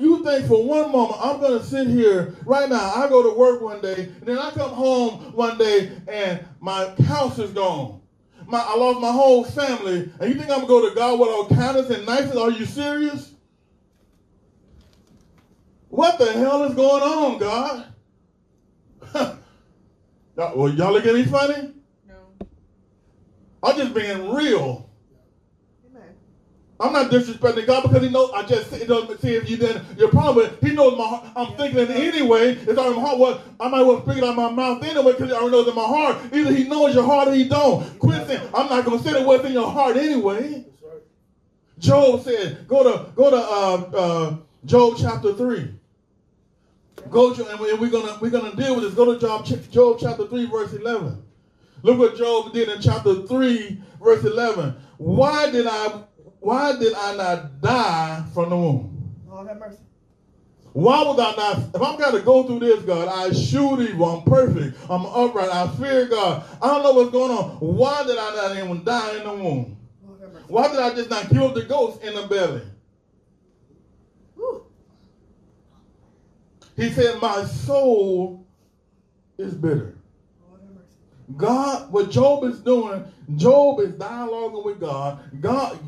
you 0.00 0.24
think 0.24 0.46
for 0.46 0.64
one 0.64 0.90
moment 0.90 1.20
I'm 1.22 1.40
gonna 1.40 1.62
sit 1.62 1.86
here 1.88 2.34
right 2.46 2.68
now. 2.68 2.92
I 2.94 3.08
go 3.08 3.22
to 3.22 3.38
work 3.38 3.60
one 3.60 3.82
day, 3.82 4.04
and 4.04 4.22
then 4.22 4.38
I 4.38 4.50
come 4.50 4.70
home 4.70 5.32
one 5.34 5.58
day 5.58 5.92
and 6.08 6.44
my 6.58 6.88
house 7.04 7.38
is 7.38 7.50
gone. 7.50 8.00
my 8.46 8.58
I 8.58 8.76
lost 8.76 9.00
my 9.00 9.12
whole 9.12 9.44
family, 9.44 10.10
and 10.18 10.28
you 10.28 10.34
think 10.40 10.50
I'm 10.50 10.66
gonna 10.66 10.66
go 10.66 10.88
to 10.88 10.94
God 10.94 11.20
with 11.20 11.28
all 11.28 11.48
kindness 11.48 11.90
and 11.90 12.06
niceness? 12.06 12.36
Are 12.36 12.50
you 12.50 12.64
serious? 12.64 13.34
What 15.88 16.18
the 16.18 16.32
hell 16.32 16.64
is 16.64 16.74
going 16.74 17.02
on, 17.02 17.38
God? 17.38 17.86
Well, 20.36 20.72
y'all 20.72 20.92
look 20.92 21.04
at 21.04 21.14
me 21.14 21.24
funny? 21.24 21.74
No. 22.08 22.14
I'm 23.62 23.76
just 23.76 23.92
being 23.92 24.32
real. 24.32 24.89
I'm 26.80 26.92
not 26.94 27.10
disrespecting 27.10 27.66
God 27.66 27.82
because 27.82 28.02
He 28.02 28.08
knows. 28.08 28.30
I 28.34 28.42
just 28.42 28.72
it 28.72 28.88
doesn't 28.88 29.20
see 29.20 29.34
if 29.34 29.50
you 29.50 29.58
then 29.58 29.84
your 29.98 30.08
problem. 30.08 30.48
But 30.48 30.66
He 30.66 30.74
knows 30.74 30.96
my 30.96 31.06
heart. 31.06 31.26
I'm 31.36 31.56
thinking 31.56 31.78
it 31.80 31.90
anyway. 31.90 32.54
It's 32.54 32.78
already 32.78 32.96
in 32.96 33.02
my 33.02 33.08
heart. 33.08 33.18
What 33.18 33.42
I 33.60 33.68
might 33.68 33.82
well 33.82 34.02
speak 34.02 34.18
it 34.18 34.24
out 34.24 34.30
of 34.30 34.36
my 34.36 34.50
mouth 34.50 34.82
anyway 34.82 35.12
because 35.12 35.28
He 35.28 35.32
already 35.34 35.50
knows 35.50 35.68
in 35.68 35.74
my 35.74 35.84
heart. 35.84 36.18
Either 36.32 36.52
He 36.52 36.64
knows 36.64 36.94
your 36.94 37.04
heart 37.04 37.28
or 37.28 37.34
He 37.34 37.48
don't. 37.48 37.98
Quit 37.98 38.26
saying 38.26 38.40
I'm 38.54 38.68
not 38.68 38.84
going 38.84 38.98
to 38.98 39.04
say 39.08 39.24
what's 39.24 39.44
in 39.44 39.52
your 39.52 39.70
heart 39.70 39.96
anyway. 39.96 40.64
Job 41.78 42.22
said, 42.22 42.68
go 42.68 42.82
to 42.82 43.10
go 43.12 43.30
to 43.30 43.36
uh, 43.36 43.90
uh, 43.96 44.36
Job 44.64 44.94
chapter 44.98 45.34
three. 45.34 45.74
Go 47.08 47.32
to, 47.32 47.48
and 47.48 47.58
we're 47.58 47.88
gonna 47.88 48.18
we're 48.20 48.30
gonna 48.30 48.54
deal 48.54 48.74
with 48.74 48.84
this. 48.84 48.94
Go 48.94 49.12
to 49.12 49.18
Job, 49.18 49.46
Job 49.70 49.96
chapter 49.98 50.26
three, 50.26 50.46
verse 50.46 50.72
eleven. 50.74 51.22
Look 51.82 51.98
what 51.98 52.16
Job 52.16 52.52
did 52.52 52.68
in 52.68 52.80
chapter 52.80 53.26
three, 53.26 53.82
verse 54.02 54.22
eleven. 54.24 54.76
Why 54.98 55.50
did 55.50 55.66
I 55.66 56.02
why 56.40 56.76
did 56.78 56.94
I 56.94 57.14
not 57.16 57.60
die 57.60 58.24
from 58.32 58.50
the 58.50 58.56
womb? 58.56 59.14
Lord 59.28 59.46
have 59.46 59.58
mercy. 59.58 59.78
Why 60.72 61.02
would 61.02 61.18
I 61.18 61.34
not? 61.34 61.58
If 61.74 61.82
I'm 61.82 61.98
going 61.98 62.14
to 62.14 62.22
go 62.22 62.44
through 62.44 62.60
this, 62.60 62.82
God, 62.82 63.08
I 63.08 63.32
shoot 63.32 63.80
evil. 63.80 64.06
I'm 64.06 64.22
perfect. 64.22 64.76
I'm 64.88 65.04
upright. 65.04 65.50
I 65.50 65.66
fear 65.68 66.06
God. 66.06 66.44
I 66.62 66.68
don't 66.68 66.82
know 66.82 66.92
what's 66.92 67.10
going 67.10 67.30
on. 67.32 67.56
Why 67.56 68.04
did 68.04 68.16
I 68.16 68.34
not 68.34 68.56
even 68.56 68.84
die 68.84 69.16
in 69.16 69.24
the 69.24 69.32
womb? 69.32 69.76
Lord 70.06 70.20
have 70.20 70.32
mercy. 70.32 70.44
Why 70.48 70.68
did 70.68 70.78
I 70.78 70.94
just 70.94 71.10
not 71.10 71.28
kill 71.28 71.52
the 71.52 71.64
ghost 71.64 72.02
in 72.02 72.14
the 72.14 72.22
belly? 72.22 72.62
Woo. 74.36 74.64
He 76.76 76.90
said, 76.90 77.20
My 77.20 77.42
soul 77.44 78.46
is 79.38 79.54
bitter. 79.54 79.96
Lord 80.48 80.60
have 80.60 80.74
mercy. 80.74 81.36
God, 81.36 81.92
what 81.92 82.10
Job 82.10 82.44
is 82.44 82.60
doing, 82.60 83.04
Job 83.34 83.80
is 83.80 83.90
dialoguing 83.94 84.64
with 84.64 84.78
God. 84.78 85.18
God, 85.40 85.80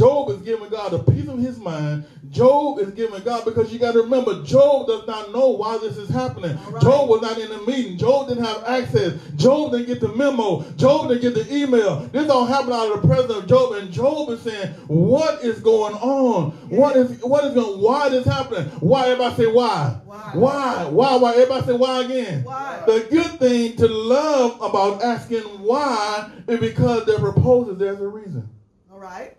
Job 0.00 0.30
is 0.30 0.38
giving 0.38 0.70
God 0.70 0.94
a 0.94 0.98
piece 1.00 1.28
of 1.28 1.38
his 1.38 1.58
mind. 1.58 2.04
Job 2.30 2.78
is 2.78 2.90
giving 2.92 3.22
God 3.22 3.44
because 3.44 3.70
you 3.70 3.78
got 3.78 3.92
to 3.92 4.00
remember, 4.00 4.42
Job 4.44 4.86
does 4.86 5.06
not 5.06 5.30
know 5.30 5.50
why 5.50 5.76
this 5.76 5.98
is 5.98 6.08
happening. 6.08 6.56
Right. 6.70 6.80
Job 6.80 7.10
was 7.10 7.20
not 7.20 7.36
in 7.36 7.50
the 7.50 7.58
meeting. 7.66 7.98
Job 7.98 8.28
didn't 8.28 8.42
have 8.44 8.64
access. 8.64 9.20
Job 9.36 9.72
didn't 9.72 9.88
get 9.88 10.00
the 10.00 10.08
memo. 10.08 10.62
Job 10.76 11.08
didn't 11.08 11.20
get 11.20 11.34
the 11.34 11.54
email. 11.54 11.96
This 12.12 12.30
all 12.30 12.46
happened 12.46 12.72
out 12.72 12.90
of 12.90 13.02
the 13.02 13.08
presence 13.08 13.30
of 13.30 13.46
Job, 13.46 13.72
and 13.72 13.92
Job 13.92 14.30
is 14.30 14.40
saying, 14.40 14.72
"What 14.86 15.44
is 15.44 15.60
going 15.60 15.92
on? 15.96 16.52
What 16.70 16.96
is 16.96 17.22
what 17.22 17.44
is 17.44 17.52
going? 17.52 17.82
Why 17.82 18.08
this 18.08 18.24
happening? 18.24 18.70
Why 18.80 19.08
everybody 19.10 19.34
say 19.34 19.52
why? 19.52 19.98
Why? 20.06 20.30
Why? 20.32 20.84
Why? 20.88 21.16
Why? 21.16 21.32
Everybody 21.32 21.66
say 21.66 21.72
why 21.74 22.04
again? 22.04 22.44
Why? 22.44 22.84
The 22.86 23.06
good 23.10 23.38
thing 23.38 23.76
to 23.76 23.86
love 23.86 24.62
about 24.62 25.02
asking 25.02 25.42
why 25.42 26.30
is 26.48 26.58
because 26.58 27.04
there 27.04 27.18
proposes 27.18 27.76
there's 27.76 28.00
a 28.00 28.08
reason. 28.08 28.48
All 28.90 28.98
right. 28.98 29.36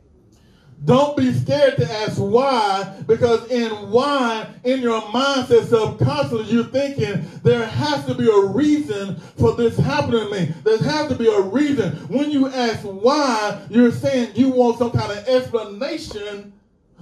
Don't 0.83 1.15
be 1.15 1.31
scared 1.31 1.77
to 1.77 1.91
ask 1.91 2.17
why, 2.17 3.03
because 3.05 3.49
in 3.51 3.69
why, 3.91 4.47
in 4.63 4.79
your 4.81 4.99
mindset 5.01 5.67
subconsciously, 5.67 6.45
you're 6.45 6.63
thinking 6.63 7.23
there 7.43 7.67
has 7.67 8.03
to 8.07 8.15
be 8.15 8.27
a 8.27 8.45
reason 8.47 9.15
for 9.37 9.53
this 9.53 9.77
happening 9.77 10.25
to 10.25 10.31
me. 10.31 10.53
There 10.63 10.79
has 10.79 11.07
to 11.09 11.15
be 11.15 11.27
a 11.27 11.39
reason. 11.39 11.91
When 12.07 12.31
you 12.31 12.47
ask 12.47 12.81
why, 12.81 13.61
you're 13.69 13.91
saying 13.91 14.31
you 14.33 14.49
want 14.49 14.79
some 14.79 14.89
kind 14.91 15.11
of 15.11 15.27
explanation 15.27 16.53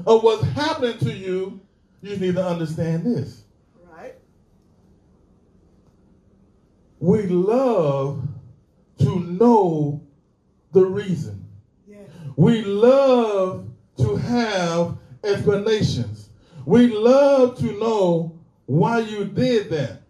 of 0.06 0.24
what's 0.24 0.44
happening 0.50 0.98
to 1.00 1.14
you. 1.14 1.62
You 2.02 2.18
need 2.18 2.36
to 2.36 2.46
understand 2.46 3.06
this. 3.06 3.44
Right. 3.90 4.16
We 7.00 7.28
love 7.28 8.28
to 9.00 9.20
know 9.22 10.02
the 10.74 10.86
reason. 10.86 11.46
Yes. 11.88 12.10
We 12.36 12.62
love 12.64 13.69
to 14.00 14.16
have 14.16 14.98
explanations. 15.24 16.30
We 16.66 16.88
love 16.88 17.58
to 17.60 17.80
know 17.80 18.40
why 18.66 19.00
you 19.00 19.26
did 19.26 19.70
that. 19.72 20.02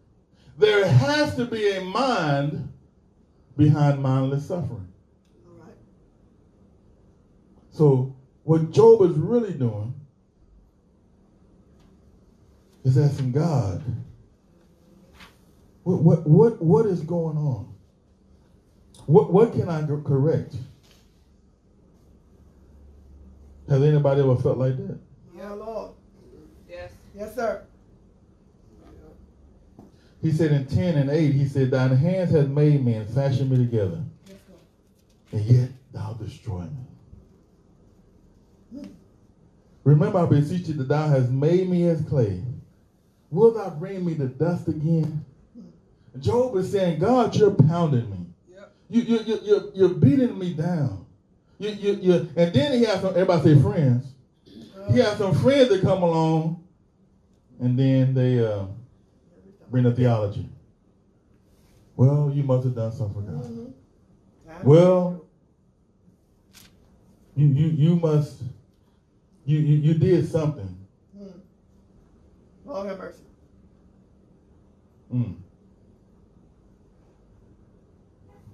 There 0.57 0.85
has 0.87 1.35
to 1.35 1.45
be 1.45 1.71
a 1.71 1.81
mind 1.81 2.71
behind 3.55 4.01
mindless 4.01 4.47
suffering. 4.47 4.87
All 5.47 5.65
right. 5.65 5.75
So, 7.71 8.15
what 8.43 8.71
Job 8.71 9.01
is 9.03 9.17
really 9.17 9.53
doing 9.53 9.93
is 12.83 12.97
asking 12.97 13.31
God, 13.31 13.83
what, 15.83 16.01
what, 16.01 16.27
what, 16.27 16.61
what 16.61 16.85
is 16.85 17.01
going 17.01 17.37
on? 17.37 17.73
What, 19.05 19.31
what 19.31 19.53
can 19.53 19.69
I 19.69 19.85
correct? 20.03 20.55
Has 23.69 23.83
anybody 23.83 24.21
ever 24.21 24.35
felt 24.35 24.57
like 24.57 24.77
that? 24.77 24.97
Yeah, 25.35 25.51
Lord. 25.51 25.91
Yes. 26.67 26.91
Yes, 27.15 27.35
sir. 27.35 27.63
He 30.21 30.31
said 30.31 30.51
in 30.51 30.65
10 30.65 30.97
and 30.97 31.09
8, 31.09 31.33
he 31.33 31.47
said, 31.47 31.71
Thine 31.71 31.95
hands 31.95 32.31
have 32.31 32.49
made 32.49 32.83
me 32.83 32.95
and 32.95 33.09
fashioned 33.09 33.49
me 33.49 33.57
together, 33.57 34.03
Yes, 34.27 34.37
and 35.31 35.45
yet 35.45 35.69
thou 35.93 36.13
destroy 36.13 36.63
me. 36.63 36.85
Remember, 39.85 40.19
I 40.19 40.25
beseech 40.25 40.67
you 40.67 40.73
that 40.75 40.89
thou 40.89 41.07
hast 41.07 41.31
made 41.31 41.69
me 41.69 41.87
as 41.87 42.01
clay. 42.01 42.43
Will 43.31 43.53
thou 43.53 43.69
bring 43.69 44.05
me 44.05 44.15
to 44.15 44.27
dust 44.27 44.67
again? 44.67 45.25
Job 46.19 46.55
is 46.57 46.71
saying, 46.71 46.99
God, 46.99 47.35
you're 47.35 47.51
pounding 47.51 48.09
me. 48.09 48.25
Yep. 48.51 48.73
You, 48.89 49.01
you, 49.01 49.19
you, 49.19 49.39
you're, 49.43 49.63
you're 49.73 49.95
beating 49.95 50.37
me 50.37 50.53
down. 50.53 51.05
You, 51.59 51.69
you, 51.71 51.93
you, 52.01 52.13
and 52.37 52.53
then 52.53 52.71
he 52.79 52.85
has 52.85 53.01
some, 53.01 53.09
everybody 53.09 53.55
say 53.55 53.61
friends. 53.61 54.13
He 54.91 54.99
has 54.99 55.17
some 55.17 55.35
friends 55.35 55.69
that 55.69 55.81
come 55.81 56.01
along, 56.03 56.63
and 57.59 57.77
then 57.77 58.13
they 58.13 58.43
uh, 58.43 58.65
bring 59.69 59.83
the 59.83 59.91
theology. 59.93 60.47
Well, 61.97 62.31
you 62.33 62.43
must 62.43 62.63
have 62.63 62.75
done 62.75 62.93
something 62.93 63.13
for 63.25 63.31
God. 63.31 63.43
Mhm. 63.43 63.73
Well, 64.63 65.25
you, 67.35 67.47
you, 67.47 67.67
you 67.67 67.95
must, 67.97 68.41
you, 69.45 69.59
you, 69.59 69.77
you 69.77 69.93
did 69.95 70.29
something. 70.29 70.77
Mm. 71.17 71.33
Lord 72.65 72.87
have 72.87 72.97
mercy. 72.97 73.23
Mm. 75.13 75.35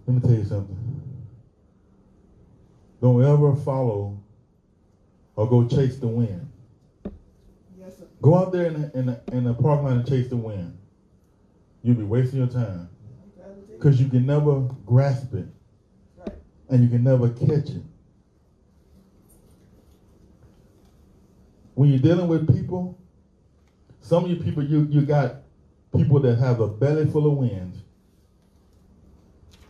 Let 0.07 0.15
me 0.15 0.21
tell 0.21 0.31
you 0.31 0.45
something. 0.45 0.94
Don't 3.05 3.23
ever 3.23 3.55
follow 3.57 4.17
or 5.35 5.47
go 5.47 5.67
chase 5.67 5.97
the 5.97 6.07
wind. 6.07 6.51
Yes. 7.79 8.01
Go 8.19 8.33
out 8.33 8.51
there 8.51 8.65
in 8.65 8.81
the, 8.81 8.97
in 8.97 9.05
the, 9.05 9.21
in 9.31 9.43
the 9.43 9.53
park 9.53 9.83
line 9.83 9.97
and 9.97 10.07
chase 10.09 10.27
the 10.27 10.35
wind. 10.35 10.75
You'll 11.83 11.97
be 11.97 12.03
wasting 12.03 12.39
your 12.39 12.47
time 12.47 12.89
because 13.71 14.01
you 14.01 14.09
can 14.09 14.25
never 14.25 14.61
grasp 14.87 15.35
it 15.35 15.45
Right. 16.17 16.35
and 16.69 16.81
you 16.81 16.89
can 16.89 17.03
never 17.03 17.29
catch 17.29 17.69
it. 17.69 17.83
When 21.75 21.91
you're 21.91 21.99
dealing 21.99 22.27
with 22.27 22.51
people, 22.51 22.97
some 24.01 24.23
of 24.23 24.31
you 24.31 24.37
people, 24.37 24.63
you, 24.63 24.87
you 24.89 25.01
got 25.01 25.43
people 25.95 26.19
that 26.21 26.39
have 26.39 26.59
a 26.59 26.67
belly 26.67 27.05
full 27.05 27.31
of 27.31 27.37
wind 27.37 27.83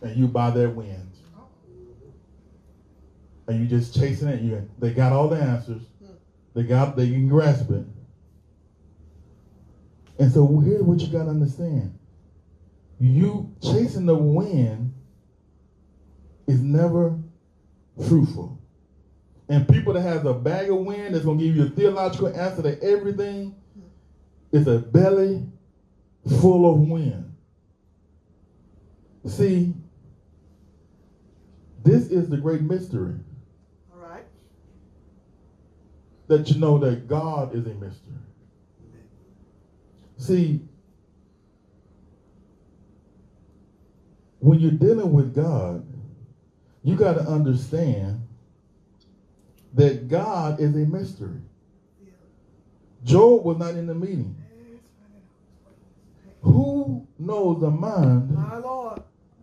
and 0.00 0.16
you 0.16 0.26
buy 0.26 0.48
their 0.48 0.70
wind. 0.70 1.15
And 3.48 3.60
you 3.60 3.66
just 3.66 3.94
chasing 3.94 4.28
it. 4.28 4.40
You, 4.40 4.68
they 4.78 4.90
got 4.90 5.12
all 5.12 5.28
the 5.28 5.40
answers. 5.40 5.82
They 6.54 6.62
got, 6.64 6.96
they 6.96 7.08
can 7.08 7.28
grasp 7.28 7.70
it. 7.70 7.84
And 10.18 10.32
so 10.32 10.58
here's 10.60 10.82
what 10.82 11.00
you 11.00 11.08
got 11.08 11.24
to 11.24 11.30
understand. 11.30 11.96
You 12.98 13.54
chasing 13.62 14.06
the 14.06 14.14
wind 14.16 14.94
is 16.46 16.62
never 16.62 17.18
fruitful. 18.08 18.58
And 19.48 19.68
people 19.68 19.92
that 19.92 20.02
has 20.02 20.24
a 20.24 20.34
bag 20.34 20.70
of 20.70 20.78
wind 20.78 21.14
that's 21.14 21.24
gonna 21.24 21.38
give 21.38 21.56
you 21.56 21.66
a 21.66 21.68
theological 21.68 22.28
answer 22.28 22.62
to 22.62 22.82
everything 22.82 23.54
is 24.50 24.66
a 24.66 24.78
belly 24.78 25.46
full 26.40 26.68
of 26.68 26.80
wind. 26.80 27.32
See, 29.26 29.74
this 31.84 32.08
is 32.08 32.28
the 32.28 32.36
great 32.36 32.62
mystery 32.62 33.14
All 33.92 34.00
right. 34.00 34.24
That 36.28 36.50
you 36.50 36.58
know 36.58 36.78
that 36.78 37.06
God 37.06 37.54
is 37.54 37.66
a 37.66 37.74
mystery. 37.74 38.12
See, 40.18 40.60
when 44.38 44.58
you're 44.58 44.70
dealing 44.70 45.12
with 45.12 45.34
God, 45.34 45.86
you 46.82 46.96
got 46.96 47.14
to 47.14 47.20
understand 47.20 48.26
that 49.74 50.08
God 50.08 50.60
is 50.60 50.74
a 50.74 50.86
mystery. 50.86 51.40
Job 53.04 53.44
was 53.44 53.58
not 53.58 53.74
in 53.74 53.86
the 53.86 53.94
meeting. 53.94 54.36
Who 56.42 57.06
knows 57.18 57.60
the 57.60 57.70
mind 57.70 58.36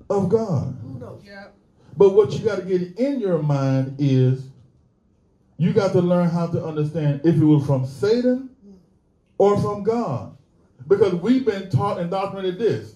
of 0.10 0.30
God? 0.30 0.78
Who 0.82 1.00
knows? 1.00 1.22
Yep. 1.26 1.56
But 1.96 2.10
what 2.12 2.32
you 2.32 2.40
got 2.40 2.60
to 2.60 2.66
get 2.66 2.98
in 2.98 3.20
your 3.20 3.40
mind 3.44 3.96
is 4.00 4.50
you 5.58 5.74
got 5.74 5.92
to 5.94 6.02
learn 6.02 6.30
how 6.30 6.48
to 6.48 6.64
understand 6.64 7.22
if 7.24 7.36
it 7.36 7.46
was 7.46 7.66
from 7.66 7.86
Satan 7.86 8.50
or 9.38 9.60
from 9.62 9.84
God. 9.84 10.38
Because 10.88 11.16
we've 11.16 11.46
been 11.46 11.70
taught 11.70 11.98
and 11.98 12.06
indoctrinated 12.06 12.60
this. 12.60 12.96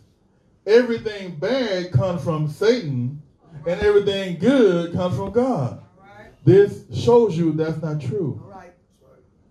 Everything 0.66 1.36
bad 1.36 1.92
comes 1.92 2.24
from 2.24 2.50
Satan 2.50 3.22
and 3.66 3.80
everything 3.82 4.38
good 4.38 4.94
comes 4.94 5.16
from 5.16 5.32
God. 5.32 5.82
Right. 5.98 6.32
This 6.44 6.84
shows 6.94 7.38
you 7.38 7.54
that's 7.54 7.82
not 7.82 8.02
true. 8.02 8.42
Right. 8.46 8.74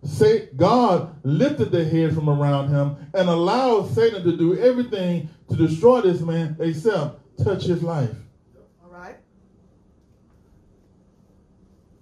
Say, 0.05 0.51
God 0.57 1.17
lifted 1.25 1.71
the 1.71 1.85
head 1.85 2.15
from 2.15 2.29
around 2.29 2.69
him 2.69 2.97
and 3.15 3.29
allowed 3.29 3.91
Satan 3.95 4.23
to 4.25 4.37
do 4.37 4.59
everything 4.59 5.29
to 5.49 5.57
destroy 5.57 6.03
this 6.03 6.21
man 6.21 6.57
except 6.61 7.21
touch 7.43 7.65
his 7.65 7.83
life. 7.83 8.15
All 8.85 8.91
right. 8.91 9.17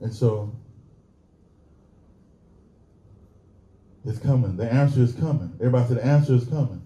And 0.01 0.13
so 0.13 0.53
it's 4.05 4.19
coming. 4.19 4.57
The 4.57 4.71
answer 4.71 5.01
is 5.01 5.13
coming. 5.15 5.53
Everybody 5.61 5.89
said 5.89 5.97
the 5.99 6.07
answer 6.07 6.35
is 6.35 6.45
coming. 6.45 6.83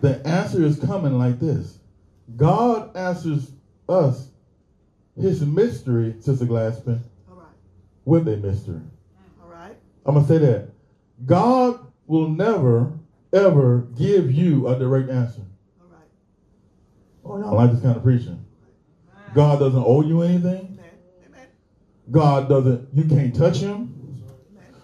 The 0.00 0.24
answer 0.26 0.62
is 0.62 0.78
coming 0.78 1.18
like 1.18 1.40
this. 1.40 1.78
God 2.36 2.96
answers 2.96 3.50
us 3.88 4.28
his 5.20 5.44
mystery, 5.44 6.14
Sister 6.20 6.44
Glasby, 6.44 7.00
All 7.28 7.36
right. 7.36 7.46
with 8.04 8.28
a 8.28 8.36
mystery. 8.36 8.80
All 9.42 9.50
right. 9.50 9.74
I'm 10.06 10.14
gonna 10.14 10.26
say 10.26 10.38
that. 10.38 10.68
God 11.26 11.80
will 12.06 12.28
never, 12.28 12.92
ever 13.32 13.88
give 13.96 14.30
you 14.30 14.68
a 14.68 14.78
direct 14.78 15.10
answer. 15.10 15.42
All 15.80 15.88
right. 15.90 16.06
Oh, 17.24 17.38
y'all 17.38 17.56
like 17.56 17.72
this 17.72 17.82
kind 17.82 17.96
of 17.96 18.04
preaching. 18.04 18.44
God 19.34 19.58
doesn't 19.58 19.82
owe 19.84 20.02
you 20.02 20.22
anything. 20.22 20.78
Amen. 20.78 20.90
Amen. 21.26 21.46
God 22.10 22.48
doesn't, 22.48 22.88
you 22.94 23.04
can't 23.04 23.34
touch 23.34 23.58
him. 23.58 23.87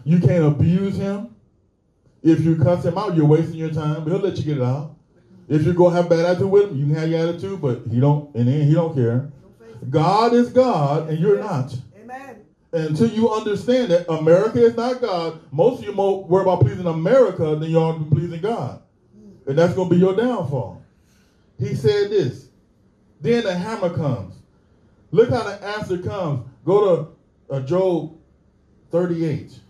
You 0.04 0.20
can't 0.20 0.44
abuse 0.44 0.96
him. 0.96 1.34
If 2.22 2.40
you 2.40 2.56
cuss 2.56 2.84
him 2.84 2.96
out, 2.96 3.16
you're 3.16 3.26
wasting 3.26 3.56
your 3.56 3.72
time, 3.72 4.04
but 4.04 4.12
he'll 4.12 4.20
let 4.20 4.36
you 4.36 4.44
get 4.44 4.58
it 4.58 4.62
out. 4.62 4.94
If 5.48 5.64
you 5.64 5.74
go 5.74 5.90
have 5.90 6.08
bad 6.08 6.24
attitude 6.24 6.50
with 6.50 6.70
him, 6.70 6.78
you 6.78 6.86
can 6.86 6.94
have 6.94 7.08
your 7.10 7.28
attitude, 7.28 7.60
but 7.60 7.82
he 7.90 8.00
don't, 8.00 8.34
and 8.34 8.48
then 8.48 8.66
he 8.66 8.74
don't 8.74 8.94
care. 8.94 9.30
Don't 9.42 9.58
face 9.58 9.82
it. 9.82 9.90
God 9.90 10.32
is 10.32 10.48
God, 10.50 11.10
and 11.10 11.18
you're 11.18 11.38
not. 11.38 11.76
Amen. 12.00 12.44
Until 12.72 13.08
you 13.08 13.30
understand 13.30 13.90
that 13.90 14.10
America 14.10 14.58
is 14.64 14.74
not 14.74 15.02
God, 15.02 15.40
most 15.50 15.80
of 15.80 15.84
you 15.84 15.92
more 15.92 16.24
worry 16.24 16.42
about 16.42 16.60
pleasing 16.60 16.86
America 16.86 17.56
than 17.56 17.70
you 17.70 17.78
are 17.78 17.98
pleasing 18.10 18.40
God. 18.40 18.82
And 19.46 19.58
that's 19.58 19.74
going 19.74 19.90
to 19.90 19.94
be 19.94 20.00
your 20.00 20.16
downfall. 20.16 20.82
He 21.58 21.74
said 21.74 22.10
this. 22.10 22.48
Then 23.20 23.44
the 23.44 23.54
hammer 23.54 23.90
comes. 23.90 24.34
Look 25.10 25.30
how 25.30 25.44
the 25.44 25.62
answer 25.62 25.98
comes. 25.98 26.46
Go 26.64 27.06
to 27.48 27.54
uh, 27.54 27.60
Job 27.60 28.16
38. 28.90 29.60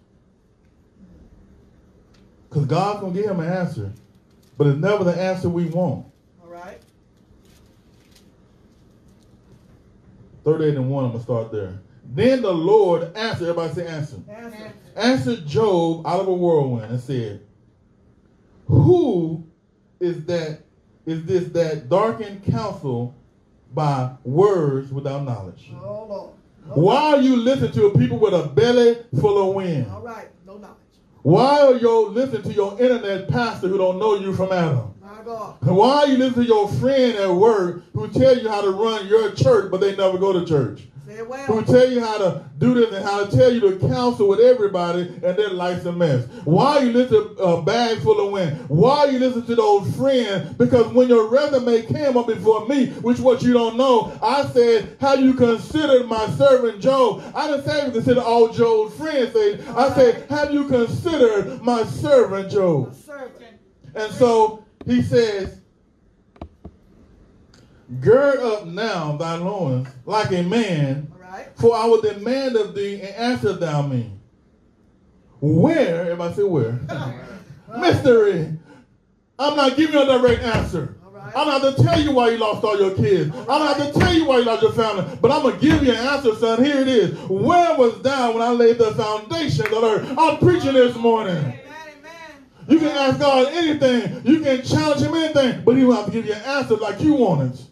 Because 2.54 2.68
God's 2.68 3.00
going 3.00 3.14
to 3.14 3.20
give 3.20 3.30
him 3.32 3.40
an 3.40 3.52
answer. 3.52 3.92
But 4.56 4.68
it's 4.68 4.78
never 4.78 5.02
the 5.02 5.20
answer 5.20 5.48
we 5.48 5.64
want. 5.64 6.06
All 6.40 6.48
right. 6.48 6.80
38 10.44 10.76
and 10.76 10.88
1, 10.88 11.04
I'm 11.04 11.10
going 11.10 11.18
to 11.18 11.24
start 11.24 11.50
there. 11.50 11.80
Then 12.04 12.42
the 12.42 12.52
Lord 12.52 13.10
answered. 13.16 13.48
Everybody 13.48 13.74
say 13.74 13.86
answer. 13.88 14.18
Answer. 14.28 14.72
answered 14.94 15.46
Job 15.48 16.06
out 16.06 16.20
of 16.20 16.28
a 16.28 16.32
whirlwind 16.32 16.92
and 16.92 17.00
said, 17.00 17.40
Who 18.68 19.44
is 19.98 20.24
that 20.26 20.60
is 21.06 21.24
this 21.24 21.48
that 21.48 21.88
darkened 21.88 22.44
counsel 22.44 23.16
by 23.74 24.12
words 24.22 24.92
without 24.92 25.24
knowledge? 25.24 25.72
Oh, 25.82 26.06
Lord. 26.08 26.34
No 26.68 26.74
Why 26.74 27.14
are 27.14 27.20
you 27.20 27.34
listening 27.34 27.72
to 27.72 27.86
a 27.86 27.98
people 27.98 28.18
with 28.18 28.32
a 28.32 28.46
belly 28.46 28.98
full 29.20 29.48
of 29.48 29.56
wind? 29.56 29.90
All 29.90 30.02
right. 30.02 30.28
No 30.46 30.58
knowledge. 30.58 30.83
Why 31.24 31.60
are 31.60 31.76
you 31.78 32.08
listening 32.08 32.42
to 32.42 32.52
your 32.52 32.78
internet 32.78 33.28
pastor 33.28 33.68
who 33.68 33.78
don't 33.78 33.98
know 33.98 34.16
you 34.16 34.34
from 34.34 34.52
Adam? 34.52 34.92
Why 35.60 36.02
are 36.02 36.06
you 36.06 36.18
listening 36.18 36.44
to 36.44 36.52
your 36.52 36.68
friend 36.68 37.14
at 37.14 37.30
work 37.30 37.82
who 37.94 38.08
tell 38.08 38.36
you 38.36 38.46
how 38.46 38.60
to 38.60 38.70
run 38.70 39.08
your 39.08 39.32
church 39.32 39.70
but 39.70 39.80
they 39.80 39.96
never 39.96 40.18
go 40.18 40.34
to 40.34 40.44
church? 40.44 40.86
It 41.06 41.26
who 41.46 41.62
tell 41.64 41.90
you 41.90 42.00
how 42.00 42.16
to 42.18 42.44
do 42.58 42.74
this 42.74 42.92
and 42.92 43.04
how 43.04 43.24
to 43.24 43.36
tell 43.36 43.52
you 43.52 43.60
to 43.60 43.88
counsel 43.88 44.26
with 44.26 44.40
everybody, 44.40 45.02
and 45.02 45.36
their 45.36 45.50
life's 45.50 45.84
a 45.84 45.92
mess. 45.92 46.26
Why 46.44 46.80
you 46.80 46.92
listen 46.92 47.36
to 47.36 47.42
a 47.42 47.62
bag 47.62 47.98
full 47.98 48.26
of 48.26 48.32
wind? 48.32 48.68
Why 48.68 49.06
you 49.06 49.18
listen 49.18 49.44
to 49.46 49.54
those 49.54 49.94
friends? 49.96 50.54
Because 50.54 50.86
when 50.94 51.08
your 51.08 51.28
resume 51.28 51.82
came 51.82 52.16
up 52.16 52.26
before 52.26 52.66
me, 52.66 52.86
which 53.02 53.20
what 53.20 53.42
you 53.42 53.52
don't 53.52 53.76
know, 53.76 54.18
I 54.22 54.46
said, 54.46 54.96
"Have 55.00 55.20
you 55.20 55.34
considered 55.34 56.06
my 56.08 56.26
servant 56.30 56.80
Job?" 56.80 57.22
I 57.34 57.48
didn't 57.48 57.66
say 57.66 57.86
you 57.86 57.92
consider 57.92 58.22
all 58.22 58.48
Job's 58.48 58.96
friends. 58.96 59.32
Say, 59.34 59.58
I 59.76 59.90
said, 59.94 60.24
"Have 60.30 60.52
you 60.54 60.64
considered 60.64 61.60
my 61.62 61.84
servant 61.84 62.50
Job?" 62.50 62.94
Servant. 62.94 63.60
And 63.94 64.12
so 64.12 64.64
he 64.86 65.02
says, 65.02 65.60
Gird 68.00 68.38
up 68.40 68.66
now 68.66 69.16
thy 69.16 69.36
loins 69.36 69.88
like 70.06 70.32
a 70.32 70.42
man, 70.42 71.12
All 71.12 71.30
right. 71.30 71.46
for 71.56 71.76
I 71.76 71.86
will 71.86 72.00
demand 72.00 72.56
of 72.56 72.74
thee 72.74 73.00
and 73.00 73.14
answer 73.14 73.52
thou 73.52 73.82
me. 73.82 74.10
Where, 75.40 76.02
everybody 76.02 76.34
say 76.34 76.42
where? 76.42 76.78
Mystery. 77.78 78.56
I'm 79.38 79.56
not 79.56 79.76
giving 79.76 79.94
you 79.94 80.02
a 80.02 80.06
direct 80.18 80.42
answer. 80.42 80.96
Right. 81.10 81.36
I 81.36 81.44
don't 81.44 81.60
have 81.62 81.76
to 81.76 81.82
tell 81.82 82.00
you 82.00 82.12
why 82.12 82.30
you 82.30 82.38
lost 82.38 82.64
all 82.64 82.78
your 82.78 82.94
kids. 82.94 83.34
I 83.34 83.58
don't 83.58 83.66
have 83.66 83.92
to 83.92 83.98
tell 83.98 84.14
you 84.14 84.24
why 84.26 84.38
you 84.38 84.44
lost 84.44 84.62
your 84.62 84.72
family. 84.72 85.18
But 85.20 85.30
I'm 85.30 85.42
going 85.42 85.58
to 85.58 85.60
give 85.60 85.82
you 85.82 85.92
an 85.92 85.98
answer, 85.98 86.34
son. 86.36 86.64
Here 86.64 86.80
it 86.80 86.88
is. 86.88 87.18
Where 87.28 87.76
was 87.76 88.00
thou 88.02 88.32
when 88.32 88.42
I 88.42 88.50
laid 88.50 88.78
the 88.78 88.94
foundation 88.94 89.66
of 89.66 89.70
the 89.70 89.80
earth? 89.82 90.18
I'm 90.18 90.38
preaching 90.38 90.74
this 90.74 90.96
morning. 90.96 91.54
You 92.68 92.78
can 92.78 92.88
ask 92.88 93.18
God 93.20 93.52
anything. 93.52 94.22
You 94.24 94.40
can 94.40 94.62
challenge 94.62 95.02
him 95.02 95.14
anything, 95.14 95.62
but 95.64 95.76
he 95.76 95.84
will 95.84 95.94
have 95.96 96.06
to 96.06 96.12
give 96.12 96.26
you 96.26 96.32
an 96.32 96.42
answer 96.42 96.76
like 96.76 97.00
you 97.00 97.14
want 97.14 97.54
it. 97.54 97.66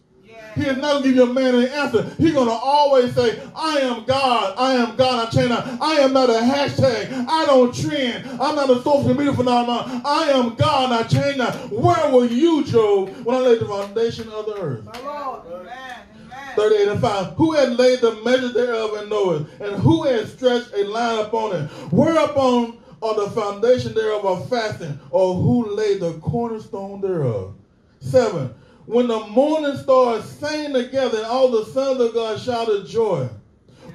Yeah. 0.57 0.62
He 0.62 0.70
is 0.70 0.76
not 0.78 0.92
going 0.92 1.03
to 1.03 1.09
give 1.09 1.16
you 1.16 1.30
a 1.30 1.32
man 1.32 1.55
an 1.55 1.66
answer. 1.66 2.03
He's 2.18 2.32
going 2.32 2.48
to 2.48 2.53
always 2.53 3.14
say, 3.14 3.40
I 3.55 3.78
am 3.80 4.05
God. 4.05 4.55
I 4.57 4.74
am 4.74 4.96
God. 4.96 5.28
I 5.28 5.30
change. 5.30 5.50
I 5.50 5.94
am 6.00 6.12
not 6.12 6.30
a 6.30 6.34
hashtag. 6.34 7.26
I 7.28 7.46
don't 7.46 7.74
trend. 7.74 8.26
I'm 8.40 8.57
not 8.57 8.70
a 8.70 8.82
social 8.82 9.14
media 9.14 9.32
phenomenon. 9.32 10.03
I 10.05 10.30
am 10.30 10.55
God. 10.55 10.92
I 10.92 11.03
change. 11.09 11.40
Where 11.70 12.12
were 12.12 12.26
you, 12.26 12.64
Job, 12.64 13.11
when 13.24 13.36
I 13.36 13.40
laid 13.40 13.61
the 13.61 13.66
foundation 13.66 14.28
of 14.30 14.46
the 14.46 14.57
earth? 14.61 14.84
My 14.84 15.00
Lord. 15.00 15.42
Amen. 15.46 15.96
Amen. 16.26 16.57
38 16.57 16.88
and 16.88 17.00
5. 17.00 17.26
Who 17.34 17.53
had 17.53 17.78
laid 17.78 18.00
the 18.00 18.14
measure 18.24 18.53
thereof 18.53 18.94
and 18.94 19.11
knoweth? 19.11 19.61
And 19.61 19.76
who 19.76 20.05
had 20.05 20.28
stretched 20.28 20.72
a 20.74 20.84
line 20.84 21.24
upon 21.24 21.57
it? 21.57 21.66
Whereupon 21.90 22.78
are 23.00 23.14
the 23.14 23.30
foundation 23.30 23.94
thereof 23.94 24.24
are 24.24 24.40
fasting? 24.46 24.98
Or 25.11 25.34
who 25.34 25.74
laid 25.74 26.00
the 26.00 26.14
cornerstone 26.14 27.00
thereof? 27.00 27.55
7. 28.00 28.55
When 28.93 29.09
the 29.09 29.20
morning 29.28 29.76
stars 29.78 30.24
sang 30.24 30.74
together 30.74 31.18
and 31.18 31.26
all 31.26 31.51
the 31.51 31.64
sons 31.64 31.99
of 31.99 32.12
God 32.12 32.38
shouted 32.38 32.86
joy. 32.86 33.26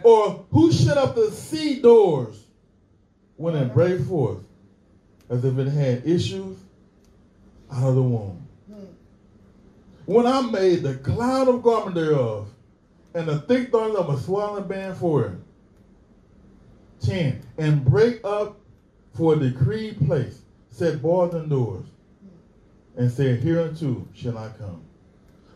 Or 0.01 0.45
who 0.49 0.71
shut 0.71 0.97
up 0.97 1.13
the 1.13 1.29
sea 1.29 1.79
doors 1.81 2.45
when 3.35 3.55
it 3.55 3.73
brake 3.73 4.01
forth 4.01 4.43
as 5.29 5.45
if 5.45 5.57
it 5.59 5.67
had 5.67 6.07
issues 6.07 6.57
out 7.71 7.89
of 7.89 7.95
the 7.95 8.01
womb? 8.01 8.47
when 10.07 10.25
I 10.25 10.41
made 10.41 10.83
the 10.83 10.95
cloud 10.95 11.49
of 11.49 11.61
garment 11.61 11.93
thereof, 11.93 12.49
and 13.13 13.27
the 13.27 13.39
thick 13.41 13.71
thorns 13.71 13.95
of 13.95 14.09
a 14.09 14.17
swelling 14.17 14.67
band 14.67 14.95
for 14.97 15.25
it. 15.25 15.31
10. 17.01 17.41
And 17.57 17.83
break 17.83 18.21
up 18.23 18.57
for 19.13 19.33
a 19.33 19.39
decreed 19.39 20.07
place, 20.07 20.41
set 20.71 21.01
bars 21.01 21.33
and 21.33 21.49
doors, 21.49 21.85
and 22.95 23.11
said, 23.11 23.41
Hereunto 23.41 24.07
shall 24.13 24.37
I 24.37 24.49
come. 24.57 24.86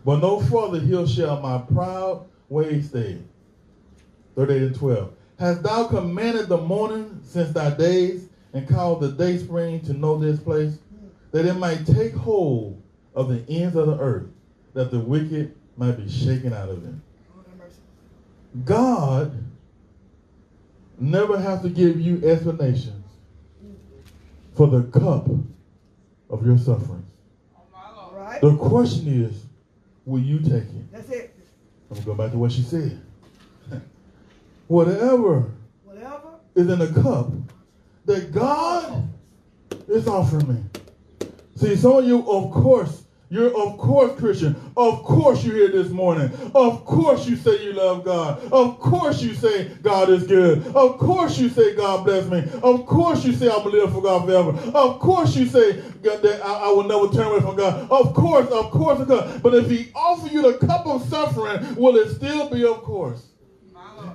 But 0.03 0.19
no 0.19 0.39
further 0.39 0.79
hill 0.79 1.05
shall 1.05 1.39
my 1.41 1.59
proud 1.59 2.25
way 2.49 2.81
stay. 2.81 3.17
38 4.35 4.61
and 4.61 4.75
12. 4.75 5.13
Hast 5.37 5.63
thou 5.63 5.87
commanded 5.87 6.47
the 6.47 6.57
morning 6.57 7.19
since 7.23 7.51
thy 7.51 7.71
days, 7.71 8.27
and 8.53 8.67
called 8.67 9.01
the 9.01 9.09
day 9.09 9.37
spring 9.37 9.81
to 9.81 9.93
know 9.93 10.17
this 10.17 10.39
place, 10.39 10.77
that 11.31 11.45
it 11.45 11.53
might 11.53 11.85
take 11.85 12.13
hold 12.13 12.81
of 13.15 13.29
the 13.29 13.43
ends 13.49 13.75
of 13.75 13.87
the 13.87 13.97
earth, 13.97 14.27
that 14.73 14.91
the 14.91 14.99
wicked 14.99 15.55
might 15.77 15.93
be 15.93 16.09
shaken 16.09 16.53
out 16.53 16.69
of 16.69 16.83
it. 16.83 16.93
Have. 16.93 18.65
God 18.65 19.43
never 20.99 21.39
has 21.39 21.61
to 21.61 21.69
give 21.69 21.99
you 21.99 22.21
explanations 22.23 23.05
for 24.53 24.67
the 24.67 24.83
cup 24.83 25.27
of 26.29 26.45
your 26.45 26.57
sufferings. 26.57 27.05
My 27.73 27.79
All 27.95 28.11
Lord. 28.11 28.21
right. 28.21 28.41
The 28.41 28.55
question 28.57 29.07
is, 29.07 29.45
will 30.12 30.20
you 30.20 30.39
take 30.39 30.64
it? 30.64 30.91
That's 30.91 31.09
it. 31.09 31.34
I'm 31.89 31.95
gonna 31.95 32.05
go 32.05 32.16
back 32.16 32.32
to 32.32 32.38
what 32.38 32.51
she 32.51 32.62
said. 32.62 33.01
Whatever 34.68 35.51
Whatever. 35.84 36.30
is 36.55 36.70
in 36.70 36.80
the 36.80 37.01
cup 37.01 37.32
that 38.05 38.32
God 38.32 39.09
is 39.88 40.07
offering 40.07 40.47
me. 40.53 40.64
See, 41.55 41.76
some 41.76 41.93
of 41.93 42.05
you, 42.05 42.30
of 42.30 42.51
course, 42.51 43.00
you're 43.32 43.57
of 43.57 43.77
course 43.77 44.19
Christian. 44.19 44.55
Of 44.75 45.03
course 45.03 45.43
you're 45.45 45.55
here 45.55 45.69
this 45.69 45.89
morning. 45.89 46.29
Of 46.53 46.84
course 46.84 47.25
you 47.25 47.38
say 47.38 47.63
you 47.63 47.71
love 47.71 48.03
God. 48.03 48.43
Of 48.51 48.77
course 48.77 49.21
you 49.21 49.34
say 49.34 49.69
God 49.82 50.09
is 50.09 50.27
good. 50.27 50.67
Of 50.75 50.99
course 50.99 51.38
you 51.39 51.47
say 51.47 51.73
God 51.73 52.03
bless 52.03 52.27
me. 52.29 52.43
Of 52.61 52.86
course 52.86 53.23
you 53.23 53.32
say 53.32 53.47
I 53.47 53.55
will 53.55 53.71
live 53.71 53.93
for 53.93 54.01
God 54.01 54.25
forever. 54.25 54.49
Of 54.77 54.99
course 54.99 55.34
you 55.38 55.45
say 55.45 55.71
that 55.71 56.41
I, 56.43 56.53
I 56.53 56.67
will 56.71 56.84
never 56.84 57.07
turn 57.13 57.27
away 57.27 57.39
from 57.39 57.55
God. 57.55 57.89
Of 57.89 58.13
course, 58.13 58.49
of 58.49 58.69
course, 58.69 58.99
of 58.99 59.07
course. 59.07 59.39
But 59.41 59.55
if 59.55 59.69
He 59.69 59.91
offer 59.95 60.27
you 60.27 60.41
the 60.41 60.65
cup 60.67 60.86
of 60.86 61.07
suffering, 61.07 61.75
will 61.75 61.95
it 61.95 62.13
still 62.13 62.49
be 62.49 62.65
of 62.65 62.84
course? 62.84 63.30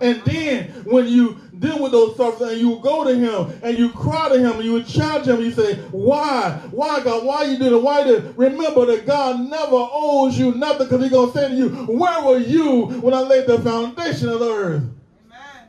And 0.01 0.25
then 0.25 0.69
when 0.85 1.07
you 1.07 1.37
deal 1.59 1.83
with 1.83 1.93
those 1.93 2.17
sufferings 2.17 2.53
and 2.53 2.61
you 2.61 2.79
go 2.83 3.05
to 3.05 3.15
him 3.15 3.59
and 3.63 3.79
you 3.79 3.91
cry 3.91 4.29
to 4.29 4.39
him 4.39 4.57
and 4.57 4.65
you 4.65 4.83
challenge 4.83 5.27
him 5.27 5.37
and 5.37 5.45
you 5.45 5.53
say, 5.53 5.77
Why? 5.91 6.61
Why 6.71 7.03
God? 7.03 7.25
Why 7.25 7.45
you 7.45 7.59
did 7.59 7.73
it? 7.73 7.83
Why 7.83 8.03
did? 8.05 8.37
Remember 8.37 8.87
that 8.87 9.07
God 9.07 9.41
never 9.41 9.77
owes 9.77 10.39
you 10.39 10.53
nothing 10.53 10.87
because 10.89 11.03
he's 11.03 11.13
gonna 11.13 11.33
say 11.33 11.49
to 11.49 11.55
you, 11.55 11.69
Where 11.71 12.25
were 12.25 12.39
you 12.39 12.87
when 13.01 13.15
I 13.15 13.21
laid 13.21 13.47
the 13.47 13.61
foundation 13.61 14.29
of 14.29 14.41
the 14.41 14.51
earth? 14.51 14.83
Amen. 15.27 15.69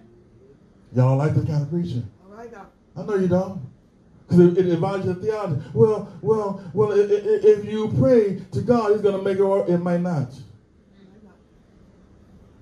Y'all 0.93 1.09
don't 1.09 1.17
like 1.17 1.33
this 1.33 1.45
kind 1.45 1.61
of 1.63 1.69
preaching. 1.69 2.07
All 2.29 2.35
right 2.37 2.51
now. 2.51 2.67
I 2.95 3.03
know 3.03 3.15
you 3.15 3.27
don't. 3.27 3.61
Because 4.27 4.57
it, 4.57 4.67
it 4.67 4.73
advises 4.73 5.05
your 5.05 5.15
theology. 5.15 5.61
Well, 5.73 6.09
well, 6.21 6.61
well, 6.73 6.91
i- 6.91 6.95
i- 6.95 6.99
if 6.99 7.63
you 7.63 7.87
pray 7.97 8.41
to 8.51 8.61
God, 8.61 8.91
he's 8.91 9.01
gonna 9.01 9.21
make 9.21 9.37
it 9.37 9.41
or 9.41 9.65
it 9.69 9.77
might 9.77 10.01
not. 10.01 10.27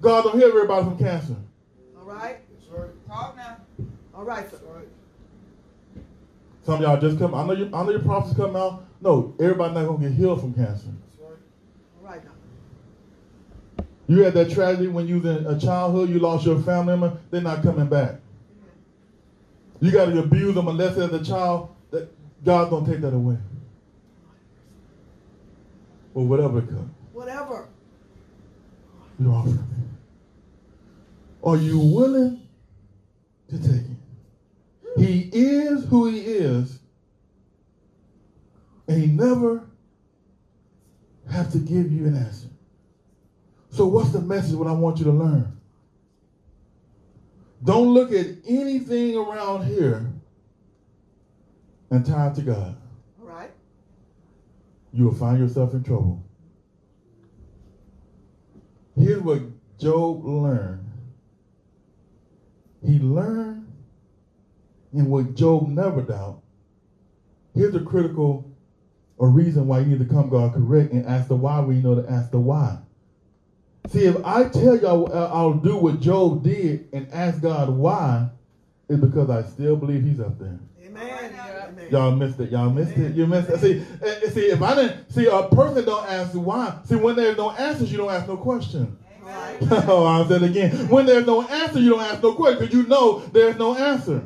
God 0.06 0.24
don't 0.24 0.38
heal 0.38 0.50
everybody 0.50 0.86
from 0.86 0.98
cancer. 1.00 1.36
All 1.98 2.06
right. 2.06 2.38
Talk 3.08 3.36
now. 3.36 3.58
All 4.14 4.24
right, 4.24 4.50
sir. 4.52 4.60
Some 6.64 6.76
of 6.76 6.82
y'all 6.82 7.02
just 7.02 7.18
come. 7.18 7.34
I 7.34 7.44
know 7.44 7.54
you. 7.54 7.72
I 7.74 7.84
know 7.84 7.90
your 7.90 8.02
prophets 8.02 8.36
come 8.36 8.56
out. 8.56 8.86
No, 9.02 9.34
everybody 9.40 9.74
not 9.74 9.88
gonna 9.88 10.08
get 10.08 10.12
healed 10.12 10.42
from 10.42 10.54
cancer. 10.54 10.90
All 11.24 11.34
right 12.04 12.24
now. 12.24 13.86
You 14.08 14.24
had 14.24 14.36
that 14.36 14.52
tragedy 14.52 14.90
when 14.90 15.08
you 15.08 15.20
was 15.20 15.38
in 15.38 15.48
a 15.48 15.60
childhood. 15.60 16.10
You 16.10 16.20
lost 16.20 16.46
your 16.46 16.62
family 16.62 16.98
member. 16.98 17.18
They're 17.32 17.42
not 17.42 17.64
coming 17.64 17.88
back. 17.88 18.20
You 19.82 19.92
got 19.92 20.06
to 20.06 20.20
abuse 20.20 20.54
them 20.54 20.68
unless 20.68 20.98
as 20.98 21.14
a 21.14 21.24
child. 21.24 21.70
That 21.90 22.12
God's 22.44 22.70
gonna 22.70 22.86
take 22.86 23.02
that 23.02 23.14
away. 23.14 23.38
Or 26.14 26.26
whatever 26.28 26.60
it 26.60 26.68
comes. 26.68 26.92
Whatever. 27.12 27.68
You 29.20 29.32
offer 29.32 29.50
me. 29.50 29.85
Are 31.46 31.58
you 31.58 31.78
willing 31.78 32.48
to 33.50 33.60
take 33.60 33.86
it? 33.86 34.98
He 34.98 35.30
is 35.32 35.86
who 35.86 36.08
he 36.10 36.20
is, 36.20 36.80
and 38.88 39.00
he 39.00 39.08
never 39.08 39.68
have 41.32 41.52
to 41.52 41.60
give 41.60 41.92
you 41.92 42.08
an 42.08 42.16
answer. 42.18 42.48
So 43.70 43.86
what's 43.86 44.12
the 44.12 44.22
message 44.22 44.56
what 44.56 44.68
I 44.68 44.72
want 44.72 44.98
you 44.98 45.06
to 45.06 45.12
learn? 45.12 45.60
Don't 47.64 47.94
look 47.94 48.12
at 48.12 48.28
anything 48.48 49.16
around 49.16 49.66
here 49.66 50.12
and 51.92 52.06
tie 52.06 52.28
it 52.28 52.36
to 52.36 52.42
God. 52.42 52.78
All 53.22 53.28
right. 53.28 53.52
You 54.94 55.06
will 55.06 55.16
find 55.16 55.40
yourself 55.40 55.74
in 55.74 55.84
trouble. 55.84 56.24
Here's 58.98 59.22
what 59.22 59.42
Job 59.80 60.24
learned. 60.26 60.85
He 62.86 63.00
learned, 63.00 63.68
and 64.94 65.08
what 65.10 65.36
Job 65.36 65.68
never 65.68 66.02
doubt. 66.02 66.42
Here's 67.54 67.76
a 67.76 67.80
critical 67.80 68.56
a 69.20 69.28
reason 69.28 69.68
why 69.68 69.80
you 69.80 69.86
need 69.86 70.00
to 70.00 70.06
come 70.06 70.30
God 70.30 70.54
correct 70.54 70.92
and 70.92 71.06
ask 71.06 71.30
the 71.30 71.36
why 71.36 71.62
We 71.62 71.76
know 71.76 71.96
to 72.02 72.10
ask 72.10 72.32
the 72.32 72.40
why. 72.40 72.80
See, 73.88 74.06
if 74.06 74.18
I 74.26 74.50
tell 74.50 74.76
y'all 74.78 75.12
uh, 75.12 75.30
I'll 75.32 75.54
do 75.54 75.78
what 75.78 76.00
Job 76.02 76.44
did 76.44 76.90
and 76.92 77.08
ask 77.14 77.42
God 77.42 77.70
why, 77.70 78.30
it's 78.90 79.00
because 79.00 79.30
I 79.30 79.44
still 79.44 79.76
believe 79.76 80.04
he's 80.04 80.20
up 80.20 80.38
there. 80.40 80.60
Amen. 80.84 81.36
Amen. 81.68 81.88
Y'all 81.92 82.12
missed 82.12 82.40
it. 82.40 82.52
Y'all 82.52 82.70
missed 82.70 82.98
it. 82.98 83.16
You 83.16 83.28
missed 83.28 83.50
it. 83.50 83.60
See, 83.60 83.84
eh, 84.04 84.30
see, 84.30 84.46
if 84.48 84.62
I 84.62 84.76
didn't 84.76 85.12
see 85.12 85.28
a 85.28 85.44
person 85.44 85.86
don't 85.86 86.08
ask 86.10 86.34
why. 86.34 86.80
See, 86.86 86.96
when 86.96 87.16
there's 87.16 87.38
no 87.38 87.52
answers, 87.52 87.92
you 87.92 87.98
don't 87.98 88.12
ask 88.12 88.28
no 88.28 88.38
question. 88.38 88.98
Oh, 89.88 90.06
I'll 90.06 90.28
say 90.28 90.36
it 90.36 90.44
again. 90.44 90.90
When 90.90 91.06
there's 91.06 91.26
no 91.26 91.42
answer, 91.42 91.80
you 91.80 91.92
don't 91.92 92.02
ask 92.02 92.22
no 92.22 92.34
question 92.34 92.60
because 92.60 92.76
you 92.76 92.88
know 92.88 93.20
there's 93.20 93.58
no 93.58 93.76
answer. 93.76 94.20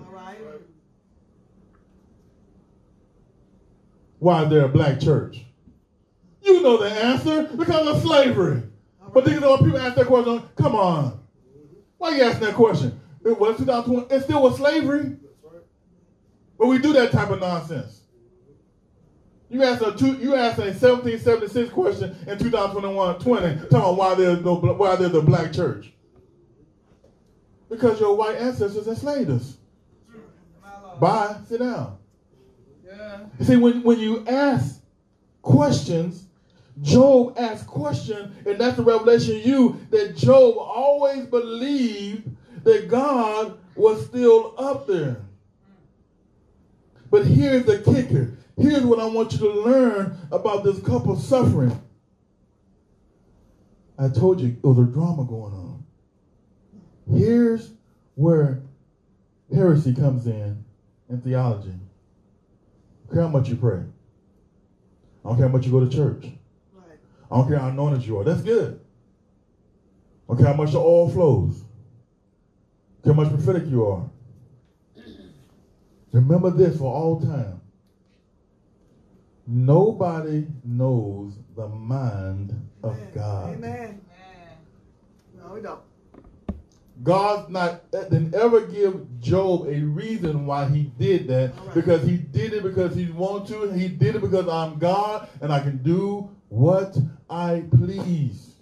Why 4.19 4.43
is 4.43 4.49
there 4.49 4.65
a 4.65 4.69
black 4.69 4.99
church? 4.99 5.45
You 6.41 6.61
know 6.61 6.77
the 6.77 6.89
answer 6.89 7.43
because 7.55 7.87
of 7.87 8.01
slavery. 8.01 8.63
But 9.13 9.25
these 9.25 9.41
are 9.41 9.57
people 9.57 9.77
ask 9.77 9.95
that 9.95 10.07
question. 10.07 10.43
Come 10.55 10.75
on, 10.75 11.19
why 11.97 12.15
you 12.15 12.23
asking 12.23 12.47
that 12.47 12.55
question? 12.55 12.99
It 13.23 13.39
was 13.39 13.57
2020. 13.57 14.13
It 14.13 14.23
still 14.23 14.41
was 14.41 14.57
slavery. 14.57 15.17
But 16.57 16.67
we 16.67 16.79
do 16.79 16.93
that 16.93 17.11
type 17.11 17.29
of 17.29 17.39
nonsense. 17.39 17.98
You 19.49 19.63
asked 19.63 19.81
a 19.81 19.91
two, 19.93 20.13
you 20.17 20.35
asked 20.35 20.59
a 20.59 20.65
1776 20.65 21.71
question 21.71 22.15
in 22.27 22.37
2021 22.37 23.19
20, 23.19 23.55
talking 23.55 23.67
about 23.69 23.97
why 23.97 24.15
there's 24.15 24.43
no 24.43 24.55
why 24.55 24.95
there's 24.95 25.13
a 25.13 25.21
black 25.21 25.51
church. 25.51 25.91
Because 27.69 27.99
your 27.99 28.15
white 28.15 28.35
ancestors 28.35 28.87
enslaved 28.87 29.31
us. 29.31 29.57
Bye, 30.99 31.37
sit 31.47 31.59
down. 31.59 31.97
Yeah. 32.85 33.19
See, 33.41 33.55
when, 33.55 33.83
when 33.83 33.99
you 33.99 34.25
ask 34.27 34.81
questions, 35.41 36.25
Job 36.81 37.37
asked 37.37 37.67
questions, 37.67 38.35
and 38.45 38.59
that's 38.59 38.77
the 38.77 38.83
revelation 38.83 39.41
you 39.43 39.79
that 39.91 40.15
Job 40.15 40.55
always 40.57 41.25
believed 41.25 42.29
that 42.63 42.87
God 42.89 43.57
was 43.75 44.05
still 44.05 44.55
up 44.57 44.87
there. 44.87 45.21
But 47.09 47.25
here's 47.25 47.65
the 47.65 47.79
kicker. 47.79 48.37
Here's 48.59 48.83
what 48.83 48.99
I 48.99 49.05
want 49.05 49.31
you 49.33 49.39
to 49.39 49.61
learn 49.61 50.17
about 50.31 50.65
this 50.65 50.79
couple 50.81 51.15
suffering. 51.15 51.81
I 53.97 54.09
told 54.09 54.41
you 54.41 54.49
it 54.49 54.67
was 54.67 54.77
a 54.77 54.83
drama 54.83 55.23
going 55.23 55.53
on. 55.53 55.83
Here's 57.09 57.71
where 58.15 58.61
heresy 59.53 59.93
comes 59.93 60.27
in 60.27 60.63
in 61.09 61.21
theology. 61.21 61.69
I 61.69 63.07
don't 63.07 63.13
care 63.13 63.21
how 63.23 63.29
much 63.29 63.49
you 63.49 63.55
pray. 63.55 63.83
I 65.23 65.29
don't 65.29 65.37
care 65.37 65.47
how 65.47 65.53
much 65.53 65.65
you 65.65 65.71
go 65.71 65.79
to 65.79 65.89
church. 65.89 66.25
I 67.31 67.37
don't 67.37 67.47
care 67.47 67.59
how 67.59 67.69
anointed 67.69 68.05
you 68.05 68.19
are. 68.19 68.23
That's 68.25 68.41
good. 68.41 68.79
I 70.27 70.33
don't 70.33 70.37
care 70.37 70.47
how 70.47 70.53
much 70.53 70.71
the 70.71 70.79
oil 70.79 71.09
flows. 71.09 71.61
I 73.03 73.07
don't 73.07 73.15
care 73.15 73.25
how 73.25 73.31
much 73.31 73.43
prophetic 73.43 73.69
you 73.69 73.85
are. 73.85 74.09
Remember 76.11 76.49
this 76.51 76.77
for 76.77 76.93
all 76.93 77.21
time. 77.21 77.58
Nobody 79.51 80.45
knows 80.63 81.33
the 81.55 81.67
mind 81.67 82.53
of 82.83 82.95
God. 83.15 83.55
Amen. 83.55 83.99
No, 85.35 85.53
we 85.55 85.61
don't. 85.61 85.79
God's 87.01 87.49
not 87.49 87.81
eh, 87.93 88.03
didn't 88.03 88.35
ever 88.35 88.61
give 88.61 89.19
Job 89.19 89.65
a 89.67 89.79
reason 89.79 90.45
why 90.45 90.69
he 90.69 90.91
did 90.99 91.27
that 91.29 91.57
All 91.57 91.65
right. 91.65 91.73
because 91.73 92.05
he 92.05 92.17
did 92.17 92.53
it 92.53 92.61
because 92.61 92.95
he 92.95 93.09
wanted 93.09 93.47
to. 93.47 93.71
He 93.71 93.87
did 93.87 94.17
it 94.17 94.21
because 94.21 94.47
I'm 94.47 94.77
God 94.77 95.27
and 95.41 95.51
I 95.51 95.61
can 95.61 95.77
do 95.77 96.29
what 96.49 96.95
I 97.27 97.63
please. 97.71 98.53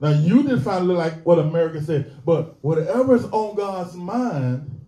Now 0.00 0.10
you 0.10 0.44
just 0.44 0.62
find 0.62 0.88
it 0.88 0.92
like 0.92 1.26
what 1.26 1.40
America 1.40 1.82
said, 1.82 2.24
but 2.24 2.56
whatever's 2.60 3.24
on 3.24 3.56
God's 3.56 3.96
mind 3.96 4.80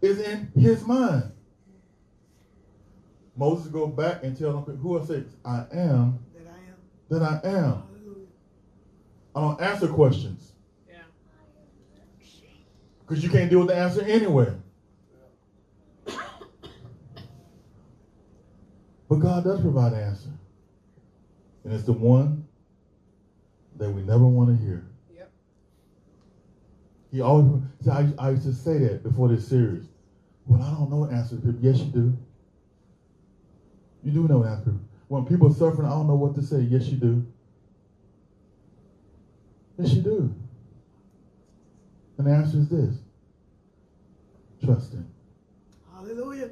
is 0.00 0.20
in 0.20 0.50
His 0.58 0.86
mind. 0.86 1.32
Moses 3.38 3.68
go 3.68 3.86
back 3.86 4.24
and 4.24 4.36
tell 4.36 4.60
them 4.60 4.76
who 4.78 5.00
I 5.00 5.04
say 5.04 5.22
I 5.44 5.64
am 5.72 6.18
That 6.34 6.48
I 6.48 6.58
am. 6.58 6.74
that 7.08 7.22
I 7.22 7.48
am. 7.48 7.82
I 9.36 9.40
don't 9.40 9.60
answer 9.60 9.86
questions. 9.86 10.52
Yeah. 10.88 10.96
Because 13.00 13.22
you 13.22 13.30
can't 13.30 13.48
deal 13.48 13.60
with 13.60 13.68
the 13.68 13.76
answer 13.76 14.02
anyway. 14.02 14.52
But 19.08 19.20
God 19.20 19.44
does 19.44 19.60
provide 19.60 19.92
an 19.92 20.00
answer. 20.00 20.28
And 21.64 21.72
it's 21.72 21.84
the 21.84 21.92
one 21.94 22.46
that 23.76 23.90
we 23.90 24.02
never 24.02 24.26
want 24.26 24.50
to 24.50 24.64
hear. 24.64 24.84
Yep. 25.16 25.30
He 27.12 27.20
always, 27.22 27.62
see, 27.82 27.90
I, 27.90 28.10
I 28.18 28.30
used 28.30 28.42
to 28.42 28.52
say 28.52 28.78
that 28.78 29.02
before 29.02 29.28
this 29.28 29.48
series. 29.48 29.84
Well, 30.46 30.60
I 30.62 30.70
don't 30.72 30.90
know 30.90 31.04
an 31.04 31.14
answer 31.14 31.36
to 31.36 31.40
people. 31.42 31.60
Yes, 31.62 31.78
you 31.78 31.84
do. 31.86 32.16
You 34.02 34.12
do 34.12 34.28
know 34.28 34.44
answer. 34.44 34.74
When 35.08 35.24
people 35.24 35.48
are 35.48 35.54
suffering, 35.54 35.86
I 35.86 35.90
don't 35.90 36.06
know 36.06 36.14
what 36.14 36.34
to 36.36 36.42
say. 36.42 36.60
Yes, 36.60 36.86
you 36.86 36.96
do. 36.96 37.26
Yes, 39.78 39.92
you 39.92 40.02
do. 40.02 40.34
And 42.18 42.26
the 42.26 42.30
answer 42.32 42.58
is 42.58 42.68
this 42.68 42.96
trust 44.64 44.92
Him. 44.92 45.06
Hallelujah. 45.94 46.50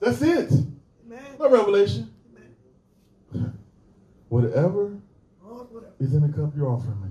That's 0.00 0.20
it. 0.22 0.52
Amen. 1.06 1.36
No 1.38 1.50
revelation. 1.50 2.12
Amen. 3.34 3.58
Whatever 4.28 4.98
Lord, 5.42 5.72
whatever. 5.72 5.94
is 5.98 6.14
in 6.14 6.30
the 6.30 6.36
cup 6.36 6.52
you're 6.56 6.68
offering 6.68 7.00
me. 7.02 7.08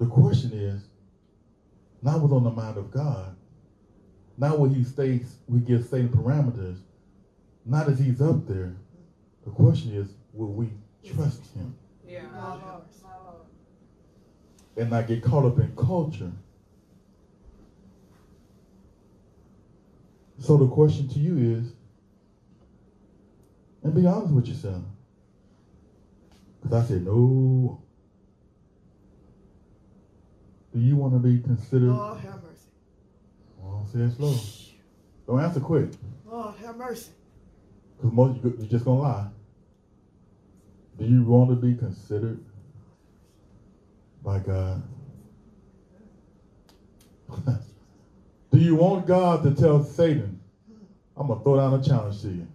The 0.00 0.06
question 0.06 0.52
is 0.52 0.82
not 2.02 2.20
what's 2.20 2.32
on 2.32 2.44
the 2.44 2.50
mind 2.50 2.78
of 2.78 2.90
God, 2.90 3.36
not 4.38 4.58
what 4.58 4.70
He 4.70 4.84
states, 4.84 5.34
we 5.48 5.60
give 5.60 5.84
Satan 5.84 6.08
parameters, 6.08 6.78
not 7.66 7.88
as 7.88 7.98
He's 7.98 8.22
up 8.22 8.46
there. 8.46 8.74
The 9.44 9.50
question 9.50 9.92
is, 9.94 10.08
will 10.32 10.52
we 10.52 10.70
trust 11.04 11.42
Him 11.54 11.74
Yeah. 12.08 12.22
My 12.22 12.38
My 12.40 12.48
Lord. 12.50 12.62
Lord. 12.62 12.82
My 13.02 13.08
Lord. 13.24 13.42
and 14.76 14.90
not 14.90 15.06
get 15.08 15.22
caught 15.22 15.44
up 15.44 15.58
in 15.58 15.74
culture? 15.76 16.32
So 20.38 20.56
the 20.56 20.68
question 20.68 21.08
to 21.08 21.18
you 21.18 21.56
is, 21.58 21.72
and 23.82 23.94
be 23.94 24.06
honest 24.06 24.32
with 24.32 24.46
yourself. 24.46 24.82
Because 26.62 26.84
I 26.84 26.88
said, 26.88 27.04
no. 27.04 27.80
Do 30.72 30.80
you 30.80 30.96
want 30.96 31.14
to 31.14 31.18
be 31.18 31.40
considered? 31.40 31.88
Lord, 31.88 32.18
have 32.20 32.34
mercy. 32.34 32.44
Well, 32.44 32.47
say 33.92 34.00
it 34.00 34.12
slow. 34.16 34.34
Don't 35.26 35.40
answer 35.40 35.60
quick. 35.60 35.90
Lord, 36.26 36.54
have 36.64 36.76
mercy. 36.76 37.10
Because 37.96 38.12
most 38.12 38.42
you- 38.44 38.54
you're 38.58 38.68
just 38.68 38.84
going 38.84 38.98
to 38.98 39.02
lie. 39.02 39.28
Do 40.98 41.04
you 41.04 41.22
want 41.24 41.50
to 41.50 41.56
be 41.56 41.74
considered 41.74 42.44
by 44.22 44.40
God? 44.40 44.82
Do 48.50 48.58
you 48.58 48.74
want 48.74 49.06
God 49.06 49.42
to 49.44 49.54
tell 49.54 49.84
Satan, 49.84 50.40
I'm 51.16 51.26
going 51.28 51.38
to 51.38 51.44
throw 51.44 51.56
down 51.56 51.74
a 51.78 51.82
challenge 51.82 52.22
to 52.22 52.28
you? 52.28 52.46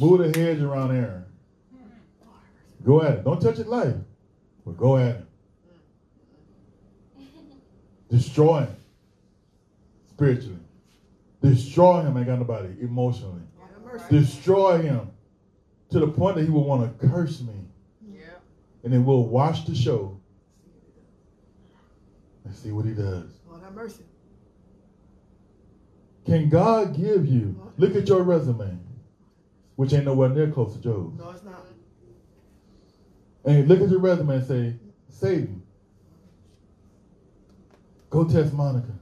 Move 0.00 0.32
the 0.32 0.38
hedge 0.38 0.60
around 0.60 0.96
Aaron. 0.96 1.24
Go 2.84 3.02
at 3.02 3.18
it. 3.18 3.24
Don't 3.24 3.40
touch 3.40 3.56
his 3.56 3.66
life, 3.66 3.94
but 4.64 4.76
go 4.76 4.96
at 4.96 5.16
it. 5.16 5.24
Destroy 8.10 8.60
him 8.60 8.77
spiritually. 10.18 10.58
Destroy 11.40 12.02
him, 12.02 12.16
ain't 12.16 12.26
got 12.26 12.40
nobody, 12.40 12.74
emotionally. 12.80 13.40
Lord, 13.56 13.70
have 13.72 13.82
mercy. 13.84 14.18
Destroy 14.18 14.82
him 14.82 15.12
to 15.90 16.00
the 16.00 16.08
point 16.08 16.34
that 16.36 16.44
he 16.44 16.50
will 16.50 16.64
want 16.64 17.00
to 17.00 17.08
curse 17.08 17.40
me. 17.40 17.54
Yeah. 18.12 18.22
And 18.82 18.92
then 18.92 19.04
we'll 19.04 19.28
watch 19.28 19.64
the 19.64 19.76
show 19.76 20.20
and 22.44 22.52
see 22.52 22.72
what 22.72 22.84
he 22.84 22.94
does. 22.94 23.30
Lord, 23.48 23.62
have 23.62 23.74
mercy. 23.74 24.02
Can 26.26 26.48
God 26.48 26.96
give 26.96 27.24
you, 27.24 27.72
look 27.78 27.94
at 27.94 28.08
your 28.08 28.24
resume, 28.24 28.76
which 29.76 29.92
ain't 29.92 30.04
nowhere 30.04 30.30
near 30.30 30.50
close 30.50 30.74
to 30.74 30.82
Job. 30.82 31.16
No, 31.16 31.30
it's 31.30 31.44
not. 31.44 31.64
And 33.44 33.68
look 33.68 33.80
at 33.80 33.88
your 33.88 34.00
resume 34.00 34.34
and 34.34 34.44
say, 34.44 34.74
Satan, 35.08 35.62
go 38.10 38.24
test 38.24 38.52
Monica. 38.52 38.98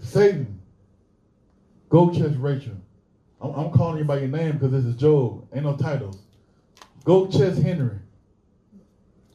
Satan, 0.00 0.60
go 1.88 2.10
test 2.10 2.36
Rachel. 2.38 2.74
I'm, 3.40 3.52
I'm 3.52 3.70
calling 3.70 3.98
you 3.98 4.04
by 4.04 4.18
your 4.18 4.28
name 4.28 4.52
because 4.52 4.72
this 4.72 4.84
is 4.84 4.96
Job. 4.96 5.46
Ain't 5.52 5.64
no 5.64 5.76
titles. 5.76 6.18
Go 7.04 7.26
test 7.26 7.60
Henry. 7.60 7.98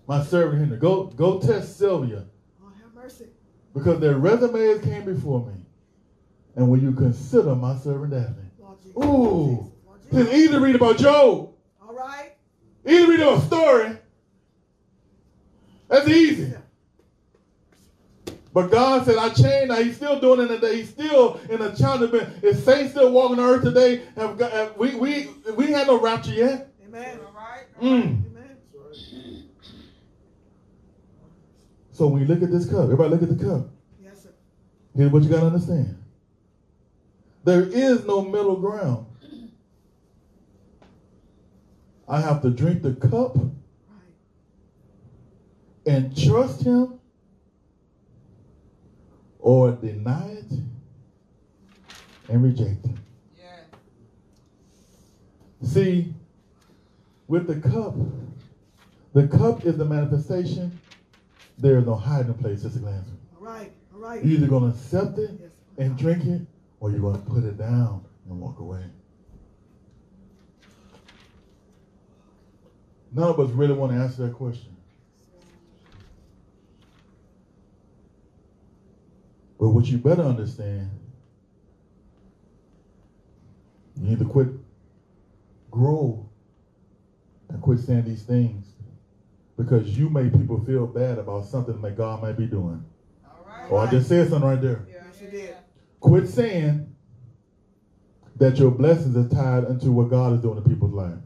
My 0.07 0.23
servant 0.23 0.59
Henry. 0.59 0.77
Go 0.77 1.05
go 1.05 1.39
test 1.39 1.77
Sylvia. 1.77 2.25
Lord, 2.61 2.73
have 2.81 2.93
mercy. 2.93 3.27
Because 3.73 3.99
their 3.99 4.17
resumes 4.17 4.83
came 4.83 5.05
before 5.05 5.45
me. 5.47 5.53
And 6.55 6.69
will 6.69 6.79
you 6.79 6.91
consider 6.91 7.55
my 7.55 7.75
servant 7.77 8.11
Daphne? 8.11 8.43
Ooh. 9.03 9.71
It's 10.11 10.31
easy 10.31 10.49
to 10.49 10.59
read 10.59 10.75
about 10.75 10.97
Job. 10.97 11.49
All 11.81 11.95
right. 11.95 12.33
Easy 12.85 13.05
to 13.05 13.11
read 13.11 13.19
about 13.21 13.39
a 13.39 13.45
story. 13.47 13.97
That's 15.87 16.07
easy. 16.07 16.53
But 18.53 18.69
God 18.69 19.03
said, 19.05 19.17
I 19.17 19.29
changed. 19.29 19.69
Now 19.69 19.81
He's 19.81 19.95
still 19.95 20.19
doing 20.19 20.41
it 20.41 20.47
today. 20.47 20.77
He's 20.77 20.89
still 20.89 21.39
in 21.49 21.61
a 21.61 21.75
challenge. 21.75 22.13
Is 22.43 22.63
saints 22.63 22.91
still 22.91 23.11
walking 23.11 23.37
the 23.37 23.43
earth 23.43 23.63
today? 23.63 24.03
Have, 24.15 24.37
got, 24.37 24.51
have 24.51 24.77
we 24.77 24.93
we 24.95 25.29
we 25.55 25.71
had 25.71 25.87
no 25.87 25.99
rapture 25.99 26.33
yet. 26.33 26.71
Amen. 26.85 27.19
All 27.25 27.33
right. 27.33 27.65
Mm. 27.81 28.25
Amen. 28.27 28.57
So 31.91 32.07
when 32.07 32.21
you 32.21 32.27
look 32.27 32.43
at 32.43 32.51
this 32.51 32.69
cup, 32.69 32.83
everybody 32.83 33.09
look 33.09 33.23
at 33.23 33.37
the 33.37 33.43
cup. 33.43 33.69
Yes, 34.03 34.23
sir. 34.23 34.29
Here's 34.95 35.11
what 35.11 35.23
you 35.23 35.29
gotta 35.29 35.47
understand. 35.47 35.97
There 37.43 37.63
is 37.63 38.05
no 38.05 38.21
middle 38.21 38.57
ground. 38.57 39.07
I 42.07 42.21
have 42.21 42.41
to 42.43 42.51
drink 42.51 42.83
the 42.83 42.93
cup 42.93 43.37
and 45.85 46.15
trust 46.15 46.63
him 46.63 46.99
or 49.43 49.71
deny 49.71 50.29
it 50.29 50.51
and 52.29 52.41
reject 52.41 52.85
it. 52.85 52.91
Yeah. 53.37 53.59
See, 55.67 56.13
with 57.27 57.45
the 57.47 57.55
cup, 57.69 57.93
the 59.13 59.27
cup 59.27 59.65
is 59.65 59.77
the 59.77 59.83
manifestation. 59.83 60.79
There 61.57 61.77
is 61.77 61.85
no 61.85 61.95
hiding 61.95 62.33
place, 62.35 62.61
Sister 62.61 62.79
Glasby. 62.79 63.03
All 63.37 63.45
right. 63.45 63.71
All 63.93 63.99
right. 63.99 64.23
You're 64.23 64.37
either 64.37 64.47
going 64.47 64.71
to 64.71 64.77
accept 64.77 65.19
it 65.19 65.31
Yes. 65.39 65.51
and 65.77 65.97
drink 65.97 66.23
it, 66.25 66.41
or 66.79 66.89
you're 66.89 67.01
going 67.01 67.15
to 67.21 67.29
put 67.29 67.43
it 67.43 67.57
down 67.57 68.05
and 68.29 68.39
walk 68.39 68.59
away. 68.59 68.83
None 73.11 73.27
of 73.27 73.39
us 73.41 73.49
really 73.51 73.73
want 73.73 73.91
to 73.91 73.97
answer 73.97 74.23
that 74.25 74.33
question. 74.33 74.72
But 79.63 79.69
what 79.69 79.85
you 79.85 79.97
better 79.97 80.23
understand, 80.23 80.89
you 83.95 84.09
need 84.09 84.19
to 84.19 84.25
quit, 84.25 84.49
grow, 85.71 86.29
and 87.47 87.61
quit 87.61 87.79
saying 87.79 88.03
these 88.03 88.23
things 88.23 88.65
because 89.55 89.97
you 89.97 90.09
make 90.09 90.33
people 90.33 90.59
feel 90.65 90.85
bad 90.85 91.17
about 91.17 91.45
something 91.45 91.81
that 91.81 91.95
God 91.95 92.21
might 92.21 92.37
be 92.37 92.45
doing. 92.45 92.83
All 93.25 93.45
right. 93.47 93.67
Oh, 93.71 93.77
I 93.77 93.89
just 93.89 94.09
said 94.09 94.27
something 94.27 94.49
right 94.49 94.61
there. 94.61 94.85
Yeah, 94.89 94.95
Yes, 95.07 95.21
you 95.21 95.29
did. 95.29 95.55
Quit 96.01 96.27
saying 96.27 96.93
that 98.35 98.59
your 98.59 98.71
blessings 98.71 99.15
are 99.15 99.29
tied 99.29 99.63
into 99.69 99.93
what 99.93 100.09
God 100.09 100.33
is 100.33 100.41
doing 100.41 100.57
in 100.57 100.63
people's 100.65 100.91
lives. 100.91 101.23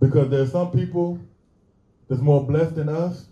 Because 0.00 0.28
there's 0.28 0.52
some 0.52 0.70
people 0.70 1.18
that's 2.08 2.20
more 2.20 2.46
blessed 2.46 2.74
than 2.74 2.90
us. 2.90 3.24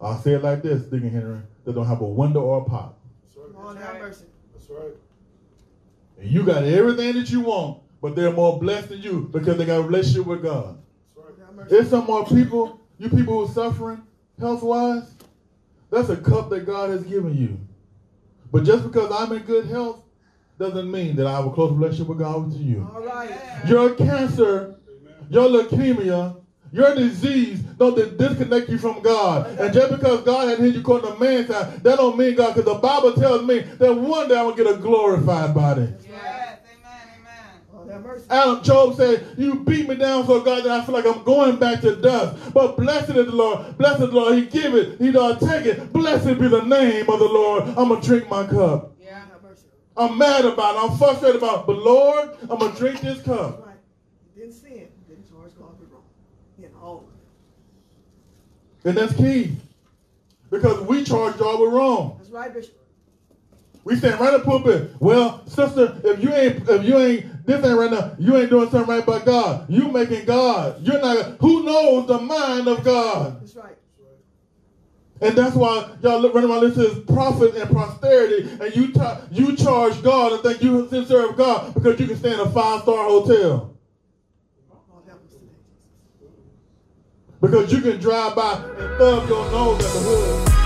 I'll 0.00 0.18
say 0.20 0.32
it 0.32 0.42
like 0.42 0.62
this, 0.62 0.82
Deacon 0.82 1.10
Henry, 1.10 1.40
that 1.64 1.74
don't 1.74 1.86
have 1.86 2.00
a 2.00 2.06
window 2.06 2.40
or 2.40 2.62
a 2.62 2.64
pot. 2.64 2.94
Lord, 3.70 3.76
have 3.76 4.00
mercy. 4.00 4.24
That's 4.52 4.70
right. 4.70 4.94
And 6.18 6.30
you 6.30 6.44
got 6.44 6.64
everything 6.64 7.14
that 7.14 7.30
you 7.30 7.40
want, 7.40 7.82
but 8.00 8.16
they're 8.16 8.32
more 8.32 8.58
blessed 8.58 8.88
than 8.88 9.02
you 9.02 9.28
because 9.32 9.58
they 9.58 9.66
got 9.66 9.80
a 9.80 9.82
relationship 9.82 10.26
with 10.26 10.42
God. 10.42 10.78
That's 11.16 11.26
right. 11.26 11.38
Lord, 11.38 11.46
have 11.46 11.54
mercy. 11.54 11.70
There's 11.70 11.90
some 11.90 12.06
more 12.06 12.26
people, 12.26 12.80
you 12.98 13.08
people 13.10 13.34
who 13.34 13.50
are 13.50 13.54
suffering 13.54 14.02
health 14.38 14.62
wise, 14.62 15.14
that's 15.90 16.08
a 16.08 16.16
cup 16.16 16.50
that 16.50 16.66
God 16.66 16.90
has 16.90 17.02
given 17.04 17.36
you. 17.36 17.58
But 18.52 18.64
just 18.64 18.84
because 18.84 19.12
I'm 19.12 19.32
in 19.36 19.42
good 19.42 19.66
health 19.66 20.02
doesn't 20.58 20.90
mean 20.90 21.16
that 21.16 21.26
I 21.26 21.32
have 21.32 21.46
a 21.46 21.50
close 21.50 21.72
relationship 21.72 22.08
with 22.08 22.18
God 22.18 22.50
to 22.52 22.58
you. 22.58 22.88
All 22.94 23.02
right. 23.02 23.30
Your 23.66 23.94
cancer, 23.94 24.76
Amen. 24.88 25.14
your 25.28 25.48
leukemia, 25.48 26.36
your 26.72 26.94
disease 26.94 27.60
don't 27.60 27.96
disconnect 28.18 28.68
you 28.68 28.78
from 28.78 29.00
God. 29.02 29.58
And 29.58 29.72
just 29.72 29.90
because 29.90 30.22
God 30.22 30.48
had 30.48 30.58
hit 30.58 30.74
you 30.74 30.80
according 30.80 31.12
to 31.12 31.18
man's 31.18 31.48
time, 31.48 31.80
that 31.82 31.96
don't 31.96 32.16
mean 32.16 32.34
God, 32.34 32.54
because 32.54 32.72
the 32.72 32.78
Bible 32.78 33.12
tells 33.14 33.42
me 33.42 33.60
that 33.60 33.94
one 33.94 34.28
day 34.28 34.36
I'm 34.36 34.44
going 34.44 34.56
to 34.56 34.64
get 34.64 34.74
a 34.74 34.78
glorified 34.78 35.54
body. 35.54 35.92
Yes. 36.08 36.58
Amen. 36.78 37.08
Amen. 37.18 37.60
Oh, 37.72 37.76
Lord, 37.78 37.90
have 37.90 38.02
mercy. 38.02 38.26
Adam 38.30 38.62
Job 38.62 38.94
said, 38.94 39.34
You 39.36 39.60
beat 39.60 39.88
me 39.88 39.96
down 39.96 40.26
so 40.26 40.40
God 40.40 40.64
that 40.64 40.70
I 40.70 40.84
feel 40.84 40.94
like 40.94 41.06
I'm 41.06 41.24
going 41.24 41.56
back 41.56 41.80
to 41.80 41.96
dust. 41.96 42.52
But 42.52 42.76
blessed 42.76 43.10
is 43.10 43.26
the 43.26 43.32
Lord. 43.32 43.76
Blessed 43.78 44.02
is 44.02 44.10
the 44.10 44.14
Lord. 44.14 44.34
He 44.36 44.46
give 44.46 44.74
it. 44.74 45.00
He 45.00 45.10
don't 45.10 45.40
take 45.40 45.66
it. 45.66 45.92
Blessed 45.92 46.38
be 46.38 46.48
the 46.48 46.62
name 46.62 47.08
of 47.08 47.18
the 47.18 47.28
Lord. 47.28 47.64
I'm 47.64 47.88
gonna 47.88 48.00
drink 48.00 48.28
my 48.30 48.46
cup. 48.46 48.92
Yeah. 49.02 49.24
Mercy. 49.42 49.66
I'm 49.96 50.16
mad 50.18 50.44
about 50.44 50.76
it. 50.76 50.90
I'm 50.90 50.98
frustrated 50.98 51.36
about 51.36 51.60
it. 51.60 51.66
But 51.66 51.78
Lord, 51.78 52.30
I'm 52.42 52.58
gonna 52.58 52.76
drink 52.76 53.00
this 53.00 53.16
That's 53.22 53.26
cup. 53.26 53.66
right. 53.66 53.76
You 54.36 54.42
didn't 54.42 54.54
sin. 54.54 54.72
You 54.72 55.14
didn't 55.14 55.28
charge 55.28 55.52
God 55.58 55.78
with 55.80 55.90
wrong. 55.90 56.02
In 56.58 56.70
all. 56.80 57.08
And 58.84 58.96
that's 58.96 59.14
key. 59.14 59.56
Because 60.50 60.80
we 60.82 61.04
charge 61.04 61.38
y'all 61.38 61.60
with 61.60 61.72
wrong. 61.72 62.16
That's 62.18 62.30
right, 62.30 62.52
Bishop. 62.52 62.74
We 63.84 63.96
stand 63.96 64.20
right 64.20 64.34
in 64.34 64.40
the 64.40 64.44
pulpit. 64.44 64.90
Well, 65.00 65.46
sister, 65.46 65.98
if 66.04 66.22
you 66.22 66.32
ain't 66.32 66.68
if 66.68 66.84
you 66.84 66.98
ain't 66.98 67.46
this 67.46 67.64
ain't 67.64 67.78
right 67.78 67.90
now, 67.90 68.14
you 68.18 68.36
ain't 68.36 68.50
doing 68.50 68.68
something 68.70 68.94
right 68.94 69.06
by 69.06 69.20
God. 69.20 69.70
You 69.70 69.88
making 69.88 70.26
God. 70.26 70.82
You're 70.82 71.00
not 71.00 71.36
who 71.40 71.64
knows 71.64 72.06
the 72.06 72.18
mind 72.18 72.68
of 72.68 72.84
God. 72.84 73.40
That's 73.40 73.56
right. 73.56 73.76
And 75.22 75.36
that's 75.36 75.54
why 75.54 75.90
y'all 76.02 76.18
look, 76.18 76.34
run 76.34 76.50
around 76.50 76.62
this 76.62 76.78
is 76.78 77.04
profit 77.04 77.54
and 77.54 77.68
prosperity, 77.70 78.48
and 78.58 78.74
you 78.74 78.90
ta- 78.92 79.20
you 79.30 79.54
charge 79.54 80.02
God 80.02 80.32
and 80.32 80.42
think 80.42 80.62
you 80.62 80.88
serve 81.04 81.36
God 81.36 81.74
because 81.74 82.00
you 82.00 82.06
can 82.06 82.16
stay 82.16 82.32
in 82.32 82.40
a 82.40 82.50
five 82.50 82.82
star 82.82 83.04
hotel. 83.04 83.76
Lord 84.88 85.04
help 85.06 85.22
us 85.22 85.32
today. 85.32 85.52
Because 87.40 87.72
you 87.72 87.80
can 87.80 87.98
drive 87.98 88.36
by 88.36 88.62
and 88.78 88.98
thumb 88.98 89.26
your 89.26 89.50
nose 89.50 89.82
at 89.82 89.92
the 89.92 89.98
hood. 90.00 90.59